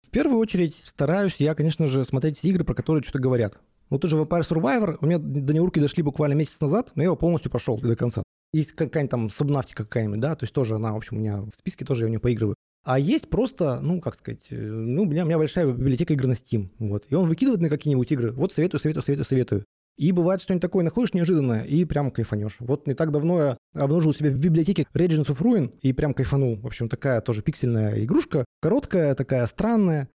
В 0.05 0.09
первую 0.09 0.39
очередь 0.39 0.81
стараюсь 0.85 1.35
я, 1.37 1.53
конечно 1.55 1.87
же, 1.87 2.03
смотреть 2.03 2.37
все 2.37 2.49
игры, 2.49 2.63
про 2.63 2.73
которые 2.73 3.03
что-то 3.03 3.19
говорят. 3.19 3.59
Вот 3.89 4.03
уже 4.05 4.17
Vampire 4.17 4.47
Survivor, 4.47 4.97
у 5.01 5.05
меня 5.05 5.19
до 5.19 5.53
него 5.53 5.69
дошли 5.73 6.01
буквально 6.01 6.33
месяц 6.33 6.59
назад, 6.59 6.91
но 6.95 7.03
я 7.03 7.05
его 7.05 7.15
полностью 7.15 7.51
прошел 7.51 7.77
до 7.77 7.95
конца. 7.95 8.23
Есть 8.53 8.73
какая-нибудь 8.73 9.11
там 9.11 9.29
субнавтика 9.29 9.83
какая-нибудь, 9.83 10.19
да, 10.19 10.35
то 10.35 10.43
есть 10.43 10.53
тоже 10.53 10.75
она, 10.75 10.93
в 10.93 10.97
общем, 10.97 11.17
у 11.17 11.19
меня 11.19 11.41
в 11.41 11.51
списке 11.51 11.85
тоже 11.85 12.03
я 12.03 12.07
в 12.07 12.09
нее 12.09 12.19
поигрываю. 12.19 12.55
А 12.83 12.97
есть 12.97 13.29
просто, 13.29 13.79
ну, 13.81 14.01
как 14.01 14.15
сказать, 14.15 14.47
э, 14.49 14.55
ну, 14.55 15.03
у 15.03 15.05
меня, 15.05 15.23
у 15.23 15.27
меня 15.27 15.37
большая 15.37 15.67
библиотека 15.67 16.13
игр 16.13 16.27
на 16.27 16.33
Steam, 16.33 16.69
вот. 16.79 17.05
И 17.09 17.15
он 17.15 17.27
выкидывает 17.27 17.61
на 17.61 17.69
какие-нибудь 17.69 18.11
игры, 18.11 18.31
вот 18.31 18.53
советую, 18.53 18.81
советую, 18.81 19.03
советую, 19.03 19.25
советую. 19.25 19.65
И 19.97 20.11
бывает 20.11 20.41
что-нибудь 20.41 20.63
такое 20.63 20.83
находишь 20.83 21.13
неожиданное 21.13 21.63
и 21.63 21.85
прям 21.85 22.09
кайфанешь. 22.09 22.55
Вот 22.59 22.87
не 22.87 22.95
так 22.95 23.11
давно 23.11 23.39
я 23.39 23.57
обнаружил 23.75 24.13
себя 24.13 24.31
в 24.31 24.37
библиотеке 24.37 24.87
Regents 24.95 25.27
of 25.27 25.39
Ruin 25.41 25.77
и 25.81 25.93
прям 25.93 26.15
кайфанул. 26.15 26.55
В 26.55 26.65
общем, 26.65 26.89
такая 26.89 27.21
тоже 27.21 27.43
пиксельная 27.43 28.03
игрушка. 28.03 28.45
Короткая, 28.61 29.13
такая 29.13 29.45
странная. 29.45 30.09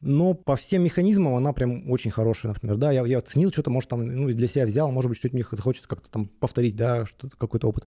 Но 0.00 0.34
по 0.34 0.56
всем 0.56 0.82
механизмам 0.82 1.34
она 1.34 1.52
прям 1.52 1.90
очень 1.90 2.10
хорошая, 2.10 2.52
например. 2.52 2.76
Да, 2.78 2.92
я, 2.92 3.04
я 3.04 3.18
оценил, 3.18 3.52
что-то, 3.52 3.70
может, 3.70 3.90
там 3.90 4.06
ну, 4.06 4.28
для 4.32 4.48
себя 4.48 4.64
взял, 4.64 4.90
может 4.90 5.10
быть, 5.10 5.18
что-то 5.18 5.34
мне 5.34 5.44
захочется 5.50 5.88
как-то 5.88 6.10
там 6.10 6.28
повторить, 6.28 6.76
да, 6.76 7.04
что-то, 7.04 7.36
какой-то 7.36 7.68
опыт. 7.68 7.84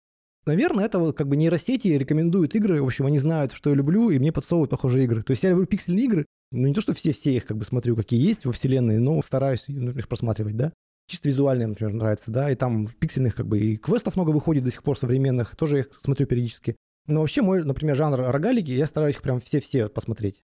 Наверное, 0.49 0.85
это 0.85 0.97
вот 0.97 1.15
как 1.15 1.27
бы 1.27 1.35
нейросети 1.35 1.89
рекомендуют 1.89 2.55
игры, 2.55 2.81
в 2.81 2.85
общем, 2.85 3.05
они 3.05 3.19
знают, 3.19 3.51
что 3.51 3.69
я 3.69 3.75
люблю, 3.75 4.09
и 4.09 4.17
мне 4.17 4.31
подсовывают 4.31 4.71
похожие 4.71 5.05
игры. 5.05 5.21
То 5.21 5.31
есть 5.31 5.43
я 5.43 5.51
люблю 5.51 5.67
пиксельные 5.67 6.05
игры, 6.05 6.25
ну 6.51 6.67
не 6.67 6.73
то, 6.73 6.81
что 6.81 6.93
все-все 6.93 7.35
их 7.35 7.45
как 7.45 7.57
бы 7.57 7.65
смотрю, 7.65 7.95
какие 7.95 8.19
есть 8.19 8.45
во 8.45 8.51
вселенной, 8.51 8.97
но 8.97 9.21
стараюсь 9.21 9.69
их 9.69 10.07
просматривать, 10.07 10.57
да 10.57 10.73
чисто 11.09 11.27
визуальные, 11.27 11.67
например, 11.67 11.93
нравится, 11.93 12.31
да, 12.31 12.51
и 12.51 12.55
там 12.55 12.87
пиксельных 12.87 13.35
как 13.35 13.47
бы 13.47 13.59
и 13.59 13.77
квестов 13.77 14.15
много 14.15 14.29
выходит 14.29 14.63
до 14.63 14.71
сих 14.71 14.83
пор 14.83 14.97
современных, 14.97 15.55
тоже 15.55 15.79
их 15.79 15.89
смотрю 16.01 16.27
периодически. 16.27 16.75
Но 17.07 17.21
вообще 17.21 17.41
мой, 17.41 17.63
например, 17.63 17.95
жанр 17.95 18.19
рогалики, 18.19 18.71
я 18.71 18.85
стараюсь 18.85 19.15
их 19.15 19.21
прям 19.23 19.41
все-все 19.41 19.89
посмотреть. 19.89 20.43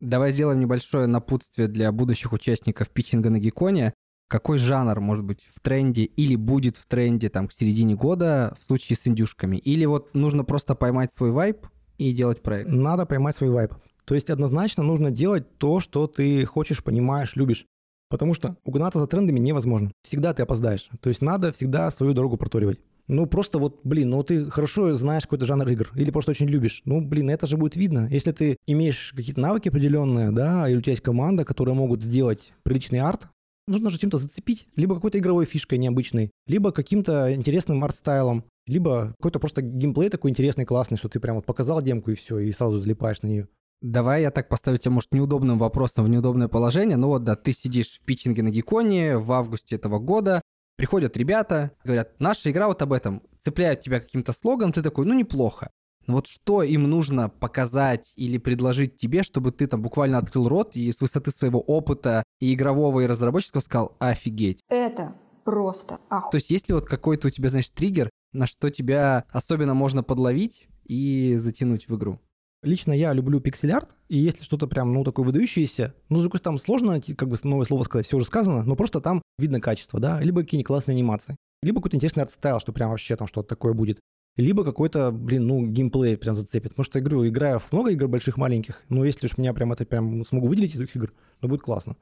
Давай 0.00 0.32
сделаем 0.32 0.58
небольшое 0.58 1.06
напутствие 1.06 1.68
для 1.68 1.92
будущих 1.92 2.32
участников 2.32 2.90
питчинга 2.90 3.30
на 3.30 3.38
Геконе. 3.38 3.94
Какой 4.30 4.58
жанр 4.58 5.00
может 5.00 5.24
быть 5.24 5.44
в 5.52 5.60
тренде 5.60 6.04
или 6.04 6.36
будет 6.36 6.76
в 6.76 6.86
тренде 6.86 7.28
там 7.28 7.48
к 7.48 7.52
середине 7.52 7.96
года 7.96 8.54
в 8.60 8.64
случае 8.64 8.96
с 8.96 9.06
индюшками? 9.06 9.56
Или 9.56 9.84
вот 9.86 10.14
нужно 10.14 10.44
просто 10.44 10.76
поймать 10.76 11.12
свой 11.12 11.32
вайб 11.32 11.66
и 11.98 12.12
делать 12.12 12.40
проект? 12.40 12.70
Надо 12.70 13.06
поймать 13.06 13.34
свой 13.34 13.50
вайб. 13.50 13.74
То 14.04 14.14
есть 14.14 14.30
однозначно 14.30 14.84
нужно 14.84 15.10
делать 15.10 15.58
то, 15.58 15.80
что 15.80 16.06
ты 16.06 16.44
хочешь, 16.46 16.82
понимаешь, 16.84 17.34
любишь. 17.34 17.66
Потому 18.08 18.34
что 18.34 18.56
угнаться 18.64 19.00
за 19.00 19.08
трендами 19.08 19.40
невозможно. 19.40 19.90
Всегда 20.02 20.32
ты 20.32 20.44
опоздаешь. 20.44 20.88
То 21.00 21.08
есть 21.08 21.22
надо 21.22 21.50
всегда 21.52 21.90
свою 21.90 22.12
дорогу 22.12 22.36
проторивать. 22.36 22.78
Ну, 23.08 23.26
просто 23.26 23.58
вот, 23.58 23.80
блин, 23.82 24.10
ну 24.10 24.22
ты 24.22 24.48
хорошо 24.48 24.94
знаешь 24.94 25.24
какой-то 25.24 25.44
жанр 25.44 25.68
игр 25.70 25.90
или 25.96 26.12
просто 26.12 26.30
очень 26.30 26.46
любишь. 26.46 26.82
Ну, 26.84 27.00
блин, 27.00 27.30
это 27.30 27.48
же 27.48 27.56
будет 27.56 27.74
видно. 27.74 28.06
Если 28.08 28.30
ты 28.30 28.56
имеешь 28.68 29.12
какие-то 29.16 29.40
навыки 29.40 29.68
определенные, 29.68 30.30
да, 30.30 30.68
или 30.68 30.78
у 30.78 30.80
тебя 30.80 30.92
есть 30.92 31.02
команда, 31.02 31.44
которая 31.44 31.74
могут 31.74 32.00
сделать 32.04 32.52
приличный 32.62 33.00
арт, 33.00 33.26
нужно 33.70 33.90
же 33.90 33.98
чем-то 33.98 34.18
зацепить. 34.18 34.66
Либо 34.76 34.94
какой-то 34.94 35.18
игровой 35.18 35.46
фишкой 35.46 35.78
необычной, 35.78 36.30
либо 36.46 36.72
каким-то 36.72 37.34
интересным 37.34 37.82
арт-стайлом, 37.84 38.44
либо 38.66 39.14
какой-то 39.18 39.38
просто 39.38 39.62
геймплей 39.62 40.10
такой 40.10 40.30
интересный, 40.30 40.64
классный, 40.64 40.98
что 40.98 41.08
ты 41.08 41.20
прям 41.20 41.36
вот 41.36 41.46
показал 41.46 41.80
демку 41.82 42.10
и 42.10 42.14
все, 42.14 42.38
и 42.38 42.52
сразу 42.52 42.78
залипаешь 42.78 43.22
на 43.22 43.28
нее. 43.28 43.48
Давай 43.80 44.22
я 44.22 44.30
так 44.30 44.48
поставлю 44.48 44.78
тебя, 44.78 44.90
может, 44.90 45.12
неудобным 45.12 45.58
вопросом 45.58 46.04
в 46.04 46.08
неудобное 46.08 46.48
положение. 46.48 46.98
Ну 46.98 47.08
вот, 47.08 47.24
да, 47.24 47.34
ты 47.34 47.52
сидишь 47.52 47.98
в 47.98 48.04
питчинге 48.04 48.42
на 48.42 48.50
Геконе 48.50 49.16
в 49.16 49.32
августе 49.32 49.76
этого 49.76 49.98
года, 49.98 50.42
приходят 50.76 51.16
ребята, 51.16 51.72
говорят, 51.82 52.20
наша 52.20 52.50
игра 52.50 52.66
вот 52.66 52.82
об 52.82 52.92
этом, 52.92 53.22
цепляют 53.42 53.80
тебя 53.80 54.00
каким-то 54.00 54.32
слоганом, 54.32 54.72
ты 54.72 54.82
такой, 54.82 55.06
ну 55.06 55.14
неплохо. 55.14 55.70
Вот 56.06 56.26
что 56.26 56.62
им 56.62 56.88
нужно 56.88 57.28
показать 57.28 58.12
или 58.16 58.38
предложить 58.38 58.96
тебе, 58.96 59.22
чтобы 59.22 59.52
ты 59.52 59.66
там 59.66 59.82
буквально 59.82 60.18
открыл 60.18 60.48
рот 60.48 60.74
и 60.74 60.90
с 60.90 61.00
высоты 61.00 61.30
своего 61.30 61.60
опыта 61.60 62.24
и 62.40 62.52
игрового, 62.54 63.00
и 63.00 63.06
разработческого 63.06 63.60
сказал, 63.60 63.96
офигеть. 63.98 64.60
Это 64.68 65.14
просто 65.44 65.98
оху... 66.08 66.30
То 66.30 66.36
есть 66.36 66.50
есть 66.50 66.68
ли 66.68 66.74
вот 66.74 66.86
какой-то 66.86 67.28
у 67.28 67.30
тебя, 67.30 67.50
знаешь, 67.50 67.70
триггер, 67.70 68.10
на 68.32 68.46
что 68.46 68.70
тебя 68.70 69.24
особенно 69.30 69.74
можно 69.74 70.02
подловить 70.02 70.68
и 70.84 71.36
затянуть 71.38 71.88
в 71.88 71.96
игру? 71.96 72.20
Лично 72.62 72.92
я 72.92 73.14
люблю 73.14 73.40
пиксель-арт, 73.40 73.88
и 74.08 74.18
если 74.18 74.44
что-то 74.44 74.66
прям, 74.66 74.92
ну, 74.92 75.02
такое 75.02 75.24
выдающееся, 75.24 75.94
ну, 76.10 76.22
стороны, 76.22 76.40
там 76.40 76.58
сложно, 76.58 77.00
как 77.00 77.28
бы, 77.28 77.36
новое 77.42 77.64
слово 77.64 77.84
сказать, 77.84 78.06
все 78.06 78.18
уже 78.18 78.26
сказано, 78.26 78.64
но 78.64 78.76
просто 78.76 79.00
там 79.00 79.22
видно 79.38 79.60
качество, 79.60 79.98
да, 79.98 80.20
либо 80.20 80.42
какие-нибудь 80.42 80.66
классные 80.66 80.94
анимации, 80.94 81.36
либо 81.62 81.78
какой-то 81.78 81.96
интересный 81.96 82.24
art 82.24 82.36
style, 82.36 82.60
что 82.60 82.72
прям 82.72 82.90
вообще 82.90 83.16
там 83.16 83.28
что-то 83.28 83.48
такое 83.48 83.72
будет, 83.72 83.98
либо 84.40 84.64
какой-то, 84.64 85.10
блин, 85.10 85.46
ну, 85.46 85.66
геймплей 85.66 86.16
прям 86.16 86.34
зацепит. 86.34 86.72
Потому 86.72 86.84
что 86.84 86.98
я 86.98 87.04
говорю, 87.04 87.26
играю 87.26 87.58
в 87.58 87.72
много 87.72 87.90
игр 87.90 88.08
больших, 88.08 88.36
маленьких, 88.36 88.82
но 88.88 89.04
если 89.04 89.26
уж 89.26 89.38
меня 89.38 89.52
прям 89.54 89.72
это 89.72 89.84
прям 89.84 90.24
смогу 90.24 90.48
выделить 90.48 90.74
из 90.74 90.80
этих 90.80 90.96
игр, 90.96 91.12
то 91.40 91.48
будет 91.48 91.62
классно. 91.62 91.96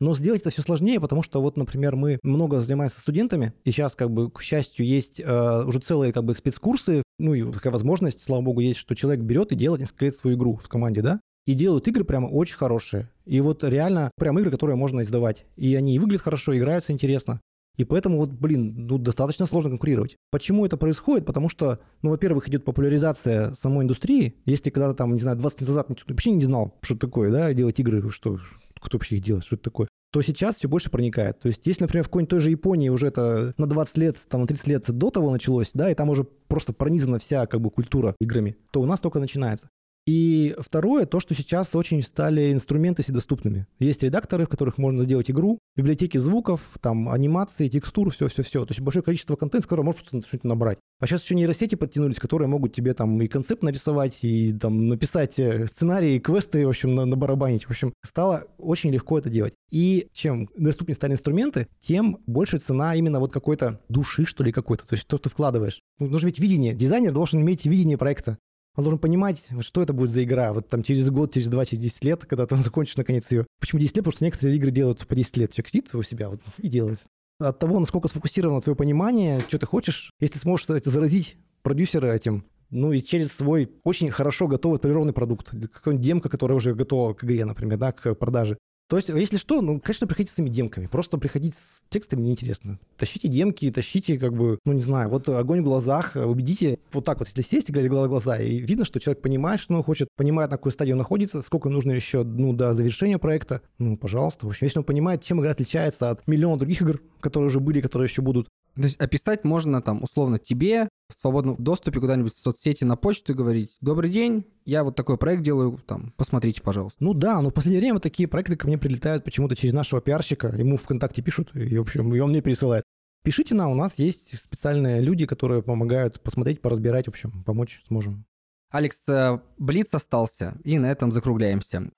Но 0.00 0.14
сделать 0.14 0.40
это 0.40 0.50
все 0.50 0.62
сложнее, 0.62 0.98
потому 0.98 1.22
что 1.22 1.42
вот, 1.42 1.58
например, 1.58 1.94
мы 1.94 2.18
много 2.22 2.60
занимаемся 2.60 3.00
студентами, 3.00 3.52
и 3.64 3.70
сейчас, 3.70 3.94
как 3.94 4.10
бы, 4.10 4.30
к 4.30 4.40
счастью, 4.40 4.86
есть 4.86 5.20
э, 5.20 5.64
уже 5.66 5.78
целые, 5.80 6.14
как 6.14 6.24
бы, 6.24 6.34
спецкурсы, 6.34 7.02
ну 7.18 7.34
и 7.34 7.52
такая 7.52 7.70
возможность, 7.70 8.22
слава 8.22 8.40
богу, 8.40 8.60
есть, 8.60 8.78
что 8.78 8.94
человек 8.94 9.22
берет 9.22 9.52
и 9.52 9.56
делает 9.56 9.82
несколько 9.82 10.06
лет 10.06 10.16
свою 10.16 10.38
игру 10.38 10.56
в 10.56 10.68
команде, 10.68 11.02
да, 11.02 11.20
и 11.46 11.52
делают 11.52 11.86
игры 11.86 12.04
прямо 12.04 12.26
очень 12.26 12.56
хорошие. 12.56 13.10
И 13.26 13.40
вот 13.40 13.62
реально 13.62 14.10
прям 14.16 14.38
игры, 14.38 14.50
которые 14.50 14.76
можно 14.76 15.02
издавать. 15.02 15.44
И 15.56 15.74
они 15.74 15.98
выглядят 15.98 16.22
хорошо, 16.22 16.56
играются 16.56 16.92
интересно. 16.92 17.40
И 17.76 17.84
поэтому 17.84 18.18
вот, 18.18 18.30
блин, 18.30 18.86
ну, 18.86 18.98
достаточно 18.98 19.46
сложно 19.46 19.70
конкурировать. 19.70 20.16
Почему 20.30 20.66
это 20.66 20.76
происходит? 20.76 21.24
Потому 21.24 21.48
что, 21.48 21.80
ну, 22.02 22.10
во-первых, 22.10 22.48
идет 22.48 22.64
популяризация 22.64 23.54
самой 23.54 23.84
индустрии. 23.84 24.36
Если 24.44 24.70
когда-то 24.70 24.94
там, 24.94 25.14
не 25.14 25.20
знаю, 25.20 25.38
20 25.38 25.60
лет 25.60 25.68
назад 25.68 25.88
никто 25.88 26.04
вообще 26.08 26.30
не 26.30 26.44
знал, 26.44 26.78
что 26.82 26.96
такое, 26.96 27.30
да, 27.30 27.52
делать 27.54 27.80
игры, 27.80 28.10
что, 28.10 28.38
кто 28.80 28.98
вообще 28.98 29.16
их 29.16 29.22
делает, 29.22 29.44
что 29.44 29.56
это 29.56 29.64
такое, 29.64 29.88
то 30.12 30.22
сейчас 30.22 30.56
все 30.56 30.68
больше 30.68 30.90
проникает. 30.90 31.38
То 31.38 31.48
есть, 31.48 31.66
если, 31.66 31.84
например, 31.84 32.04
в 32.04 32.08
какой-нибудь 32.08 32.30
той 32.30 32.40
же 32.40 32.50
Японии 32.50 32.88
уже 32.88 33.06
это 33.06 33.54
на 33.56 33.66
20 33.66 33.96
лет, 33.98 34.16
там, 34.28 34.40
на 34.42 34.46
30 34.46 34.66
лет 34.66 34.84
до 34.90 35.10
того 35.10 35.30
началось, 35.30 35.70
да, 35.72 35.90
и 35.90 35.94
там 35.94 36.10
уже 36.10 36.24
просто 36.24 36.72
пронизана 36.72 37.18
вся, 37.18 37.46
как 37.46 37.60
бы, 37.60 37.70
культура 37.70 38.16
играми, 38.20 38.56
то 38.72 38.80
у 38.80 38.86
нас 38.86 39.00
только 39.00 39.20
начинается. 39.20 39.68
И 40.10 40.56
второе, 40.58 41.06
то, 41.06 41.20
что 41.20 41.36
сейчас 41.36 41.72
очень 41.72 42.02
стали 42.02 42.52
инструменты 42.52 43.04
доступными. 43.12 43.68
Есть 43.78 44.02
редакторы, 44.02 44.44
в 44.44 44.48
которых 44.48 44.76
можно 44.76 45.04
сделать 45.04 45.30
игру, 45.30 45.60
библиотеки 45.76 46.18
звуков, 46.18 46.62
там, 46.80 47.08
анимации, 47.08 47.68
текстур, 47.68 48.10
все-все-все. 48.10 48.64
То 48.64 48.72
есть 48.72 48.80
большое 48.80 49.04
количество 49.04 49.36
контента, 49.36 49.66
с 49.66 49.68
которого 49.68 49.86
можно 49.86 50.00
что-нибудь 50.02 50.42
набрать. 50.42 50.78
А 50.98 51.06
сейчас 51.06 51.22
еще 51.22 51.36
нейросети 51.36 51.76
подтянулись, 51.76 52.18
которые 52.18 52.48
могут 52.48 52.74
тебе 52.74 52.92
там 52.92 53.22
и 53.22 53.28
концепт 53.28 53.62
нарисовать, 53.62 54.18
и 54.22 54.52
там 54.52 54.88
написать 54.88 55.38
э, 55.38 55.68
сценарии, 55.68 56.18
квесты, 56.18 56.66
в 56.66 56.70
общем, 56.70 56.96
на, 56.96 57.04
набарабанить. 57.04 57.66
В 57.66 57.70
общем, 57.70 57.92
стало 58.04 58.48
очень 58.58 58.90
легко 58.90 59.16
это 59.16 59.30
делать. 59.30 59.54
И 59.70 60.08
чем 60.12 60.48
доступнее 60.56 60.96
стали 60.96 61.12
инструменты, 61.12 61.68
тем 61.78 62.18
больше 62.26 62.58
цена 62.58 62.96
именно 62.96 63.20
вот 63.20 63.32
какой-то 63.32 63.80
души, 63.88 64.26
что 64.26 64.42
ли, 64.42 64.50
какой-то. 64.50 64.88
То 64.88 64.94
есть 64.94 65.06
то, 65.06 65.18
что 65.18 65.28
ты 65.28 65.30
вкладываешь. 65.30 65.78
Ну, 66.00 66.08
нужно 66.08 66.26
иметь 66.26 66.40
видение. 66.40 66.74
Дизайнер 66.74 67.12
должен 67.12 67.40
иметь 67.40 67.64
видение 67.64 67.96
проекта. 67.96 68.38
Он 68.80 68.84
должен 68.84 68.98
понимать, 68.98 69.44
что 69.60 69.82
это 69.82 69.92
будет 69.92 70.08
за 70.08 70.24
игра. 70.24 70.54
Вот 70.54 70.70
там 70.70 70.82
через 70.82 71.10
год, 71.10 71.34
через 71.34 71.48
два, 71.48 71.66
через 71.66 71.82
10 71.82 72.04
лет, 72.04 72.24
когда 72.24 72.46
ты 72.46 72.56
закончишь 72.62 72.96
наконец 72.96 73.30
ее. 73.30 73.46
Почему 73.60 73.78
10 73.78 73.94
лет? 73.94 74.04
Потому 74.04 74.16
что 74.16 74.24
некоторые 74.24 74.56
игры 74.56 74.70
делают 74.70 75.06
по 75.06 75.14
10 75.14 75.36
лет. 75.36 75.52
Человек 75.52 75.68
сидит 75.68 75.94
у 75.94 76.02
себя 76.02 76.30
вот, 76.30 76.40
и 76.56 76.68
делает. 76.68 77.04
От 77.38 77.58
того, 77.58 77.78
насколько 77.78 78.08
сфокусировано 78.08 78.62
твое 78.62 78.76
понимание, 78.76 79.40
что 79.40 79.58
ты 79.58 79.66
хочешь, 79.66 80.12
если 80.18 80.38
сможешь 80.38 80.68
это 80.70 80.90
заразить 80.90 81.36
продюсера 81.62 82.06
этим, 82.06 82.46
ну 82.70 82.92
и 82.92 83.02
через 83.02 83.28
свой 83.32 83.70
очень 83.84 84.10
хорошо 84.10 84.48
готовый 84.48 84.76
отполированный 84.76 85.12
продукт, 85.12 85.50
какая-нибудь 85.50 86.04
демка, 86.04 86.28
которая 86.30 86.56
уже 86.56 86.74
готова 86.74 87.12
к 87.12 87.22
игре, 87.22 87.44
например, 87.44 87.76
да, 87.76 87.92
к 87.92 88.14
продаже, 88.14 88.56
то 88.90 88.96
есть, 88.96 89.08
если 89.08 89.36
что, 89.36 89.62
ну, 89.62 89.78
конечно, 89.78 90.08
приходите 90.08 90.32
с 90.32 90.34
этими 90.34 90.48
демками. 90.48 90.88
Просто 90.88 91.16
приходить 91.16 91.54
с 91.54 91.84
текстами 91.90 92.22
неинтересно. 92.22 92.80
Тащите 92.96 93.28
демки, 93.28 93.70
тащите, 93.70 94.18
как 94.18 94.34
бы, 94.34 94.58
ну, 94.64 94.72
не 94.72 94.82
знаю, 94.82 95.08
вот 95.10 95.28
огонь 95.28 95.60
в 95.60 95.64
глазах, 95.64 96.16
убедите, 96.16 96.80
вот 96.92 97.04
так 97.04 97.20
вот, 97.20 97.28
если 97.28 97.42
сесть 97.42 97.68
и 97.68 97.72
глядя 97.72 97.88
в 97.88 98.08
глаза, 98.08 98.40
и 98.40 98.58
видно, 98.58 98.84
что 98.84 98.98
человек 98.98 99.22
понимает, 99.22 99.60
что 99.60 99.74
он 99.74 99.84
хочет, 99.84 100.08
понимает, 100.16 100.50
на 100.50 100.56
какой 100.56 100.72
стадии 100.72 100.90
он 100.90 100.98
находится, 100.98 101.40
сколько 101.42 101.68
нужно 101.68 101.92
еще, 101.92 102.24
ну, 102.24 102.52
до 102.52 102.74
завершения 102.74 103.18
проекта, 103.18 103.62
ну, 103.78 103.96
пожалуйста. 103.96 104.46
В 104.46 104.48
общем, 104.48 104.64
если 104.64 104.80
он 104.80 104.84
понимает, 104.84 105.22
чем 105.22 105.40
игра 105.40 105.52
отличается 105.52 106.10
от 106.10 106.26
миллиона 106.26 106.58
других 106.58 106.82
игр, 106.82 107.00
которые 107.20 107.46
уже 107.46 107.60
были, 107.60 107.80
которые 107.80 108.08
еще 108.08 108.22
будут, 108.22 108.48
то 108.74 108.82
есть 108.82 108.96
описать 108.96 109.44
можно 109.44 109.82
там 109.82 110.02
условно 110.02 110.40
тебе 110.40 110.88
в 111.10 111.14
свободном 111.20 111.56
доступе 111.56 112.00
куда-нибудь 112.00 112.32
в 112.32 112.38
соцсети 112.38 112.84
на 112.84 112.96
почту 112.96 113.32
и 113.32 113.36
говорить 113.36 113.76
«Добрый 113.80 114.10
день, 114.10 114.46
я 114.64 114.84
вот 114.84 114.96
такой 114.96 115.18
проект 115.18 115.42
делаю, 115.42 115.78
там, 115.86 116.12
посмотрите, 116.16 116.62
пожалуйста». 116.62 117.02
Ну 117.02 117.14
да, 117.14 117.40
но 117.40 117.50
в 117.50 117.54
последнее 117.54 117.80
время 117.80 118.00
такие 118.00 118.28
проекты 118.28 118.56
ко 118.56 118.66
мне 118.66 118.78
прилетают 118.78 119.24
почему-то 119.24 119.56
через 119.56 119.72
нашего 119.72 120.00
пиарщика, 120.00 120.48
ему 120.48 120.76
ВКонтакте 120.76 121.22
пишут, 121.22 121.54
и, 121.54 121.76
в 121.76 121.82
общем, 121.82 122.14
и 122.14 122.20
он 122.20 122.30
мне 122.30 122.40
пересылает. 122.40 122.84
Пишите 123.22 123.54
нам, 123.54 123.70
у 123.70 123.74
нас 123.74 123.98
есть 123.98 124.34
специальные 124.42 125.02
люди, 125.02 125.26
которые 125.26 125.62
помогают 125.62 126.22
посмотреть, 126.22 126.62
поразбирать, 126.62 127.06
в 127.06 127.10
общем, 127.10 127.44
помочь 127.44 127.82
сможем. 127.86 128.24
Алекс, 128.70 129.08
э, 129.08 129.40
Блиц 129.58 129.92
остался, 129.92 130.56
и 130.64 130.78
на 130.78 130.90
этом 130.90 131.12
закругляемся. 131.12 131.90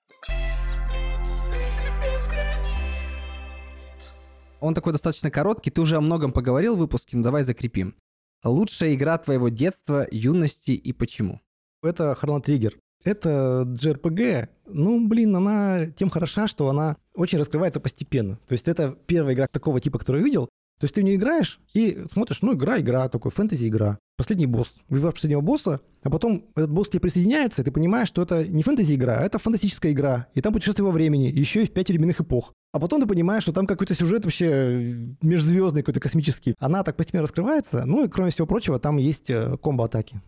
Он 4.63 4.73
такой 4.73 4.93
достаточно 4.93 5.29
короткий, 5.29 5.71
ты 5.71 5.81
уже 5.81 5.97
о 5.97 6.01
многом 6.01 6.31
поговорил 6.31 6.77
в 6.77 6.79
выпуске, 6.79 7.17
но 7.17 7.23
давай 7.23 7.43
закрепим. 7.43 7.95
Лучшая 8.43 8.93
игра 8.93 9.17
твоего 9.17 9.49
детства, 9.49 10.05
юности 10.11 10.71
и 10.71 10.91
почему? 10.91 11.41
Это 11.81 12.17
Chrono 12.21 12.43
Trigger. 12.43 12.73
Это 13.03 13.65
JRPG. 13.67 14.49
Ну, 14.67 15.07
блин, 15.07 15.35
она 15.35 15.87
тем 15.87 16.09
хороша, 16.09 16.47
что 16.47 16.69
она 16.69 16.97
очень 17.15 17.39
раскрывается 17.39 17.79
постепенно. 17.79 18.37
То 18.47 18.53
есть 18.53 18.67
это 18.67 18.97
первая 19.07 19.33
игра 19.35 19.47
такого 19.47 19.79
типа, 19.79 19.99
которую 19.99 20.21
я 20.21 20.25
видел. 20.25 20.49
То 20.79 20.85
есть 20.85 20.95
ты 20.95 21.03
не 21.03 21.15
играешь 21.15 21.59
и 21.73 22.03
смотришь, 22.11 22.41
ну, 22.41 22.53
игра, 22.53 22.79
игра, 22.79 23.07
такой 23.07 23.31
фэнтези-игра. 23.31 23.99
Последний 24.15 24.45
босс. 24.45 24.71
Убиваешь 24.89 25.15
последнего 25.15 25.41
босса, 25.41 25.81
а 26.03 26.09
потом 26.09 26.45
этот 26.55 26.71
босс 26.71 26.87
к 26.87 26.91
тебе 26.91 26.99
присоединяется, 26.99 27.61
и 27.61 27.65
ты 27.65 27.71
понимаешь, 27.71 28.07
что 28.07 28.21
это 28.21 28.47
не 28.47 28.61
фэнтези-игра, 28.61 29.17
а 29.17 29.23
это 29.23 29.39
фантастическая 29.39 29.91
игра. 29.91 30.27
И 30.35 30.41
там 30.41 30.53
путешествие 30.53 30.85
во 30.85 30.91
времени, 30.91 31.25
еще 31.25 31.63
и 31.63 31.65
в 31.65 31.71
пять 31.71 31.89
временных 31.89 32.21
эпох. 32.21 32.53
А 32.73 32.79
потом 32.79 33.01
ты 33.01 33.07
понимаешь, 33.07 33.43
что 33.43 33.53
там 33.53 33.65
какой-то 33.65 33.95
сюжет 33.95 34.25
вообще 34.25 35.15
межзвездный, 35.21 35.81
какой-то 35.81 35.99
космический. 35.99 36.55
Она 36.59 36.83
так 36.83 36.95
постепенно 36.95 37.23
раскрывается. 37.23 37.85
Ну 37.85 38.05
и, 38.05 38.07
кроме 38.07 38.29
всего 38.29 38.45
прочего, 38.45 38.79
там 38.79 38.97
есть 38.97 39.29
э, 39.29 39.57
комбо-атаки. 39.57 40.21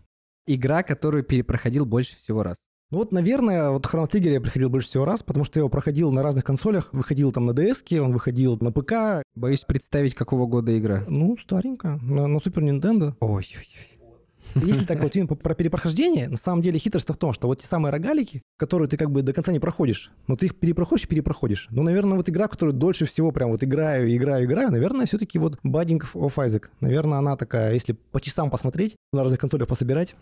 Игра, 0.46 0.82
которую 0.82 1.24
перепроходил 1.24 1.86
больше 1.86 2.16
всего 2.16 2.42
раз. 2.42 2.58
Ну 2.92 2.98
вот, 2.98 3.10
наверное, 3.10 3.70
вот 3.70 3.84
Chrono 3.84 4.08
Trigger 4.08 4.32
я 4.34 4.40
приходил 4.40 4.70
больше 4.70 4.88
всего 4.88 5.04
раз, 5.04 5.24
потому 5.24 5.44
что 5.44 5.58
я 5.58 5.62
его 5.62 5.68
проходил 5.68 6.12
на 6.12 6.22
разных 6.22 6.44
консолях. 6.44 6.90
Выходил 6.92 7.32
там 7.32 7.46
на 7.46 7.50
DS, 7.50 7.98
он 7.98 8.12
выходил 8.12 8.56
на 8.60 8.70
ПК. 8.70 9.24
Боюсь 9.34 9.64
представить, 9.64 10.14
какого 10.14 10.46
года 10.46 10.78
игра. 10.78 11.04
Ну, 11.08 11.36
старенько, 11.36 11.98
на, 12.00 12.28
на 12.28 12.36
Super 12.36 12.62
Nintendo. 12.62 13.14
Ой-ой-ой. 13.18 14.64
Если 14.64 14.86
так 14.86 15.02
вот 15.02 15.42
про 15.42 15.54
перепрохождение, 15.54 16.28
на 16.28 16.36
самом 16.36 16.62
деле 16.62 16.78
хитрость 16.78 17.08
в 17.08 17.16
том, 17.16 17.32
что 17.32 17.48
вот 17.48 17.60
те 17.60 17.66
самые 17.66 17.90
рогалики, 17.90 18.42
которые 18.56 18.88
ты 18.88 18.96
как 18.96 19.10
бы 19.10 19.22
до 19.22 19.32
конца 19.32 19.50
не 19.50 19.58
проходишь, 19.58 20.12
но 20.28 20.36
ты 20.36 20.46
их 20.46 20.54
перепроходишь 20.54 21.06
и 21.06 21.08
перепроходишь. 21.08 21.66
Ну, 21.70 21.82
наверное, 21.82 22.16
вот 22.16 22.28
игра, 22.28 22.46
которую 22.46 22.74
дольше 22.74 23.04
всего 23.04 23.32
прям 23.32 23.50
вот 23.50 23.64
играю, 23.64 24.14
играю, 24.14 24.44
играю, 24.44 24.70
наверное, 24.70 25.06
все-таки 25.06 25.40
вот 25.40 25.58
Budding 25.64 26.02
of 26.14 26.34
Isaac. 26.36 26.66
Наверное, 26.80 27.18
она 27.18 27.36
такая, 27.36 27.74
если 27.74 27.96
по 28.12 28.20
часам 28.20 28.48
посмотреть, 28.48 28.94
на 29.12 29.24
разных 29.24 29.40
консолях 29.40 29.66
пособирать, 29.66 30.14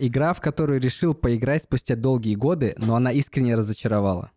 Игра, 0.00 0.32
в 0.32 0.40
которую 0.40 0.80
решил 0.80 1.14
поиграть 1.14 1.64
спустя 1.64 1.94
долгие 1.94 2.34
годы, 2.34 2.74
но 2.78 2.96
она 2.96 3.12
искренне 3.12 3.54
разочаровала. 3.54 4.30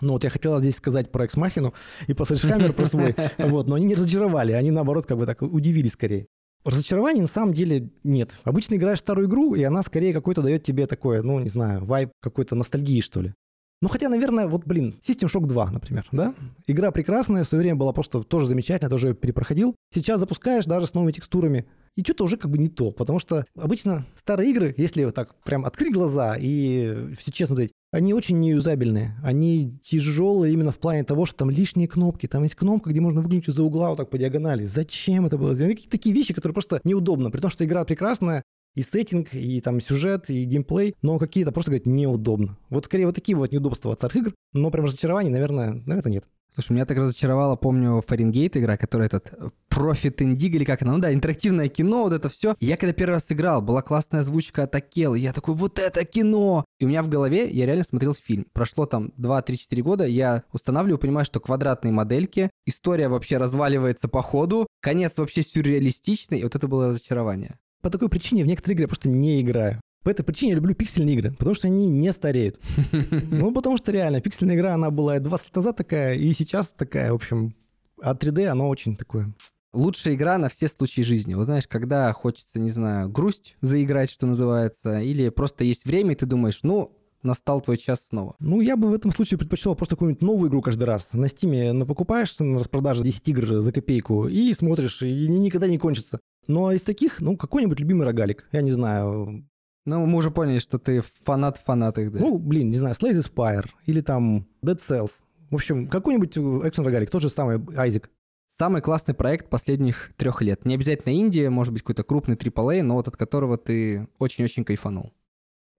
Ну 0.00 0.12
вот 0.12 0.24
я 0.24 0.30
хотел 0.30 0.60
здесь 0.60 0.76
сказать 0.76 1.10
про 1.10 1.26
Эксмахину 1.26 1.74
и 2.06 2.14
про 2.14 2.24
Средшхаммер 2.24 2.72
про 2.72 2.84
свой, 2.86 3.16
вот, 3.38 3.66
но 3.66 3.74
они 3.74 3.86
не 3.86 3.94
разочаровали, 3.96 4.52
они 4.52 4.70
наоборот 4.70 5.06
как 5.06 5.18
бы 5.18 5.26
так 5.26 5.42
удивили 5.42 5.88
скорее. 5.88 6.28
Разочарований 6.64 7.20
на 7.20 7.26
самом 7.26 7.52
деле 7.52 7.90
нет. 8.04 8.38
Обычно 8.44 8.74
играешь 8.74 9.00
старую 9.00 9.28
игру, 9.28 9.54
и 9.54 9.62
она 9.64 9.82
скорее 9.82 10.12
какой-то 10.12 10.42
дает 10.42 10.64
тебе 10.64 10.86
такое, 10.86 11.22
ну, 11.22 11.38
не 11.40 11.48
знаю, 11.48 11.84
вайп 11.84 12.10
какой-то 12.20 12.54
ностальгии, 12.54 13.00
что 13.00 13.22
ли. 13.22 13.34
Ну, 13.82 13.88
хотя, 13.88 14.08
наверное, 14.08 14.46
вот, 14.46 14.64
блин, 14.64 14.98
System 15.06 15.28
Shock 15.28 15.46
2, 15.46 15.70
например, 15.70 16.08
да? 16.10 16.34
Игра 16.66 16.90
прекрасная, 16.90 17.44
в 17.44 17.46
свое 17.46 17.62
время 17.62 17.76
была 17.76 17.92
просто 17.92 18.22
тоже 18.22 18.46
замечательная, 18.46 18.90
тоже 18.90 19.14
перепроходил. 19.14 19.74
Сейчас 19.94 20.18
запускаешь 20.18 20.64
даже 20.64 20.86
с 20.86 20.94
новыми 20.94 21.12
текстурами, 21.12 21.66
и 21.94 22.02
что-то 22.02 22.24
уже 22.24 22.36
как 22.36 22.50
бы 22.50 22.58
не 22.58 22.68
то, 22.68 22.90
потому 22.90 23.18
что 23.18 23.44
обычно 23.54 24.06
старые 24.14 24.50
игры, 24.50 24.74
если 24.76 25.04
вот 25.04 25.14
так 25.14 25.34
прям 25.44 25.64
открыть 25.64 25.92
глаза 25.92 26.36
и 26.38 27.14
все 27.18 27.32
честно 27.32 27.56
сказать, 27.56 27.72
они 27.92 28.12
очень 28.12 28.38
неюзабельные. 28.40 29.16
Они 29.22 29.78
тяжелые 29.82 30.52
именно 30.52 30.72
в 30.72 30.78
плане 30.78 31.04
того, 31.04 31.24
что 31.24 31.36
там 31.36 31.50
лишние 31.50 31.88
кнопки. 31.88 32.26
Там 32.26 32.42
есть 32.42 32.54
кнопка, 32.54 32.90
где 32.90 33.00
можно 33.00 33.22
выглянуть 33.22 33.48
из-за 33.48 33.62
угла 33.62 33.90
вот 33.90 33.96
так 33.96 34.10
по 34.10 34.18
диагонали. 34.18 34.66
Зачем 34.66 35.24
это 35.24 35.38
было? 35.38 35.54
Какие-то 35.54 35.90
такие 35.90 36.14
вещи, 36.14 36.34
которые 36.34 36.52
просто 36.52 36.80
неудобно. 36.84 37.30
При 37.30 37.40
том, 37.40 37.50
что 37.50 37.64
игра 37.64 37.84
прекрасная, 37.84 38.42
и 38.76 38.82
сеттинг, 38.82 39.34
и 39.34 39.60
там 39.60 39.80
сюжет, 39.80 40.30
и 40.30 40.44
геймплей, 40.44 40.94
но 41.02 41.18
какие-то 41.18 41.50
просто, 41.50 41.72
говорить, 41.72 41.86
неудобно. 41.86 42.56
Вот 42.70 42.84
скорее 42.84 43.06
вот 43.06 43.16
такие 43.16 43.36
вот 43.36 43.50
неудобства 43.50 43.92
от 43.92 43.98
старых 43.98 44.16
игр, 44.16 44.34
но 44.52 44.70
прям 44.70 44.84
разочарований, 44.84 45.30
наверное, 45.30 45.82
наверное, 45.86 46.12
нет. 46.12 46.24
Слушай, 46.54 46.72
меня 46.72 46.86
так 46.86 46.96
разочаровало, 46.96 47.56
помню, 47.56 48.02
Фаренгейт 48.06 48.56
игра, 48.56 48.78
которая 48.78 49.08
этот 49.08 49.30
Profit 49.70 50.16
Indig 50.20 50.48
или 50.48 50.64
как 50.64 50.80
она, 50.80 50.92
ну 50.92 50.98
да, 51.00 51.12
интерактивное 51.12 51.68
кино, 51.68 52.04
вот 52.04 52.14
это 52.14 52.30
все. 52.30 52.56
я 52.60 52.78
когда 52.78 52.94
первый 52.94 53.12
раз 53.12 53.26
играл, 53.28 53.60
была 53.60 53.82
классная 53.82 54.20
озвучка 54.20 54.62
от 54.62 54.74
Акел, 54.74 55.14
и 55.14 55.20
я 55.20 55.34
такой, 55.34 55.54
вот 55.54 55.78
это 55.78 56.02
кино! 56.06 56.64
И 56.78 56.86
у 56.86 56.88
меня 56.88 57.02
в 57.02 57.10
голове, 57.10 57.46
я 57.50 57.66
реально 57.66 57.84
смотрел 57.84 58.14
фильм. 58.14 58.46
Прошло 58.54 58.86
там 58.86 59.12
2-3-4 59.18 59.82
года, 59.82 60.06
я 60.06 60.44
устанавливаю, 60.50 60.98
понимаю, 60.98 61.26
что 61.26 61.40
квадратные 61.40 61.92
модельки, 61.92 62.48
история 62.64 63.08
вообще 63.08 63.36
разваливается 63.36 64.08
по 64.08 64.22
ходу, 64.22 64.66
конец 64.80 65.18
вообще 65.18 65.42
сюрреалистичный, 65.42 66.38
и 66.38 66.42
вот 66.42 66.54
это 66.54 66.68
было 66.68 66.86
разочарование. 66.86 67.58
По 67.82 67.90
такой 67.90 68.08
причине 68.08 68.44
в 68.44 68.46
некоторые 68.46 68.74
игры 68.74 68.84
я 68.84 68.88
просто 68.88 69.08
не 69.08 69.40
играю. 69.40 69.80
По 70.02 70.10
этой 70.10 70.24
причине 70.24 70.50
я 70.50 70.56
люблю 70.56 70.74
пиксельные 70.74 71.16
игры, 71.16 71.32
потому 71.32 71.54
что 71.54 71.66
они 71.66 71.88
не 71.88 72.12
стареют. 72.12 72.60
Ну, 73.30 73.52
потому 73.52 73.76
что 73.76 73.92
реально, 73.92 74.20
пиксельная 74.20 74.56
игра, 74.56 74.74
она 74.74 74.90
была 74.90 75.18
20 75.18 75.46
лет 75.46 75.56
назад 75.56 75.76
такая, 75.76 76.14
и 76.14 76.32
сейчас 76.32 76.70
такая, 76.70 77.10
в 77.10 77.16
общем, 77.16 77.54
а 78.00 78.14
3D, 78.14 78.46
оно 78.46 78.68
очень 78.68 78.96
такое 78.96 79.32
лучшая 79.76 80.14
игра 80.14 80.38
на 80.38 80.48
все 80.48 80.68
случаи 80.68 81.02
жизни. 81.02 81.34
Вот 81.34 81.44
знаешь, 81.44 81.68
когда 81.68 82.12
хочется, 82.12 82.58
не 82.58 82.70
знаю, 82.70 83.08
грусть 83.08 83.56
заиграть, 83.60 84.10
что 84.10 84.26
называется, 84.26 84.98
или 85.00 85.28
просто 85.28 85.64
есть 85.64 85.84
время, 85.84 86.12
и 86.12 86.16
ты 86.16 86.26
думаешь, 86.26 86.60
ну, 86.62 86.95
настал 87.22 87.60
твой 87.60 87.78
час 87.78 88.06
снова. 88.08 88.36
Ну, 88.38 88.60
я 88.60 88.76
бы 88.76 88.88
в 88.88 88.94
этом 88.94 89.10
случае 89.12 89.38
предпочел 89.38 89.74
просто 89.74 89.96
какую-нибудь 89.96 90.22
новую 90.22 90.50
игру 90.50 90.62
каждый 90.62 90.84
раз. 90.84 91.12
На 91.12 91.28
Стиме 91.28 91.72
ну, 91.72 91.86
покупаешь 91.86 92.38
на 92.38 92.58
распродаже 92.58 93.02
10 93.02 93.28
игр 93.28 93.60
за 93.60 93.72
копейку 93.72 94.28
и 94.28 94.52
смотришь, 94.54 95.02
и 95.02 95.28
никогда 95.28 95.68
не 95.68 95.78
кончится. 95.78 96.20
Но 96.46 96.72
из 96.72 96.82
таких, 96.82 97.20
ну, 97.20 97.36
какой-нибудь 97.36 97.80
любимый 97.80 98.04
рогалик. 98.04 98.48
Я 98.52 98.62
не 98.62 98.70
знаю, 98.70 99.44
ну, 99.86 100.04
мы 100.04 100.18
уже 100.18 100.32
поняли, 100.32 100.58
что 100.58 100.78
ты 100.78 101.00
фанат-фанат 101.24 101.98
их, 101.98 102.12
да? 102.12 102.18
Ну, 102.18 102.38
блин, 102.38 102.70
не 102.70 102.76
знаю, 102.76 102.94
Slay 102.94 103.12
the 103.12 103.24
Spire 103.24 103.68
или 103.86 104.00
там 104.00 104.46
Dead 104.62 104.78
Cells. 104.86 105.12
В 105.50 105.54
общем, 105.54 105.88
какой-нибудь 105.88 106.36
экшен-рогалик, 106.36 107.08
тот 107.08 107.22
же 107.22 107.30
самый 107.30 107.60
Айзек. 107.76 108.10
Самый 108.58 108.82
классный 108.82 109.14
проект 109.14 109.48
последних 109.48 110.12
трех 110.16 110.42
лет. 110.42 110.64
Не 110.64 110.74
обязательно 110.74 111.12
Индия, 111.12 111.50
может 111.50 111.72
быть, 111.72 111.82
какой-то 111.82 112.02
крупный 112.02 112.36
AAA, 112.36 112.82
но 112.82 112.94
вот 112.94 113.06
от 113.06 113.16
которого 113.16 113.58
ты 113.58 114.08
очень-очень 114.18 114.64
кайфанул. 114.64 115.12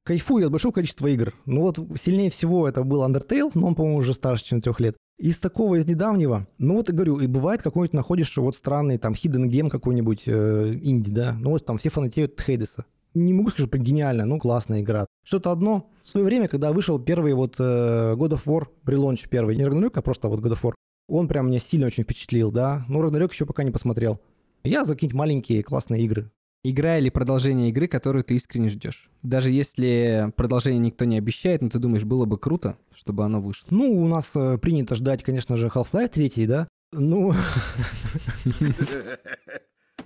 Кайфую 0.08 0.46
от 0.46 0.52
большого 0.52 0.72
количества 0.72 1.08
игр. 1.08 1.34
Ну 1.46 1.62
вот 1.62 1.80
сильнее 2.02 2.30
всего 2.30 2.68
это 2.68 2.84
был 2.84 3.04
Undertale, 3.04 3.52
но 3.54 3.68
он, 3.68 3.76
по-моему, 3.76 3.98
уже 3.98 4.14
старше, 4.14 4.46
чем 4.46 4.62
трех 4.62 4.80
лет. 4.80 4.96
Из 5.20 5.38
такого, 5.38 5.76
из 5.76 5.86
недавнего, 5.86 6.48
ну 6.58 6.76
вот, 6.76 6.90
говорю, 6.90 7.20
и 7.20 7.28
бывает 7.28 7.62
какой-нибудь 7.62 7.94
находишь 7.94 8.38
вот 8.38 8.56
странный 8.56 8.98
там 8.98 9.14
hidden 9.14 9.50
game 9.50 9.70
какой-нибудь 9.70 10.24
э, 10.28 10.80
инди, 10.82 11.12
да, 11.12 11.34
ну 11.34 11.50
вот 11.50 11.66
там 11.66 11.78
все 11.78 11.90
фанатеют 11.90 12.40
Хейдеса 12.40 12.86
не 13.14 13.34
могу 13.34 13.50
сказать, 13.50 13.70
что 13.70 13.78
гениально, 13.78 14.26
ну 14.26 14.40
классная 14.40 14.82
игра. 14.82 15.08
Что-то 15.26 15.52
одно. 15.52 15.90
В 16.04 16.08
свое 16.08 16.26
время, 16.26 16.48
когда 16.48 16.72
вышел 16.72 17.00
первый 17.00 17.34
вот 17.34 17.56
э, 17.60 18.14
God 18.16 18.32
of 18.32 18.44
War, 18.46 18.68
прелонч 18.84 19.28
первый, 19.28 19.56
не 19.56 19.64
Ragnarok, 19.64 19.94
а 19.96 20.02
просто 20.02 20.30
вот 20.30 20.40
God 20.40 20.54
of 20.54 20.62
War, 20.62 20.74
он 21.10 21.28
прям 21.28 21.48
меня 21.48 21.60
сильно 21.60 21.88
очень 21.88 22.04
впечатлил, 22.04 22.52
да. 22.52 22.86
Но 22.88 23.02
Ragnarok 23.02 23.32
еще 23.32 23.46
пока 23.46 23.64
не 23.64 23.72
посмотрел. 23.72 24.20
Я 24.64 24.86
за 24.86 24.94
какие-нибудь 24.94 25.18
маленькие 25.18 25.64
классные 25.64 26.04
игры. 26.04 26.32
Игра 26.64 26.98
или 26.98 27.10
продолжение 27.10 27.70
игры, 27.70 27.88
которую 27.88 28.24
ты 28.24 28.36
искренне 28.36 28.70
ждешь. 28.70 29.10
Даже 29.24 29.52
если 29.52 30.34
продолжение 30.36 30.80
никто 30.80 31.06
не 31.06 31.18
обещает, 31.18 31.62
но 31.62 31.70
ты 31.70 31.80
думаешь, 31.80 32.04
было 32.04 32.26
бы 32.26 32.38
круто, 32.38 32.78
чтобы 32.94 33.24
оно 33.24 33.40
вышло. 33.40 33.68
Ну, 33.70 34.02
у 34.02 34.08
нас 34.08 34.30
э, 34.36 34.58
принято 34.58 34.96
ждать, 34.96 35.24
конечно 35.24 35.56
же, 35.56 35.68
Half-Life 35.68 36.10
3, 36.10 36.48
да. 36.48 36.68
Ну... 36.92 37.34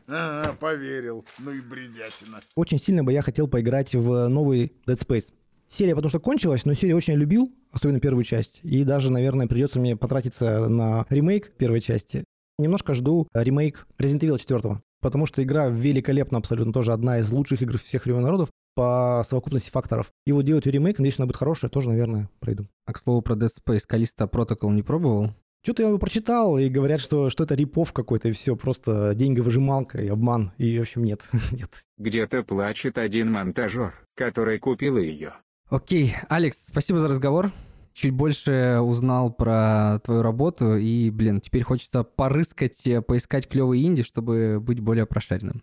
Ага, 0.07 0.53
поверил. 0.59 1.25
Ну 1.39 1.51
и 1.51 1.61
бредятина. 1.61 2.41
Очень 2.55 2.79
сильно 2.79 3.03
бы 3.03 3.13
я 3.13 3.21
хотел 3.21 3.47
поиграть 3.47 3.95
в 3.95 4.27
новый 4.27 4.73
Dead 4.85 4.99
Space. 4.99 5.31
Серия 5.67 5.95
потому 5.95 6.09
что 6.09 6.19
кончилась, 6.19 6.65
но 6.65 6.73
серию 6.73 6.97
очень 6.97 7.13
любил, 7.13 7.55
особенно 7.71 8.01
первую 8.01 8.25
часть. 8.25 8.59
И 8.61 8.83
даже, 8.83 9.09
наверное, 9.09 9.47
придется 9.47 9.79
мне 9.79 9.95
потратиться 9.95 10.67
на 10.67 11.05
ремейк 11.09 11.55
первой 11.55 11.79
части. 11.79 12.25
Немножко 12.59 12.93
жду 12.93 13.27
ремейк 13.33 13.87
Resident 13.97 14.19
Evil 14.19 14.37
4. 14.37 14.81
Потому 15.01 15.25
что 15.25 15.43
игра 15.43 15.67
великолепна 15.67 16.37
абсолютно, 16.37 16.71
тоже 16.71 16.93
одна 16.93 17.19
из 17.19 17.29
лучших 17.31 17.61
игр 17.61 17.77
всех 17.77 18.05
времен 18.05 18.21
народов 18.21 18.49
по 18.75 19.25
совокупности 19.27 19.69
факторов. 19.69 20.11
И 20.25 20.31
вот 20.31 20.43
делать 20.43 20.65
ремейк, 20.65 20.99
надеюсь, 20.99 21.19
она 21.19 21.25
будет 21.25 21.37
хорошая, 21.37 21.69
тоже, 21.69 21.89
наверное, 21.89 22.29
пройду. 22.39 22.67
А 22.85 22.93
к 22.93 22.99
слову 22.99 23.21
про 23.21 23.35
Dead 23.35 23.49
Space, 23.49 23.83
Callisto 23.89 24.29
Protocol 24.29 24.71
не 24.71 24.83
пробовал? 24.83 25.31
Что-то 25.63 25.83
я 25.83 25.89
его 25.89 25.99
прочитал, 25.99 26.57
и 26.57 26.69
говорят, 26.69 26.99
что, 26.99 27.29
что 27.29 27.43
это 27.43 27.53
рипов 27.53 27.93
какой-то, 27.93 28.29
и 28.29 28.31
все, 28.31 28.55
просто 28.55 29.13
деньговыжималка 29.13 29.99
и 30.01 30.07
обман. 30.07 30.53
И, 30.57 30.77
в 30.79 30.81
общем, 30.81 31.03
нет, 31.03 31.21
нет. 31.51 31.69
Где-то 31.97 32.43
плачет 32.43 32.97
один 32.97 33.31
монтажер, 33.31 33.93
который 34.15 34.57
купил 34.57 34.97
ее. 34.97 35.33
Окей, 35.69 36.15
Алекс, 36.29 36.67
спасибо 36.67 36.99
за 36.99 37.07
разговор. 37.07 37.51
Чуть 37.93 38.13
больше 38.13 38.79
узнал 38.81 39.31
про 39.31 39.99
твою 40.03 40.21
работу, 40.21 40.77
и, 40.77 41.09
блин, 41.09 41.41
теперь 41.41 41.63
хочется 41.63 42.03
порыскать, 42.03 42.81
поискать 43.05 43.47
клевые 43.47 43.85
инди, 43.85 44.03
чтобы 44.03 44.59
быть 44.61 44.79
более 44.79 45.05
прошаренным. 45.05 45.61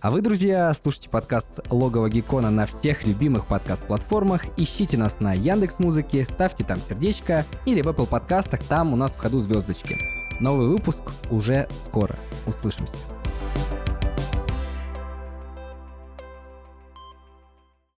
А 0.00 0.10
вы, 0.10 0.20
друзья, 0.20 0.70
слушайте 0.74 1.08
подкаст 1.08 1.60
Логово 1.70 2.10
Гекона 2.10 2.50
на 2.50 2.66
всех 2.66 3.06
любимых 3.06 3.46
подкаст-платформах, 3.46 4.44
ищите 4.58 4.98
нас 4.98 5.18
на 5.20 5.32
Яндекс 5.32 5.78
Музыке, 5.78 6.24
ставьте 6.24 6.62
там 6.62 6.78
сердечко 6.78 7.46
или 7.64 7.80
в 7.80 7.88
Apple 7.88 8.06
подкастах, 8.06 8.62
там 8.64 8.92
у 8.92 8.96
нас 8.96 9.14
в 9.14 9.18
ходу 9.18 9.40
звездочки. 9.40 9.96
Новый 10.40 10.68
выпуск 10.68 11.00
уже 11.30 11.66
скоро. 11.86 12.18
Услышимся. 12.46 12.96